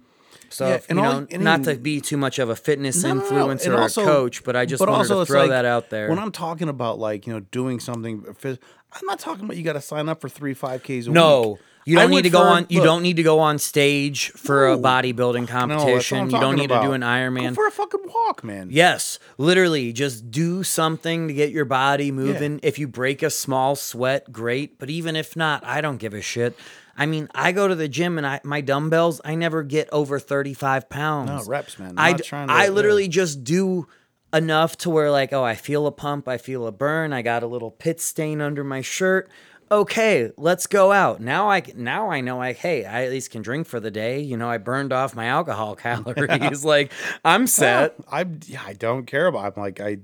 [0.49, 2.55] So, Yeah, if, you all- know, and not even- to be too much of a
[2.57, 3.26] fitness No, no, no.
[3.47, 5.89] influencer or also- a coach, but I just but wanted to throw like, that out
[5.89, 6.09] there.
[6.09, 8.59] When I'm talking about like you know doing something, uh, phys-
[8.93, 11.41] I'm not talking about you got to sign up for three five ks a No,
[11.51, 11.59] week.
[11.85, 12.65] you don't need to go for- on.
[12.68, 14.81] You look, don't need to go on stage for a No.
[14.81, 16.30] bodybuilding no, what I'm competition.
[16.30, 16.93] you don't need to do about.
[16.95, 17.55] an Go Ironman.
[17.55, 18.68] for a fucking walk, man.
[18.69, 22.59] Yes, literally, just do something to get your body moving.
[22.61, 24.77] If you break a small sweat, great.
[24.77, 26.57] But even if not, I don't give a shit.
[26.97, 30.19] I mean, I go to the gym and I my dumbbells, I never get over
[30.19, 31.30] thirty five pounds.
[31.30, 31.91] No, reps, man.
[31.91, 32.69] I'm I not d- trying to- I yeah.
[32.69, 33.88] literally just do
[34.34, 37.43] enough to where like, oh, I feel a pump, I feel a burn, I got
[37.43, 39.30] a little pit stain under my shirt.
[39.72, 41.22] Okay, let's go out.
[41.22, 44.19] Now I now I know I hey, I at least can drink for the day.
[44.19, 46.65] You know, I burned off my alcohol calories.
[46.65, 46.91] like
[47.23, 47.95] I'm set.
[48.11, 49.55] I'm yeah, I don't care about.
[49.57, 49.97] I'm like I,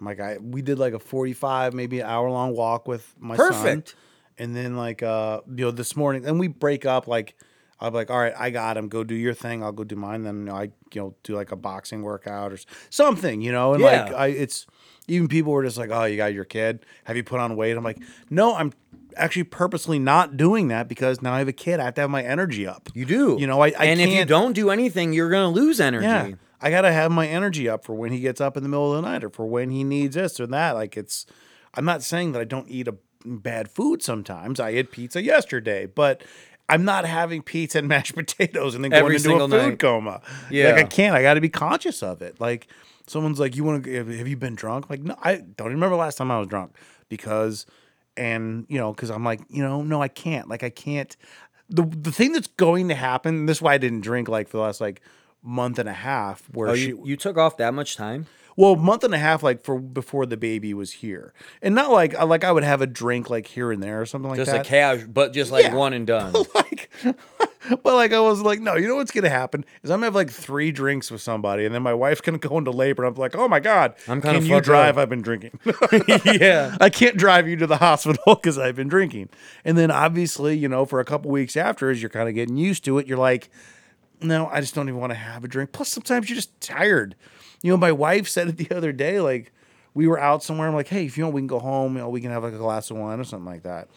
[0.00, 0.38] I'm like I.
[0.38, 3.84] We did like a 45, maybe an hour long walk with my son.
[4.38, 7.06] And then like uh, you know, this morning, and we break up.
[7.06, 7.36] Like
[7.80, 8.88] I'm like, all right, I got him.
[8.88, 9.62] Go do your thing.
[9.62, 10.22] I'll go do mine.
[10.22, 10.62] Then you know, I
[10.92, 12.58] you know do like a boxing workout or
[12.90, 13.40] something.
[13.40, 14.66] You know, and like I, it's
[15.08, 16.84] even people were just like, oh, you got your kid.
[17.04, 17.76] Have you put on weight?
[17.76, 18.00] I'm like,
[18.30, 18.72] no, I'm
[19.16, 21.80] actually purposely not doing that because now I have a kid.
[21.80, 22.88] I have to have my energy up.
[22.94, 23.36] You do.
[23.38, 26.06] You know, I, I and if you don't do anything, you're gonna lose energy.
[26.06, 26.30] yeah.
[26.60, 29.02] I gotta have my energy up for when he gets up in the middle of
[29.02, 30.72] the night or for when he needs this or that.
[30.72, 31.26] Like it's
[31.74, 32.94] I'm not saying that I don't eat a
[33.24, 34.60] bad food sometimes.
[34.60, 36.22] I had pizza yesterday, but
[36.68, 39.78] I'm not having pizza and mashed potatoes and then going into a food night.
[39.78, 40.20] coma.
[40.50, 40.72] Yeah.
[40.72, 41.14] Like I can't.
[41.16, 42.40] I gotta be conscious of it.
[42.40, 42.68] Like
[43.06, 44.90] someone's like, You wanna have you been drunk?
[44.90, 46.74] Like, no, I don't remember last time I was drunk
[47.08, 47.66] because
[48.16, 50.48] and you know, because I'm like, you know, no, I can't.
[50.48, 51.16] Like I can't
[51.68, 54.58] the the thing that's going to happen, this is why I didn't drink like for
[54.58, 55.00] the last like
[55.42, 58.26] month and a half where Oh, she you, you took off that much time?
[58.56, 61.32] Well month and a half like for before the baby was here
[61.62, 64.28] and not like like i would have a drink like here and there or something
[64.30, 64.42] like that.
[64.44, 65.74] Just that like casual, but just like Yeah.
[65.74, 66.32] one and done.
[66.54, 66.90] like
[67.82, 70.14] but like i was like no you know what's gonna happen is i'm gonna have
[70.14, 73.20] like three drinks with somebody and then my wife's gonna go into labor and i'm
[73.20, 75.58] like oh my god I'm kinda can you drive up." i've been drinking
[76.24, 76.76] yeah.
[76.80, 79.28] I can't drive you to the hospital because I've been drinking.
[79.64, 82.56] And then obviously, you know, for a couple weeks after, as you're kind of getting
[82.56, 83.48] used to it, you're like,
[84.20, 85.72] no, I just don't even want to have a drink.
[85.72, 87.14] Plus, sometimes you're just tired.
[87.62, 89.52] You know, my wife said it the other day, like,
[89.94, 90.66] we were out somewhere.
[90.66, 91.94] I'm like, hey, if you want, we can go home.
[91.94, 93.88] You know, we can have like a glass of wine or something like that.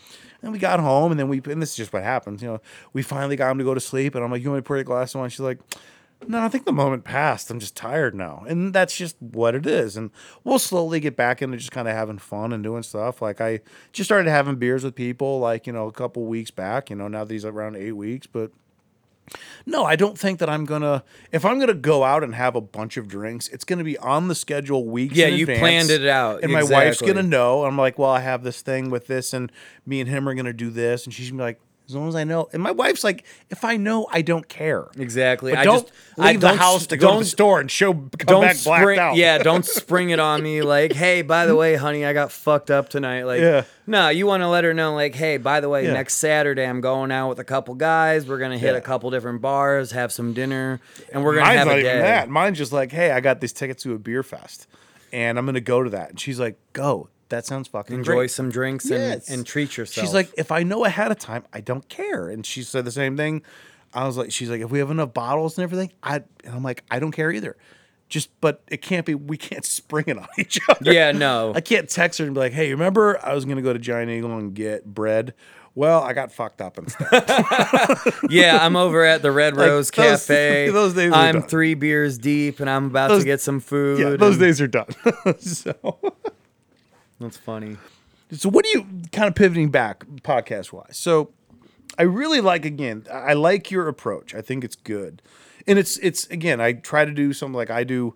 [0.44, 2.44] And we got home, and then we, and this is just what happens.
[2.44, 2.62] You know,
[2.94, 4.68] we finally got him to go to sleep, and I'm like, you want me to
[4.68, 5.32] pour a glass of wine?
[5.32, 5.60] She's like,
[6.26, 7.52] no, I think the moment passed.
[7.52, 8.44] I'm just tired now.
[8.48, 9.98] And that's just what it is.
[9.98, 10.10] And
[10.44, 13.22] we'll slowly get back into just kind of having fun and doing stuff.
[13.22, 13.62] Like I
[13.92, 17.08] just started having beers with people like, you know, a couple weeks back, you know,
[17.08, 18.26] now these around eight weeks.
[18.26, 18.52] But
[19.66, 22.62] no, I don't think that I'm gonna if I'm gonna go out and have a
[22.62, 25.16] bunch of drinks, it's gonna be on the schedule weeks.
[25.16, 26.44] Yeah, you advance, planned it out.
[26.44, 27.66] And my wife's gonna know.
[27.66, 29.52] I'm like, well, I have this thing with this and
[29.86, 32.16] me and him are gonna do this, and she's gonna be like, As long as
[32.16, 32.50] I know.
[32.52, 34.88] And my wife's like, if I know, I don't care.
[34.98, 35.54] Exactly.
[35.54, 37.72] But I don't just leave I the don't- house to go to the store and
[37.72, 39.16] show come don't back blacked spring, out.
[39.16, 42.70] yeah, don't spring it on me like, hey, by the way, honey, I got fucked
[42.72, 43.24] up tonight.
[43.24, 43.64] Like, Yeah.
[43.88, 45.94] no, you want to let her know, like, hey, by the way, Yeah.
[45.94, 48.28] next Saturday I'm going out with a couple guys.
[48.28, 48.78] We're gonna hit Yeah.
[48.80, 50.82] a couple different bars, have some dinner,
[51.14, 52.30] and we're gonna Mine's have not a even that.
[52.30, 54.68] Mine's just like, hey, I got these tickets to a beer fest,
[55.14, 56.10] and I'm gonna go to that.
[56.10, 57.08] And she's like, go.
[57.30, 58.32] That sounds fucking Enjoy great.
[58.32, 59.28] some drinks Yes.
[59.28, 60.06] and, and treat yourself.
[60.08, 62.30] She's like, if I know ahead of time, I don't care.
[62.30, 63.42] And she said the same thing.
[63.94, 66.64] I was like, she's like, if we have enough bottles and everything, I and I'm
[66.64, 67.58] like, I don't care either.
[68.10, 69.16] Just, but it can't be.
[69.16, 70.94] We can't spring it on each other.
[70.94, 71.52] Yeah, no.
[71.56, 74.10] I can't text her and be like, hey, remember I was gonna go to Giant
[74.12, 75.34] Eagle and get bread.
[75.76, 78.20] Well, I got fucked up and stuff.
[78.30, 80.70] yeah, I'm over at the Red Like, Rose those- Cafe.
[80.72, 84.00] those days are I'm three beers deep, and I'm about Those- to get some food.
[84.00, 84.88] yeah, those and- days are done.
[85.40, 86.00] so,
[87.20, 87.78] That's funny.
[88.32, 90.98] so what do you kind of pivoting back podcast wise?
[90.98, 91.32] So,
[91.98, 93.06] I really like again.
[93.12, 94.36] I like your approach.
[94.36, 95.22] I think it's good,
[95.66, 96.62] and it's it's again.
[96.62, 98.14] I try to do something like I do.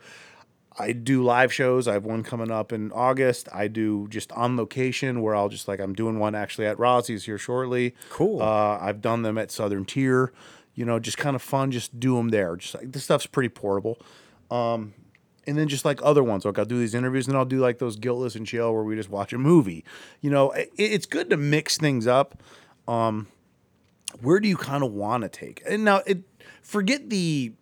[0.78, 1.88] I do live shows.
[1.88, 3.50] I have one coming up in August.
[3.54, 7.26] I do just on location where I'll just like I'm doing one actually at Rozi's
[7.26, 7.96] here shortly.
[8.10, 8.42] Cool.
[8.42, 10.32] Uh, I've done them at Southern Tier.
[10.76, 11.72] You know, just kind of fun.
[11.72, 12.56] Just do them there.
[12.56, 13.98] Just like this stuff's pretty portable.
[14.50, 14.94] Um,
[15.48, 17.80] and then just like other ones, like I'll do these interviews, and I'll do like
[17.80, 19.84] those guiltless and chill where we just watch a movie.
[20.22, 22.42] You know, it, it's good to mix things up.
[22.88, 23.28] Um,
[24.22, 25.62] where do you kind of want to take?
[25.68, 26.24] And now it
[26.62, 27.54] forget the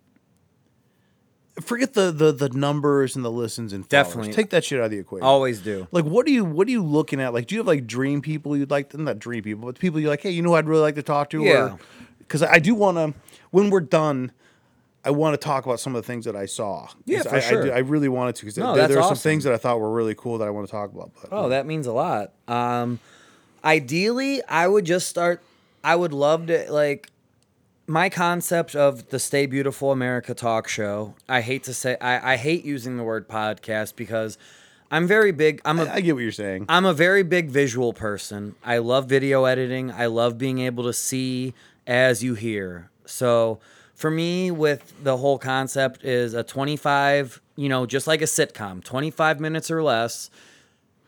[1.60, 4.08] forget the the the numbers and the listens and followers.
[4.08, 4.32] Definitely.
[4.32, 5.24] take that shit out of the equation.
[5.24, 5.86] Always do.
[5.92, 7.32] Like, what are you what are you looking at?
[7.32, 8.92] Like, do you have like dream people you'd like?
[8.94, 11.02] Not dream people, but people you're like, hey, you know, who I'd really like to
[11.02, 11.42] talk to.
[11.42, 11.76] Yeah.
[12.18, 13.14] Because I do want to.
[13.50, 14.30] When we're done,
[15.04, 16.88] I want to talk about some of the things that I saw.
[17.06, 17.62] Yeah, for I, I, sure.
[17.64, 19.80] do- I really wanted to because No, there, there are some things that I thought
[19.80, 21.12] were really cool that I want to talk about.
[21.20, 22.32] But, Oh, that means a lot.
[22.48, 22.98] Um,
[23.64, 25.42] ideally, I would just start.
[25.82, 27.08] I would love to like
[27.86, 31.14] my concept of the Stay Beautiful America talk show.
[31.28, 34.36] I hate to say I, I hate using the word podcast because
[34.90, 35.60] I'm very big.
[35.64, 36.66] I'm a I, I get what you're saying.
[36.68, 38.54] I'm a very big visual person.
[38.64, 39.90] I love video editing.
[39.90, 41.54] I love being able to see
[41.86, 42.90] as you hear.
[43.06, 43.58] So
[44.00, 48.82] for me, with the whole concept is a 25, you know, just like a sitcom,
[48.82, 50.30] 25 minutes or less.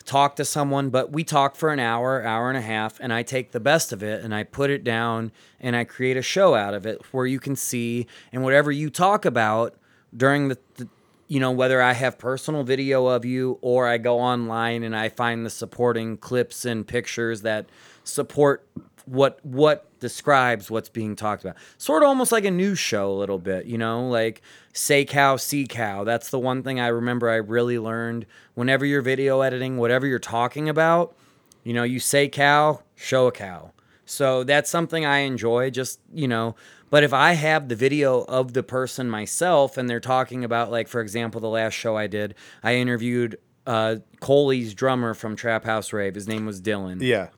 [0.05, 3.23] Talk to someone, but we talk for an hour, hour and a half, and I
[3.23, 6.55] take the best of it and I put it down and I create a show
[6.55, 9.75] out of it where you can see and whatever you talk about
[10.15, 10.87] during the, the
[11.29, 15.09] you know, whether I have personal video of you or I go online and I
[15.09, 17.71] find the supporting clips and pictures that
[18.05, 18.67] support
[19.07, 21.57] what what describes what's being talked about.
[21.79, 24.43] Sort of almost like a news show a little bit, you know, like
[24.73, 26.05] say cow, see cow.
[26.05, 30.19] That's the one thing I remember I really learned whenever you're video editing, whatever you're
[30.19, 31.17] talking about,
[31.63, 33.73] you know, you say cow, show a cow.
[34.05, 36.57] So that's something I enjoy, just, you know.
[36.91, 40.89] But if I have the video of the person myself and they're talking about, like,
[40.89, 45.93] for example, the last show I did, I interviewed uh, Coley's drummer from Trap House
[45.93, 46.15] Rave.
[46.15, 47.29] His name was Dylan yeah.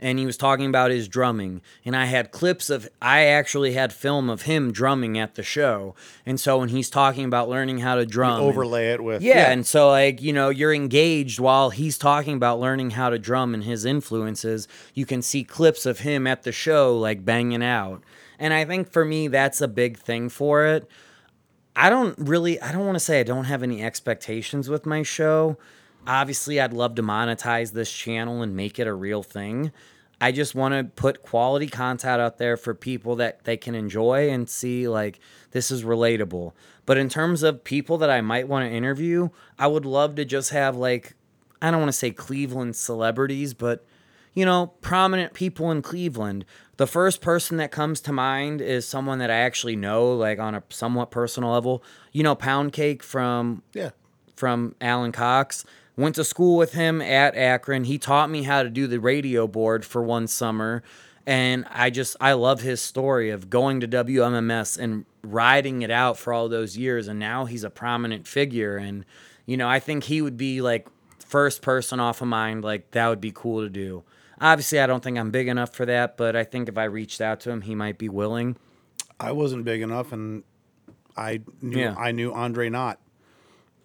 [0.00, 1.60] And he was talking about his drumming.
[1.84, 5.94] And i had clips of i actually had film of him drumming at the show.
[6.24, 9.50] And so when he's talking about learning how to drum and- Overlay it with yeah,
[9.50, 13.54] and so like you know you're engaged while he's talking about learning how to drum
[13.54, 14.68] and his influences.
[14.94, 18.02] You can see clips of him at the show like banging out.
[18.38, 20.88] And i think for me that's a big thing for it.
[21.76, 25.02] I don't really i don't want to say i don't have any expectations with my
[25.04, 25.56] show
[26.08, 29.70] obviously i'd love to monetize this channel and make it a real thing
[30.20, 34.28] i just want to put quality content out there for people that they can enjoy
[34.30, 35.20] and see like
[35.52, 36.52] this is relatable
[36.86, 39.28] but in terms of people that i might want to interview
[39.58, 41.14] i would love to just have like
[41.62, 43.84] i don't want to say cleveland celebrities but
[44.34, 46.44] you know, prominent people in Cleveland.
[46.76, 50.54] The first person that comes to mind is someone that I actually know, like on
[50.54, 51.82] a somewhat personal level.
[52.12, 53.90] You know, Pound Cake from Yeah.
[54.36, 55.64] from Alan Cox.
[55.98, 57.82] Went to school with him at Akron.
[57.84, 60.84] He taught me how to do the radio board for one summer.
[61.26, 66.16] And I just, I love his story of going to WMMS and riding it out
[66.16, 67.08] for all those years.
[67.08, 68.76] And now he's a prominent figure.
[68.76, 69.04] And,
[69.44, 70.86] you know, I think he would be like
[71.18, 72.62] first person off of mind.
[72.62, 74.04] Like, that would be cool to do.
[74.40, 77.20] Obviously, I don't think I'm big enough for that, but I think if I reached
[77.20, 78.56] out to him, he might be willing.
[79.18, 80.44] I wasn't big enough, and
[81.16, 81.96] I knew Yeah.
[81.98, 83.00] I knew Andre Knott.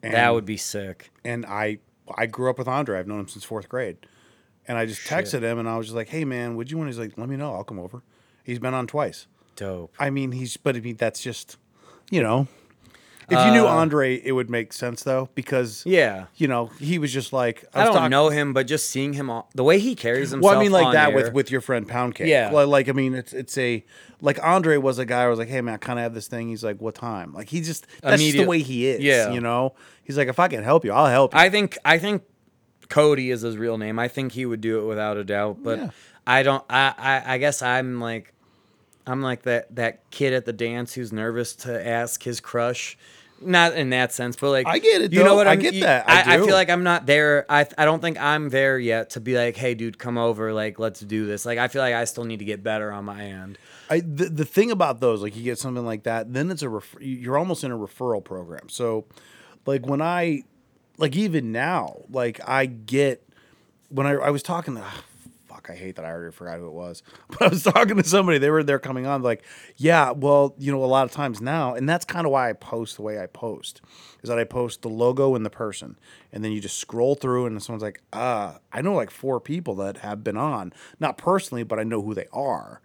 [0.03, 1.09] And, that would be sick.
[1.25, 1.79] and I
[2.15, 2.99] I grew up with Andre.
[2.99, 3.97] I've known him since fourth grade,
[4.67, 6.89] and I just texted him, and I was just like, "Hey man, would you want?"
[6.89, 7.53] He's like, "Let me know.
[7.53, 8.03] I'll come over."
[8.43, 9.27] He's been on twice.
[9.55, 9.93] Dope.
[9.99, 11.57] I mean, he's but I mean that's just,
[12.09, 12.47] you know,
[13.29, 16.25] If you knew Uh, Andre, it would make sense though, because Yeah.
[16.35, 19.13] you know, he was just like I, was don't talking- know him, but just seeing
[19.13, 20.51] him, on, the way he carries himself.
[20.51, 22.27] Well, I mean, like on that air- with with your friend Pound Cake.
[22.27, 22.49] Yeah.
[22.51, 23.83] Like, like, I mean, it's it's a
[24.21, 25.23] like Andre was a guy.
[25.23, 26.49] I was like, hey man, I kind of have this thing.
[26.49, 27.33] He's like, what time?
[27.33, 28.99] Like he just that's just the Immediate- way he is.
[29.01, 29.31] Yeah.
[29.31, 29.73] You know,
[30.03, 31.39] he's like, if I can help you, I'll help you.
[31.39, 32.23] I think I think
[32.89, 33.97] Cody is his real name.
[33.99, 35.63] I think he would do it without a doubt.
[35.63, 35.89] But Yeah.
[36.27, 36.63] I don't.
[36.69, 38.32] I, I I guess I'm like
[39.05, 42.97] I'm like that that kid at the dance who's nervous to ask his crush.
[43.41, 45.73] Not in that sense, but like I get it, You know what I I'm, get
[45.73, 46.09] you- that.
[46.09, 47.45] I I, I feel like I'm not there.
[47.49, 50.53] I I don't think I'm there yet to be like, hey, dude, come over.
[50.53, 51.45] Like, let's do this.
[51.45, 53.57] Like, I feel like I still need to get better on my end.
[53.89, 56.69] I the, the thing about those, like you get something like that, then it's a
[56.69, 58.69] ref- you're almost in a referral program.
[58.69, 59.03] So,
[59.65, 60.43] like when I,
[60.97, 63.27] like even now, like I get
[63.89, 64.85] when I I was talking to.
[65.63, 67.03] Fuck, I hate that I already forgot who it was.
[67.29, 68.37] But I was talking to somebody.
[68.37, 69.43] They were there coming on, like,
[69.77, 72.53] yeah, well, you know, a lot of times now, and that's kind of why I
[72.53, 73.81] post the way I post,
[74.21, 75.97] is that I post the logo and the person,
[76.31, 79.75] and then you just scroll through, and someone's like, ah, I know like four people
[79.75, 82.81] that have been on, not personally, but I know who they are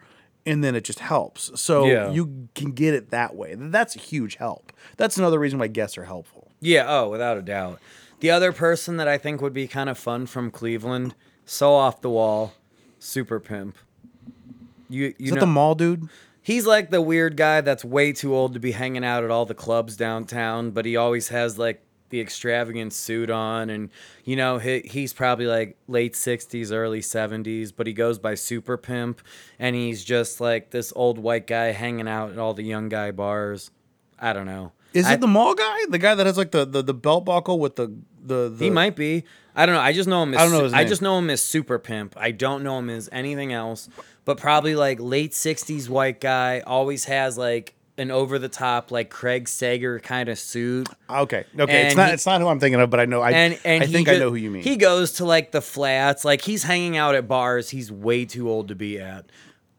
[0.46, 1.50] and then it just helps.
[1.60, 2.10] So Yeah.
[2.10, 3.54] you can get it that way.
[3.58, 4.72] That's a huge help.
[4.96, 6.52] That's another reason why guests are helpful.
[6.58, 7.80] Yeah, oh, without a doubt.
[8.20, 11.14] The other person that I think would be kind of fun from Cleveland,
[11.44, 12.54] so off the wall,
[12.98, 13.76] super pimp.
[14.88, 16.08] You you Is that know the mall dude?
[16.40, 19.44] he's like the weird guy that's way too old to be hanging out at all
[19.44, 23.90] the clubs downtown, but he always has like the extravagant suit on and
[24.24, 28.78] you know he, he's probably like late 60s early 70s but he goes by super
[28.78, 29.20] pimp
[29.58, 33.10] and he's just like this old white guy hanging out at all the young guy
[33.10, 33.70] bars
[34.18, 35.78] i don't know Is I- it the mall guy?
[35.88, 37.92] The guy that has like the, the, the belt buckle with the
[38.22, 39.24] the, the He might be.
[39.54, 39.80] I don't know.
[39.80, 41.78] I just know him as I don't know his I just know him as Super
[41.78, 42.14] Pimp.
[42.16, 43.88] I don't know him as anything else.
[44.24, 46.60] But probably like late '60s white guy.
[46.60, 50.88] Always has like an over the top like Craig Sager kind of suit.
[51.10, 51.44] Okay.
[51.58, 51.86] Okay.
[51.86, 53.82] it's not he- it's not who I'm thinking of, but I know I And and
[53.82, 54.62] I think I know who you mean.
[54.62, 56.24] He goes to like the flats.
[56.24, 57.70] Like he's hanging out at bars.
[57.70, 59.24] He's way too old to be at.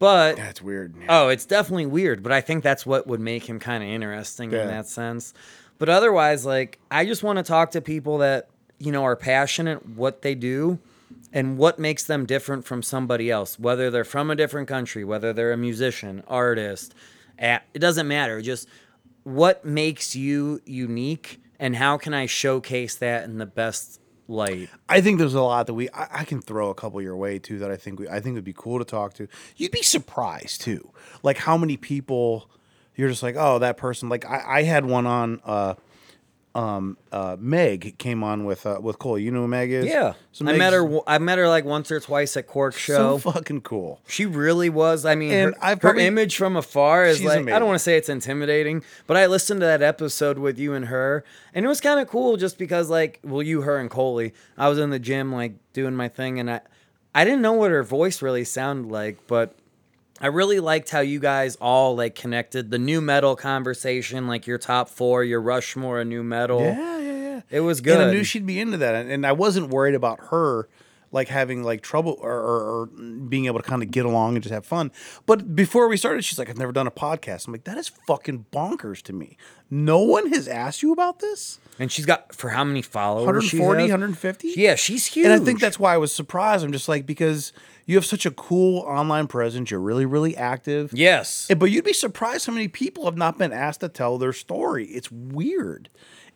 [0.00, 0.94] But That's weird.
[1.08, 4.50] Oh, it's definitely weird, but I think that's what would make him kind of interesting
[4.50, 4.62] Yeah.
[4.62, 5.32] in that sense.
[5.78, 8.48] But otherwise, like, I just want to talk to people that,
[8.78, 10.78] you know, are passionate what they do
[11.32, 15.32] and what makes them different from somebody else, whether they're from a different country, whether
[15.34, 16.94] they're a musician, artist,
[17.38, 18.40] a- it doesn't matter.
[18.40, 18.68] Just
[19.22, 23.99] what makes you unique and how can I showcase that in the best
[24.30, 24.70] light?
[24.88, 27.38] I think there's a lot that we I, I can throw a couple your way
[27.38, 29.28] too that I think we I think would be cool to talk to.
[29.56, 30.90] You'd be surprised too,
[31.22, 32.48] like how many people
[32.96, 34.08] you're just like, oh, that person.
[34.08, 35.40] Like I, I had one on.
[35.44, 35.74] uh
[36.54, 39.18] um, uh, Meg came on with uh, with Cole.
[39.18, 39.86] You know who Meg is?
[39.86, 40.14] Yeah.
[40.32, 43.18] So I met her I met her like once or twice at Cork show.
[43.18, 44.00] So fucking cool.
[44.08, 45.04] She really was.
[45.04, 47.84] I mean, And her, I've her image from afar is like I don't want to
[47.84, 51.24] say it's intimidating, but I listened to that episode with you and her,
[51.54, 54.32] and it was kind of cool just because like, well, you, her, and Coley.
[54.58, 56.60] I was in the gym like doing my thing, and I,
[57.14, 59.54] I didn't know what her voice really sounded like, but
[60.20, 64.58] I really liked how you guys all like connected the nu metal conversation, like your
[64.58, 66.60] top four, your Rushmore, of nu metal.
[66.60, 67.40] Yeah, yeah, yeah.
[67.50, 68.00] It was good.
[68.00, 70.68] And I knew she'd be into that, and, and I wasn't worried about her
[71.12, 74.42] like having like trouble or, or, or being able to kind of get along and
[74.44, 74.92] just have fun.
[75.26, 77.88] But before we started, she's like, "I've never done a podcast." I'm like, "That is
[77.88, 79.36] fucking bonkers to me.
[79.70, 83.24] No one has asked you about this." and she's got for how many followers?
[83.24, 84.52] 140, 150?
[84.54, 85.24] Yeah, she's huge.
[85.24, 86.62] And I think that's why I was surprised.
[86.62, 87.54] I'm just like because
[87.90, 89.70] you have such a cool online presence.
[89.70, 90.92] You're really, really active.
[90.94, 91.50] yes.
[91.56, 94.86] But you'd be surprised how many people have not been asked to tell their story.
[94.86, 95.88] It's weird.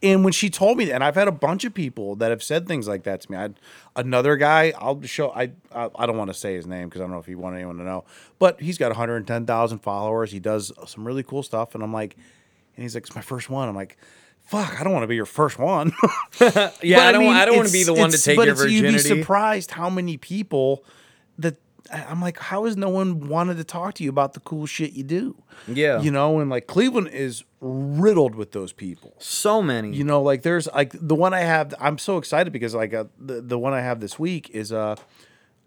[0.03, 2.43] And when she told me that, and I've had a bunch of people that have
[2.43, 3.39] said things like that to me.
[3.39, 3.61] I had
[3.97, 4.73] another guy.
[4.79, 5.31] I'll show.
[5.31, 7.35] I I, I don't want to say his name because I don't know if he
[7.37, 8.05] want anyone to know.
[8.39, 10.31] But he's got 110,000 followers.
[10.33, 11.75] He does some really cool stuff.
[11.75, 12.17] And I'm like,
[12.77, 13.69] and he's like, it's my first one.
[13.69, 13.97] I'm like.
[14.47, 14.79] Fuck!
[14.79, 15.91] I don't want to be your first one.
[16.41, 17.27] Yeah, But, I don't.
[17.29, 19.15] I don't want to be the one to take but your it's- You'd virginity.
[19.15, 20.89] be surprised how many people I-
[21.93, 24.93] I'm like, how has no one wanted to talk to you about the cool shit
[24.93, 25.43] you do?
[25.69, 26.01] Yeah.
[26.01, 29.15] you know, and like Cleveland is riddled with those people.
[29.19, 29.95] so many.
[29.95, 31.75] You know, like there's like the one I have.
[31.81, 34.97] I'm so excited because like uh, the the one I have this week is uh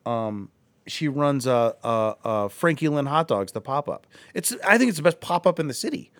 [0.05, 0.49] um
[0.87, 4.07] she runs uh uh, uh Frankie Lynn hot dogs the pop up.
[4.33, 6.11] It's I think it's the best pop up in the city.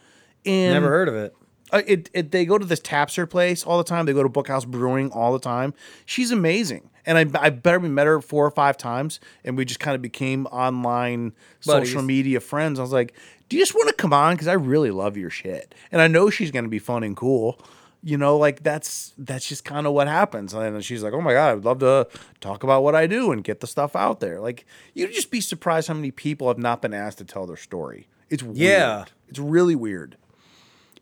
[0.45, 1.35] And Never heard of it.
[1.71, 4.05] Uh, it, it they go to this Tapster place all the time.
[4.05, 5.73] They go to Bookhouse Brewing all the time.
[6.05, 9.65] She's amazing, and I I better we met her four or five times, and we
[9.65, 11.33] just kind of became online
[11.65, 11.89] Buddies.
[11.89, 12.79] social media friends.
[12.79, 13.13] I was like,
[13.49, 14.35] "Do you just want to come on?
[14.35, 17.59] Because I really love your shit, and I know she's gonna be fun and cool."
[18.03, 20.53] You know, like that's that's just kind of what happens.
[20.53, 22.07] And she's like, "Oh my god, I'd love to
[22.39, 25.41] talk about what I do and get the stuff out there." Like you'd just be
[25.41, 28.07] surprised how many people have not been asked to tell their story.
[28.29, 28.57] It's weird.
[28.57, 29.05] Yeah.
[29.27, 30.15] it's really weird.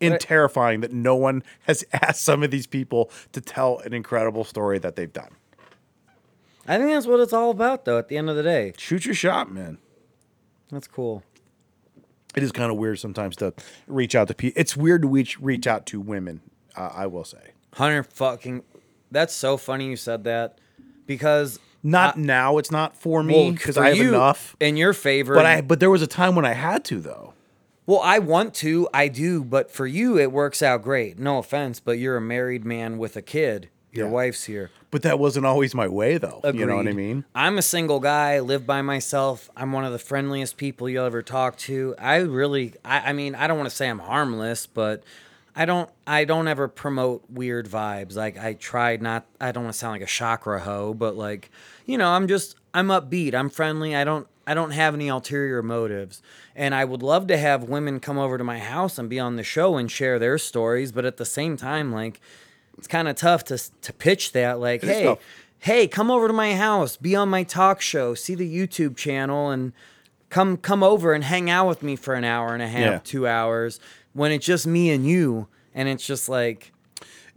[0.02, 4.44] And terrifying that no one has asked some of these people to tell an incredible
[4.44, 5.32] story that they've done.
[6.68, 7.98] I think that's what it's all about, though.
[8.00, 9.78] At the end of the day, Shoot your shot, man.
[10.72, 11.24] that's cool.
[12.36, 13.54] It is kind of weird sometimes to
[13.88, 14.60] reach out to people.
[14.60, 16.42] It's weird to reach reach out to women.
[16.76, 18.64] Uh, I will say, Hunter, fucking,
[19.12, 20.58] that's so funny you said that
[21.06, 22.58] because not now.
[22.58, 24.58] It's not for me because for I have you, enough.
[24.60, 25.36] in your favor.
[25.36, 27.35] But I but there was a time when I had to though.
[27.88, 31.20] Well, I want to, I do, but for you, it works out great.
[31.20, 33.70] No offense, but you're a married man with a kid.
[33.92, 34.12] Your Yeah.
[34.12, 34.72] wife's here.
[34.92, 36.42] But that wasn't always my way though.
[36.54, 37.26] You know what I mean?
[37.36, 39.50] I'm a single guy, live by myself.
[39.56, 41.96] I'm one of the friendliest people you'll ever talk to.
[42.00, 45.04] I really, I, I mean, I don't want to say I'm harmless, but
[45.56, 48.16] I don't, I don't ever promote weird vibes.
[48.16, 51.52] Like I try not, I don't want to sound like a chakra hoe, but like,
[51.86, 53.34] you know, I'm just, I'm upbeat.
[53.34, 53.96] I'm friendly.
[53.96, 56.22] I don't, I don't have any ulterior motives.
[56.56, 59.36] And I would love to have women come over to my house and be on
[59.36, 62.22] the show and share their stories, but at the same time, like,
[62.78, 64.60] it's kind of tough to to pitch that.
[64.60, 65.18] Like, It hey,
[65.60, 69.50] hey, come over to my house, be on my talk show, see the YouTube channel,
[69.50, 69.72] and
[70.30, 73.00] come come over and hang out with me for an hour and a half, Yeah.
[73.04, 73.80] two hours.
[74.14, 76.72] When it's just me and you, and it's just like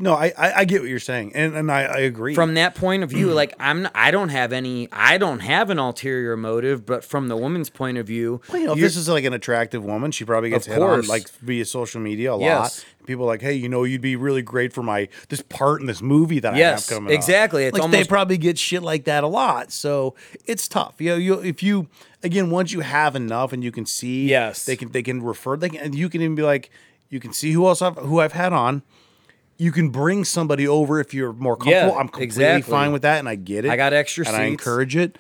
[0.01, 2.33] No, I I, I get what you're saying, and and I, I agree.
[2.35, 5.79] from that point of view, like I'm, I don't have any, I don't have an
[5.81, 9.09] ulterior motive, but from the woman's point of view, Well, you know, if this is
[9.09, 11.09] like an attractive woman, she probably gets Of hit on course.
[11.09, 12.85] like via social media a lot.
[13.07, 15.87] People are like, hey, you know, you'd be really great for my this part in
[15.87, 17.13] this movie that Yes, I have coming.
[17.13, 17.65] up." exactly.
[17.65, 19.73] It's like they almost- probably get shit like that a lot.
[19.73, 20.15] So
[20.45, 20.95] it's tough.
[21.01, 21.89] You know, you if you
[22.23, 24.65] again once you have enough and you can see, Yes.
[24.65, 26.71] they can they can refer they can and you can even be like,
[27.09, 28.83] you can see who else I've who I've had on.
[29.59, 31.93] You can bring somebody over if you're more comfortable.
[31.95, 32.71] Yeah, I'm completely exactly.
[32.71, 33.71] fine with that, and I get it.
[33.71, 35.19] I got extra and I encourage it.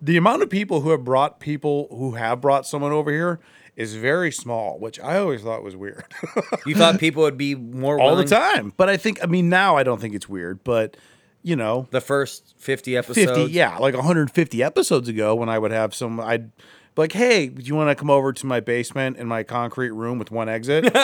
[0.00, 3.40] The amount of people who have brought people who have brought someone over here
[3.76, 6.04] is very small, which I always thought was weird
[6.66, 8.72] you thought people would be more all the time.
[8.76, 10.96] But I think, I mean, now I don't think it's weird, but
[11.42, 15.70] you know, The first fifty episodes, 50, yeah, like 150 episodes ago when I would
[15.70, 16.50] have some, I'd
[16.98, 20.18] like, hey, do you want to come over to my basement in my concrete room
[20.18, 20.84] with one exit?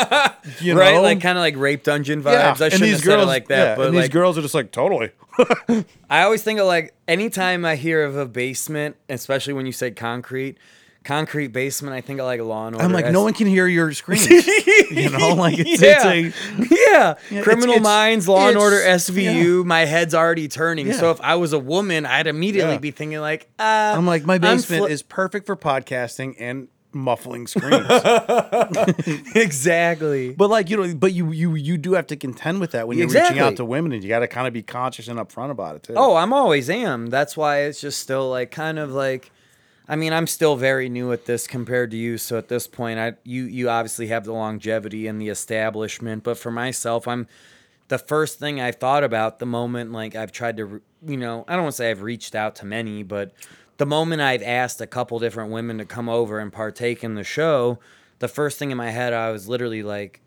[0.60, 0.92] You right?
[0.92, 1.00] know?
[1.00, 2.32] Like kind of like rape dungeon vibes.
[2.32, 2.50] yeah.
[2.50, 4.42] I shouldn't these have said it like that, yeah, but and like these girls are
[4.42, 5.10] just like, totally.
[6.10, 9.90] I always think of like anytime I hear of a basement, especially when you say
[9.90, 10.58] concrete,
[11.04, 12.84] concrete basement, I think I like Law and Order.
[12.84, 14.26] I'm like, no one can hear your screams.
[14.90, 16.10] you know, like it's, yeah.
[16.10, 16.36] it's
[16.70, 17.14] a, yeah.
[17.30, 19.64] Yeah, Criminal it's- Minds, Law and Order, SVU.
[19.64, 20.92] My head's already turning.
[20.92, 22.78] So if I was a woman, I'd immediately Yeah.
[22.78, 23.62] be thinking like, uh,
[23.96, 27.86] I'm like, my basement fli- is perfect for podcasting and muffling screams.
[29.34, 30.32] exactly.
[30.32, 32.98] but like, you know, but you you you do have to contend with that when
[32.98, 35.50] you're reaching out to women, and you got to kind of be conscious and upfront
[35.50, 35.94] about it too.
[35.96, 37.08] Oh, I'm always am.
[37.08, 39.30] That's why it's just still like kind of like
[39.86, 42.98] I mean, I'm still very new at this compared to you, so at this point
[42.98, 47.26] I you you obviously have the longevity and the establishment, but for myself, I'm
[47.88, 51.54] the first thing I thought about the moment like I've tried to, you know, I
[51.54, 53.32] don't want to say I've reached out to many, but
[53.76, 57.24] the moment I've asked a couple different women to come over and partake in the
[57.24, 57.78] show,
[58.20, 60.22] the first thing in my head I was literally like,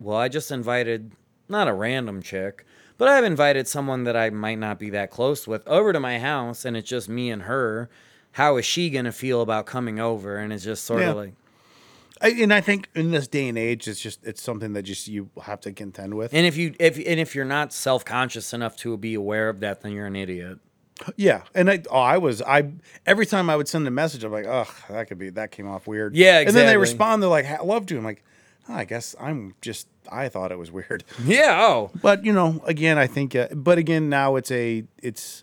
[0.00, 1.12] well, I just invited
[1.50, 2.64] not a random chick,
[2.96, 6.18] but I've invited someone that I might not be that close with over to my
[6.18, 7.90] house, and it's just me and her.
[8.32, 10.36] How is she gonna feel about coming over?
[10.38, 11.10] And it's just sort Yeah.
[11.10, 11.34] of like,
[12.20, 15.08] I, and I think in this day and age, it's just it's something that just
[15.08, 16.32] you have to contend with.
[16.32, 19.60] and if you if and if you're not self conscious enough to be aware of
[19.60, 20.58] that, then you're an idiot.
[21.16, 22.70] yeah, and I oh, I was I
[23.06, 25.66] every time I would send a message, I'm like, oh, that could be that came
[25.68, 26.14] off weird.
[26.14, 28.22] Yeah, And then they respond, they're like, "I love to." I'm like,
[28.68, 31.02] oh, I guess I'm just I thought it was weird.
[31.24, 31.58] Yeah.
[31.60, 31.90] Oh.
[32.00, 33.34] But you know, again, I think.
[33.34, 35.42] Uh, but again, now it's a it's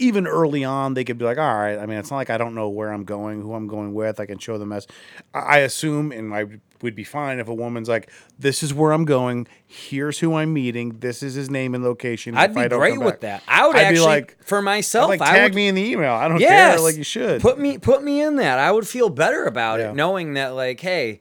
[0.00, 1.78] even early on they could be like, all right.
[1.78, 4.18] I mean, it's not like I don't know where I'm going, who I'm going with.
[4.18, 4.86] I can show them as
[5.34, 6.46] I I assume, and I
[6.82, 9.46] would be fine if a woman's like, this is where I'm going.
[9.66, 10.98] Here's who I'm meeting.
[11.00, 12.36] This is his name and location.
[12.36, 13.42] I'd be I great with back." that.
[13.46, 15.82] I would I'd actually, be like, for myself, like I tag would, me in the
[15.84, 16.12] email.
[16.14, 16.84] I don't yes, care.
[16.84, 17.42] Like you should.
[17.42, 18.58] put me put me in that.
[18.58, 19.90] I would feel better about Yeah.
[19.90, 21.20] it, knowing that like, hey,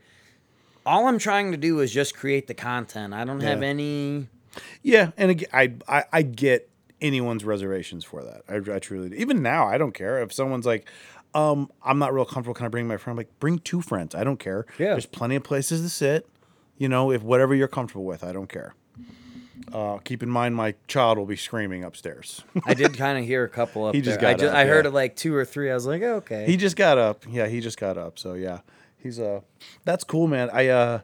[0.86, 3.14] all I'm trying to do is just create the content.
[3.14, 4.28] I don't have any.
[4.82, 6.69] Yeah, and again, I, I I get
[7.02, 8.44] anyone's reservations for that.
[8.48, 9.16] I, I truly do.
[9.16, 10.90] even now I don't care if someone's like,
[11.34, 12.54] um, I'm not real comfortable.
[12.56, 13.14] Can I bring my friend?
[13.14, 14.16] I'm like, bring two friends.
[14.16, 14.66] I don't care.
[14.78, 14.92] Yeah.
[14.92, 16.28] there's plenty of places to sit.
[16.78, 18.74] You know, if whatever you're comfortable with, I don't care.
[19.74, 22.44] Uh, keep in mind, my child will be screaming upstairs.
[22.66, 24.30] I did kind of hear a couple up He just there.
[24.30, 24.90] I, got up, I heard yeah.
[24.90, 25.70] of like two or three.
[25.70, 26.46] I was like, okay.
[26.46, 27.26] he just got up.
[27.30, 28.18] Yeah, he just got up.
[28.18, 28.62] So yeah,
[28.98, 29.42] he's uh,
[29.84, 30.50] that's cool, man.
[30.52, 31.00] I uh.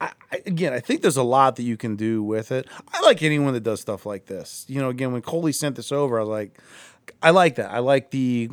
[0.00, 0.12] I,
[0.46, 2.66] again, I think there's a lot that you can do with it.
[2.92, 4.64] I like anyone that does stuff like this.
[4.68, 6.58] You know, again, when Coley sent this over, I was like,
[7.22, 7.70] I like that.
[7.70, 8.48] I like the,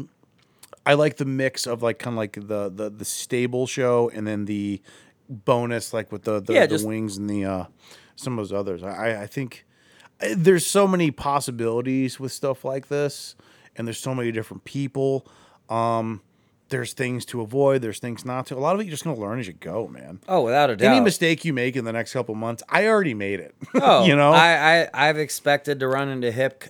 [0.85, 4.25] I like the mix of like kind of like the the the stable show and
[4.27, 4.81] then the
[5.29, 7.65] bonus, like with the the, Yeah, the just- wings and the uh,
[8.15, 8.83] some of those others.
[8.83, 9.65] I I- I think
[10.21, 13.35] uh, there's so many possibilities with stuff like this,
[13.75, 15.27] and there's so many different people.
[15.69, 16.21] Um,
[16.69, 17.81] there's things to avoid.
[17.81, 18.55] There's things not to.
[18.55, 20.19] A lot of it you're just gonna learn as you go, man.
[20.27, 20.91] Oh, without a doubt.
[20.93, 23.55] Any mistake you make in the next couple months, I already made it.
[23.75, 26.65] Oh, you know, I, I I've expected to run into hip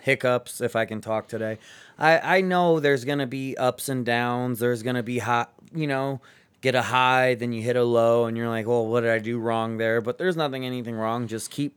[0.00, 1.58] hiccups if I can talk today.
[1.98, 4.58] I I know there's gonna be ups and downs.
[4.58, 6.20] There's gonna be hot, you know,
[6.60, 9.18] get a high, then you hit a low, and you're like, well, what did I
[9.18, 10.00] do wrong there?
[10.00, 11.26] But there's nothing anything wrong.
[11.26, 11.76] Just keep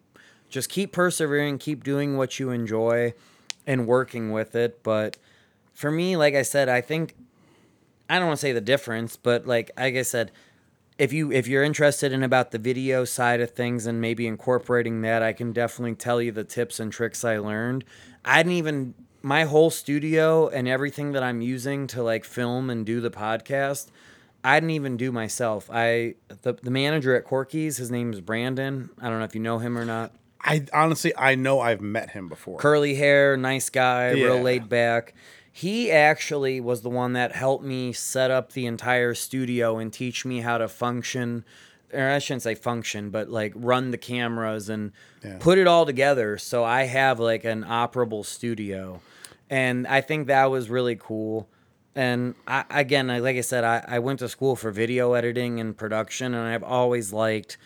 [0.49, 3.13] just keep persevering, keep doing what you enjoy,
[3.65, 4.83] and working with it.
[4.83, 5.17] But
[5.73, 7.15] for me, like I said, I think
[8.10, 10.32] I don't want to say the difference, but like like I said,
[10.98, 15.02] if you if you're interested in about the video side of things and maybe incorporating
[15.02, 17.84] that, I can definitely tell you the tips and tricks I learned.
[18.23, 22.86] I didn't even my whole studio and everything that I'm using to like film and
[22.86, 23.88] do the podcast.
[24.44, 25.68] I didn't even do myself.
[25.73, 28.91] I the, the manager at Corky's, his name is Brandon.
[29.02, 30.11] I don't know if you know him or not.
[30.40, 32.60] I honestly I know I've met him before.
[32.60, 35.15] Curly hair, nice guy, real laid back.
[35.57, 40.26] He actually was the one that helped me set up the entire studio and teach
[40.26, 41.45] me how to function,
[41.94, 44.91] or I shouldn't say function, but like run the cameras and
[45.23, 45.38] Yeah.
[45.40, 46.38] put it all together.
[46.38, 48.99] So I have like an operable studio.
[49.49, 51.48] And I think that was really cool.
[51.95, 55.61] And I, again, I- like I said, I, I went to school for video editing
[55.61, 57.57] and production, and I've always liked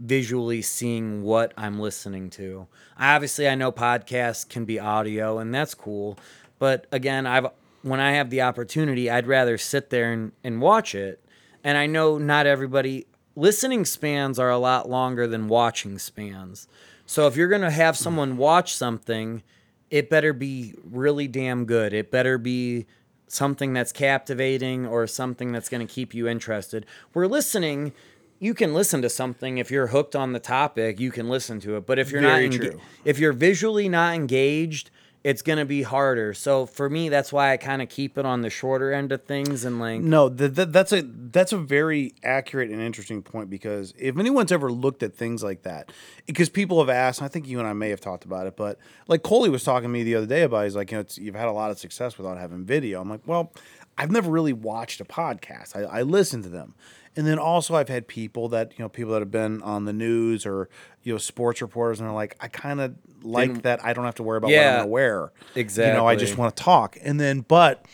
[0.00, 2.66] visually seeing what I'm listening to.
[2.98, 6.18] Obviously, I know podcasts can be audio, and that's cool.
[6.58, 7.46] But again, I've
[7.82, 11.24] when I have the opportunity, I'd rather sit there and, and watch it.
[11.62, 13.06] And I know not everybody
[13.36, 16.66] listening spans are a lot longer than watching spans.
[17.06, 19.42] So if you're gonna have someone watch something,
[19.90, 21.92] it better be really damn good.
[21.92, 22.86] It better be
[23.28, 26.84] something that's captivating or something that's going to keep you interested.
[27.12, 27.92] Where listening,
[28.38, 31.76] you can listen to something if you're hooked on the topic, you can listen to
[31.76, 31.86] it.
[31.86, 32.80] But if you're Very not enga- true.
[33.04, 34.90] if you're visually not engaged,
[35.24, 36.32] it's going to be harder.
[36.32, 39.24] So for me, that's why I kind of keep it on the shorter end of
[39.24, 43.50] things and like No, th- th- that's a that's a very accurate and interesting point
[43.50, 45.90] because if anyone's ever looked at things like that,
[46.26, 48.78] because people have asked, I think you and I may have talked about it, but
[49.08, 51.34] like Coley was talking to me the other day about, he's like, you know, you've
[51.34, 53.00] had a lot of success without having video.
[53.00, 53.52] I'm like, well,
[53.98, 55.76] I've never really watched a podcast.
[55.76, 56.76] I, I listen to them,
[57.16, 59.92] and then also I've had people that you know people that have been on the
[59.92, 60.68] news or
[61.02, 63.84] you know sports reporters, and they're like, I kind of like Didn't- that.
[63.84, 65.32] I don't have to worry about what Yeah, I'm going to wear.
[65.54, 65.90] Exactly.
[65.92, 67.84] You know, I just want to talk, and then but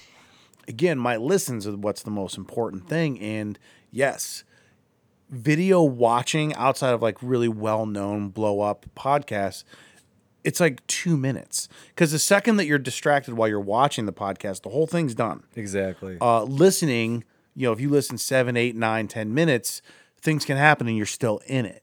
[0.68, 3.20] again, my listens are what's the most important thing.
[3.20, 3.58] And
[3.90, 4.44] yes,
[5.30, 9.64] video watching outside of like really well known blow up podcasts,
[10.42, 11.68] it's like two minutes.
[11.88, 15.42] Because the second that you're distracted while you're watching the podcast, the whole thing's done.
[15.54, 16.18] exactly.
[16.20, 17.24] Uh, listening,
[17.54, 19.80] you know, if you listen seven, eight, nine, ten minutes,
[20.20, 21.82] things can happen and you're still in it.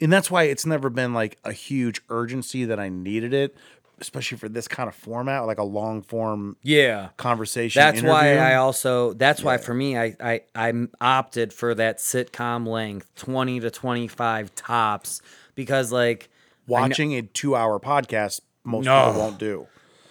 [0.00, 3.56] And that's why it's never been like a huge urgency that I needed it,
[4.00, 7.10] especially for this kind of format, like a long form yeah.
[7.16, 7.80] conversation.
[7.80, 8.36] That's why.
[8.38, 13.60] I also that's why for me I, I I opted for that sitcom length, 20
[13.60, 15.22] to 25 tops
[15.54, 16.28] because like
[16.66, 19.06] watching a two hour podcast most No.
[19.06, 19.66] people won't do.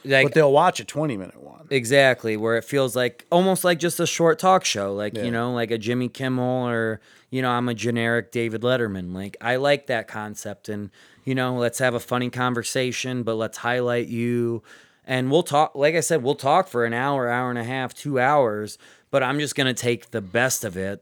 [0.06, 1.68] Like but they'll watch a 20 minute one.
[1.70, 5.24] Exactly, where it feels like almost like just a short talk show, like Yeah.
[5.24, 9.14] you know, like a Jimmy Kimmel or you know, I'm a generic David Letterman.
[9.14, 10.92] Like I like that concept, and
[11.26, 14.62] you know, let's have a funny conversation, but let's highlight you,
[15.06, 15.74] and we'll talk.
[15.76, 18.78] Like I said, we'll talk for an hour, hour and a half, two hours,
[19.10, 21.02] but I'm just gonna take the best of it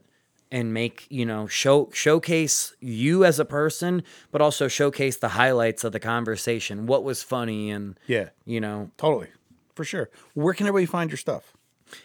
[0.52, 5.82] and make you know show showcase you as a person, but also showcase the highlights
[5.82, 9.28] of the conversation, what was funny, and Yeah, you know totally.
[9.74, 10.10] For sure.
[10.34, 11.54] Where can everybody find your stuff?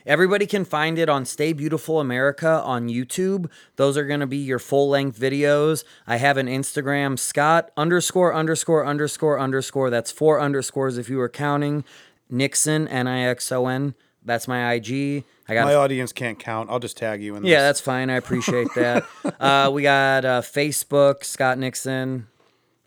[0.05, 3.49] Everybody can find it on Stay Beautiful America on YouTube.
[3.75, 5.83] Those are going to be your full length videos.
[6.05, 9.89] I have an Instagram, Scott underscore underscore underscore underscore.
[9.89, 11.83] That's four underscores if you were counting.
[12.29, 13.95] Nixon, N I X O N.
[14.27, 15.23] That's my IG.
[15.47, 16.69] I got My audience can't count.
[16.69, 17.61] I'll just tag you in yeah, this.
[17.61, 18.09] that's fine.
[18.09, 19.05] I appreciate that.
[19.39, 22.27] uh, we got uh, Facebook, Scott Nixon,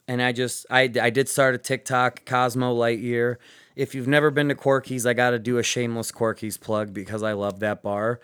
[0.06, 3.36] and I just I I did start a TikTok, Cosmo Lightyear.
[3.74, 7.22] If you've never been to Corky's, I got to do a shameless Corky's plug because
[7.22, 8.20] I love that bar.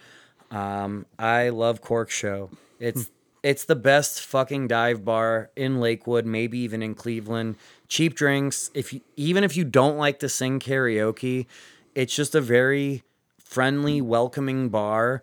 [0.51, 2.51] Um, I love Cork Show.
[2.78, 3.10] It's
[3.43, 7.56] it's the best fucking dive bar in Lakewood, maybe even in Cleveland.
[7.88, 8.70] Cheap drinks.
[8.74, 11.47] If you, even if you don't like to sing karaoke,
[11.94, 13.02] it's just a very
[13.47, 15.23] friendly, welcoming bar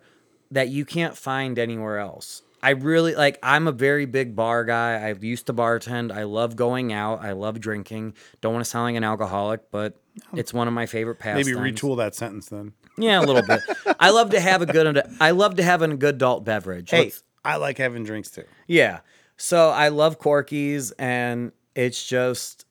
[0.50, 2.42] that you can't find anywhere else.
[2.62, 5.06] I really like I'm a very big bar guy.
[5.06, 6.10] I've used to bartend.
[6.10, 7.22] I love going out.
[7.22, 8.14] I love drinking.
[8.40, 10.00] Don't want to sound like an alcoholic, but
[10.34, 11.46] it's one of my favorite pastimes.
[11.54, 12.72] Maybe retool that sentence then.
[12.96, 13.60] Yeah, a little bit.
[14.00, 16.90] I love to have a good I love to have a good adult beverage.
[16.90, 18.44] Hey, Let's- I like having drinks too.
[18.66, 19.00] Yeah.
[19.36, 22.64] So I love Corky's, and it's just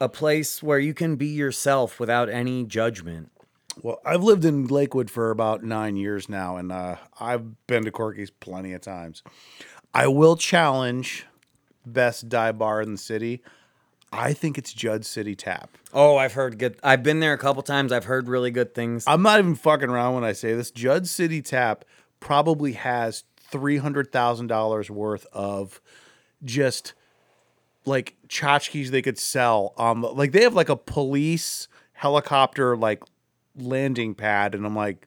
[0.00, 3.30] a place where you can be yourself without any judgment.
[3.82, 7.90] Well, I've lived in Lakewood for about nine years now, and uh, I've been to
[7.90, 9.22] Corky's plenty of times.
[9.92, 11.26] I will challenge
[11.84, 13.42] best dive bar in the city.
[14.12, 15.70] I think it's Judd City Tap.
[15.92, 16.78] Oh, I've heard good.
[16.82, 17.92] I've been there a couple times.
[17.92, 19.04] I've heard really good things.
[19.06, 20.70] I'm not even fucking around when I say this.
[20.70, 21.84] Judd City Tap
[22.20, 25.80] probably has three hundred thousand dollars worth of
[26.44, 26.94] just
[27.84, 33.02] like tchotchkes they could sell on the like they have like a police helicopter like
[33.56, 35.06] landing pad and I'm like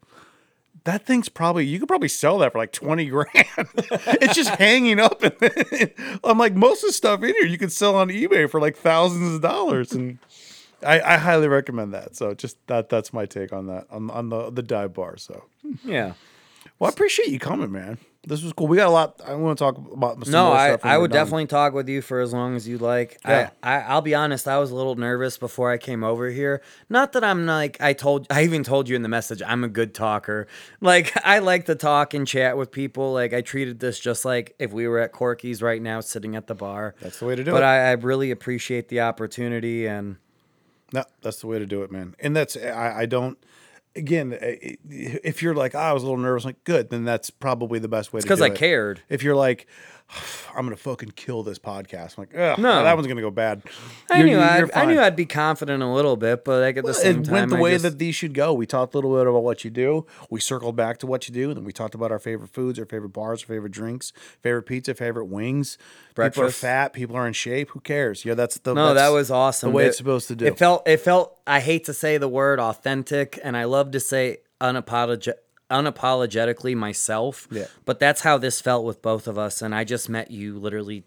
[0.85, 3.27] that thing's probably you could probably sell that for like 20 grand.
[3.55, 5.93] it's just hanging up and
[6.23, 8.75] I'm like most of the stuff in here you could sell on eBay for like
[8.75, 10.19] thousands of dollars and
[10.85, 12.15] I, I highly recommend that.
[12.15, 15.17] So just that that's my take on that on on the the dive bar.
[15.17, 15.45] So
[15.83, 16.13] yeah.
[16.77, 17.97] well, I appreciate you coming, man.
[18.27, 18.67] This was cool.
[18.67, 19.21] We got a lot.
[19.25, 20.25] I want to talk about.
[20.25, 21.21] Some No, I, I would done.
[21.21, 23.17] definitely talk with you for as long as you like.
[23.25, 23.51] Yeah.
[23.63, 26.61] I, I I'll be honest, I was a little nervous before I came over here.
[26.89, 29.69] Not that I'm like I told I even told you in the message I'm a
[29.69, 30.47] good talker.
[30.81, 33.13] Like I like to talk and chat with people.
[33.13, 36.47] Like I treated this just like if we were at Corky's right now sitting at
[36.47, 36.95] the bar.
[37.01, 37.65] That's the way to do but it.
[37.65, 40.17] I, I really appreciate the opportunity and
[40.93, 42.15] No, that's the way to do it, man.
[42.19, 43.37] And that's I, I don't.
[43.95, 44.75] Again, eh, eh,
[45.23, 47.87] if you're like, "Oh, I was a little nervous, like good, then that's probably the
[47.87, 48.35] best way to do it.
[48.37, 49.01] because I cared.
[49.09, 49.67] If you're like,
[50.55, 52.83] I'm gonna fucking kill this podcast, I'm like, Ugh, No.
[52.83, 53.61] that one's gonna go bad.
[54.09, 54.99] I You're- knew you're- I'd, I knew.
[54.99, 57.57] I'd be confident a little bit, but like at the same it time, went the
[57.57, 58.51] I way just- that these should go.
[58.53, 60.05] We talked a little bit about what you do.
[60.29, 62.79] We circled back to what you do, and then we talked about our favorite foods,
[62.79, 64.11] our favorite bars, our favorite drinks,
[64.41, 65.77] favorite pizza, favorite wings.
[66.15, 66.35] Breakfast.
[66.37, 66.93] People are fat.
[66.93, 67.69] People are in shape.
[67.71, 68.25] Who cares?
[68.25, 69.69] Yeah, that's the No, that's that was awesome.
[69.69, 70.45] The way It- it's supposed to do.
[70.45, 73.99] It felt it felt I hate to say the word authentic and I love to
[73.99, 75.33] say unapologetic
[75.69, 77.47] unapologetically myself.
[77.51, 77.65] Yeah.
[77.85, 81.03] But that's how this felt with both of us and I just met you literally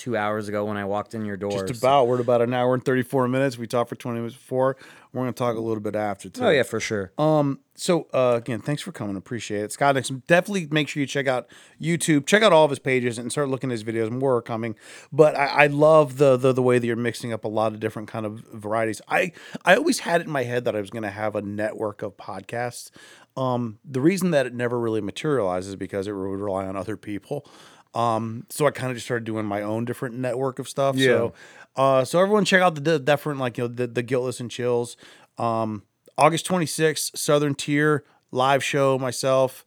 [0.00, 1.66] 2 hours ago when I walked in your door.
[1.66, 2.08] Just about.
[2.08, 3.58] We're at about an hour and 34 minutes.
[3.58, 4.76] We talked for 20 minutes before.
[5.12, 6.44] We're going to talk a little bit after, too.
[6.44, 7.12] Oh yeah, for sure.
[7.18, 7.60] Um.
[7.74, 9.16] So uh, again, thanks for coming.
[9.16, 9.94] Appreciate it, Scott.
[9.94, 10.22] Nixon.
[10.26, 11.48] Definitely make sure you check out
[11.80, 12.26] YouTube.
[12.26, 14.10] Check out all of his pages and start looking at his videos.
[14.10, 14.76] More are coming.
[15.12, 17.80] But I, I love the, the the way that you're mixing up a lot of
[17.80, 19.00] different kind of varieties.
[19.08, 19.32] I
[19.64, 22.02] I always had it in my head that I was going to have a network
[22.02, 22.90] of podcasts.
[23.36, 23.78] Um.
[23.84, 27.46] The reason that it never really materializes is because it would rely on other people.
[27.94, 28.46] Um.
[28.50, 30.96] So I kind of just started doing my own different network of stuff.
[30.96, 31.32] So.
[31.76, 34.50] Uh, so everyone check out the, the different like you know the, the guiltless and
[34.50, 34.96] chills.
[35.38, 35.84] Um,
[36.18, 38.98] August 26th, Southern Tier live show.
[38.98, 39.64] Myself,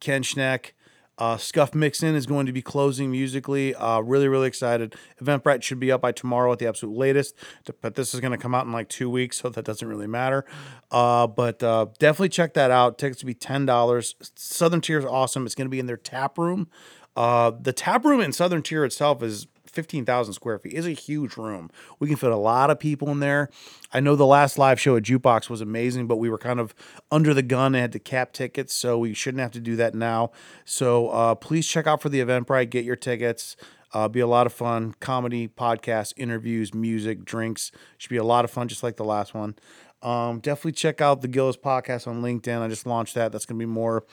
[0.00, 0.72] Ken Schneck,
[1.16, 3.74] uh, Scott Nixon is going to be closing musically.
[3.74, 4.94] Uh, really, really excited.
[5.22, 7.36] Eventbrite should be up by tomorrow at the absolute latest,
[7.80, 10.08] but this is going to come out in like two weeks, so that doesn't really
[10.08, 10.44] matter.
[10.90, 12.98] Uh, but uh, definitely check that out.
[12.98, 14.16] Tickets will be ten dollars.
[14.34, 15.46] Southern Tier is awesome.
[15.46, 16.68] It's going to be in their tap room.
[17.16, 21.36] Uh, the tap room in Southern Tier itself is 15,000 square feet is a huge
[21.36, 21.70] room.
[21.98, 23.50] We can fit a lot of people in there.
[23.92, 26.74] I know the last live show at Jukebox was amazing, but we were kind of
[27.10, 29.94] under the gun and had to cap tickets, so we shouldn't have to do that
[29.94, 30.30] now.
[30.64, 33.56] So uh, please check out for the Eventbrite, get your tickets.
[33.92, 34.92] Uh, be a lot of fun.
[34.98, 37.70] Comedy, podcasts, interviews, music, drinks.
[37.96, 39.54] Should be a lot of fun, just like the last one.
[40.02, 42.60] Um, definitely check out the Gillis podcast on LinkedIn.
[42.60, 43.30] I just launched that.
[43.30, 44.04] That's going to be more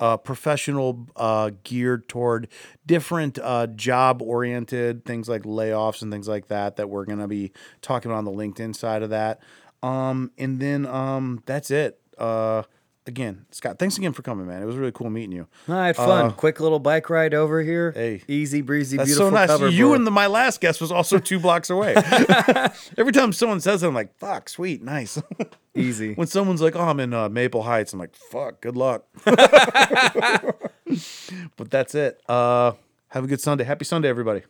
[0.00, 2.48] uh, professional, uh, geared toward
[2.86, 6.76] different uh, job oriented things like layoffs and things like that.
[6.76, 7.52] That we're going to be
[7.82, 9.40] talking about on the LinkedIn side of that.
[9.82, 12.00] Um, and then um, that's it.
[13.08, 14.62] Again, Scott, thanks again for coming, man.
[14.62, 15.46] It was really cool meeting you.
[15.66, 16.26] I had fun.
[16.26, 17.92] Uh, Quick little bike ride over here.
[17.92, 18.20] Hey.
[18.28, 19.48] easy breezy, That's beautiful so nice.
[19.48, 19.70] cover.
[19.70, 21.94] You and the, my last guest was also two blocks away.
[22.98, 25.20] Every time someone says it, I'm like, fuck, sweet, nice.
[25.74, 26.12] easy.
[26.14, 29.40] when someone's like, "Oh, I'm in uh, Maple Heights," I'm like, "Fuck, good luck." but
[31.70, 32.20] that's it.
[32.28, 32.72] Uh,
[33.08, 33.64] have a good Sunday.
[33.64, 34.42] Happy Sunday, everybody.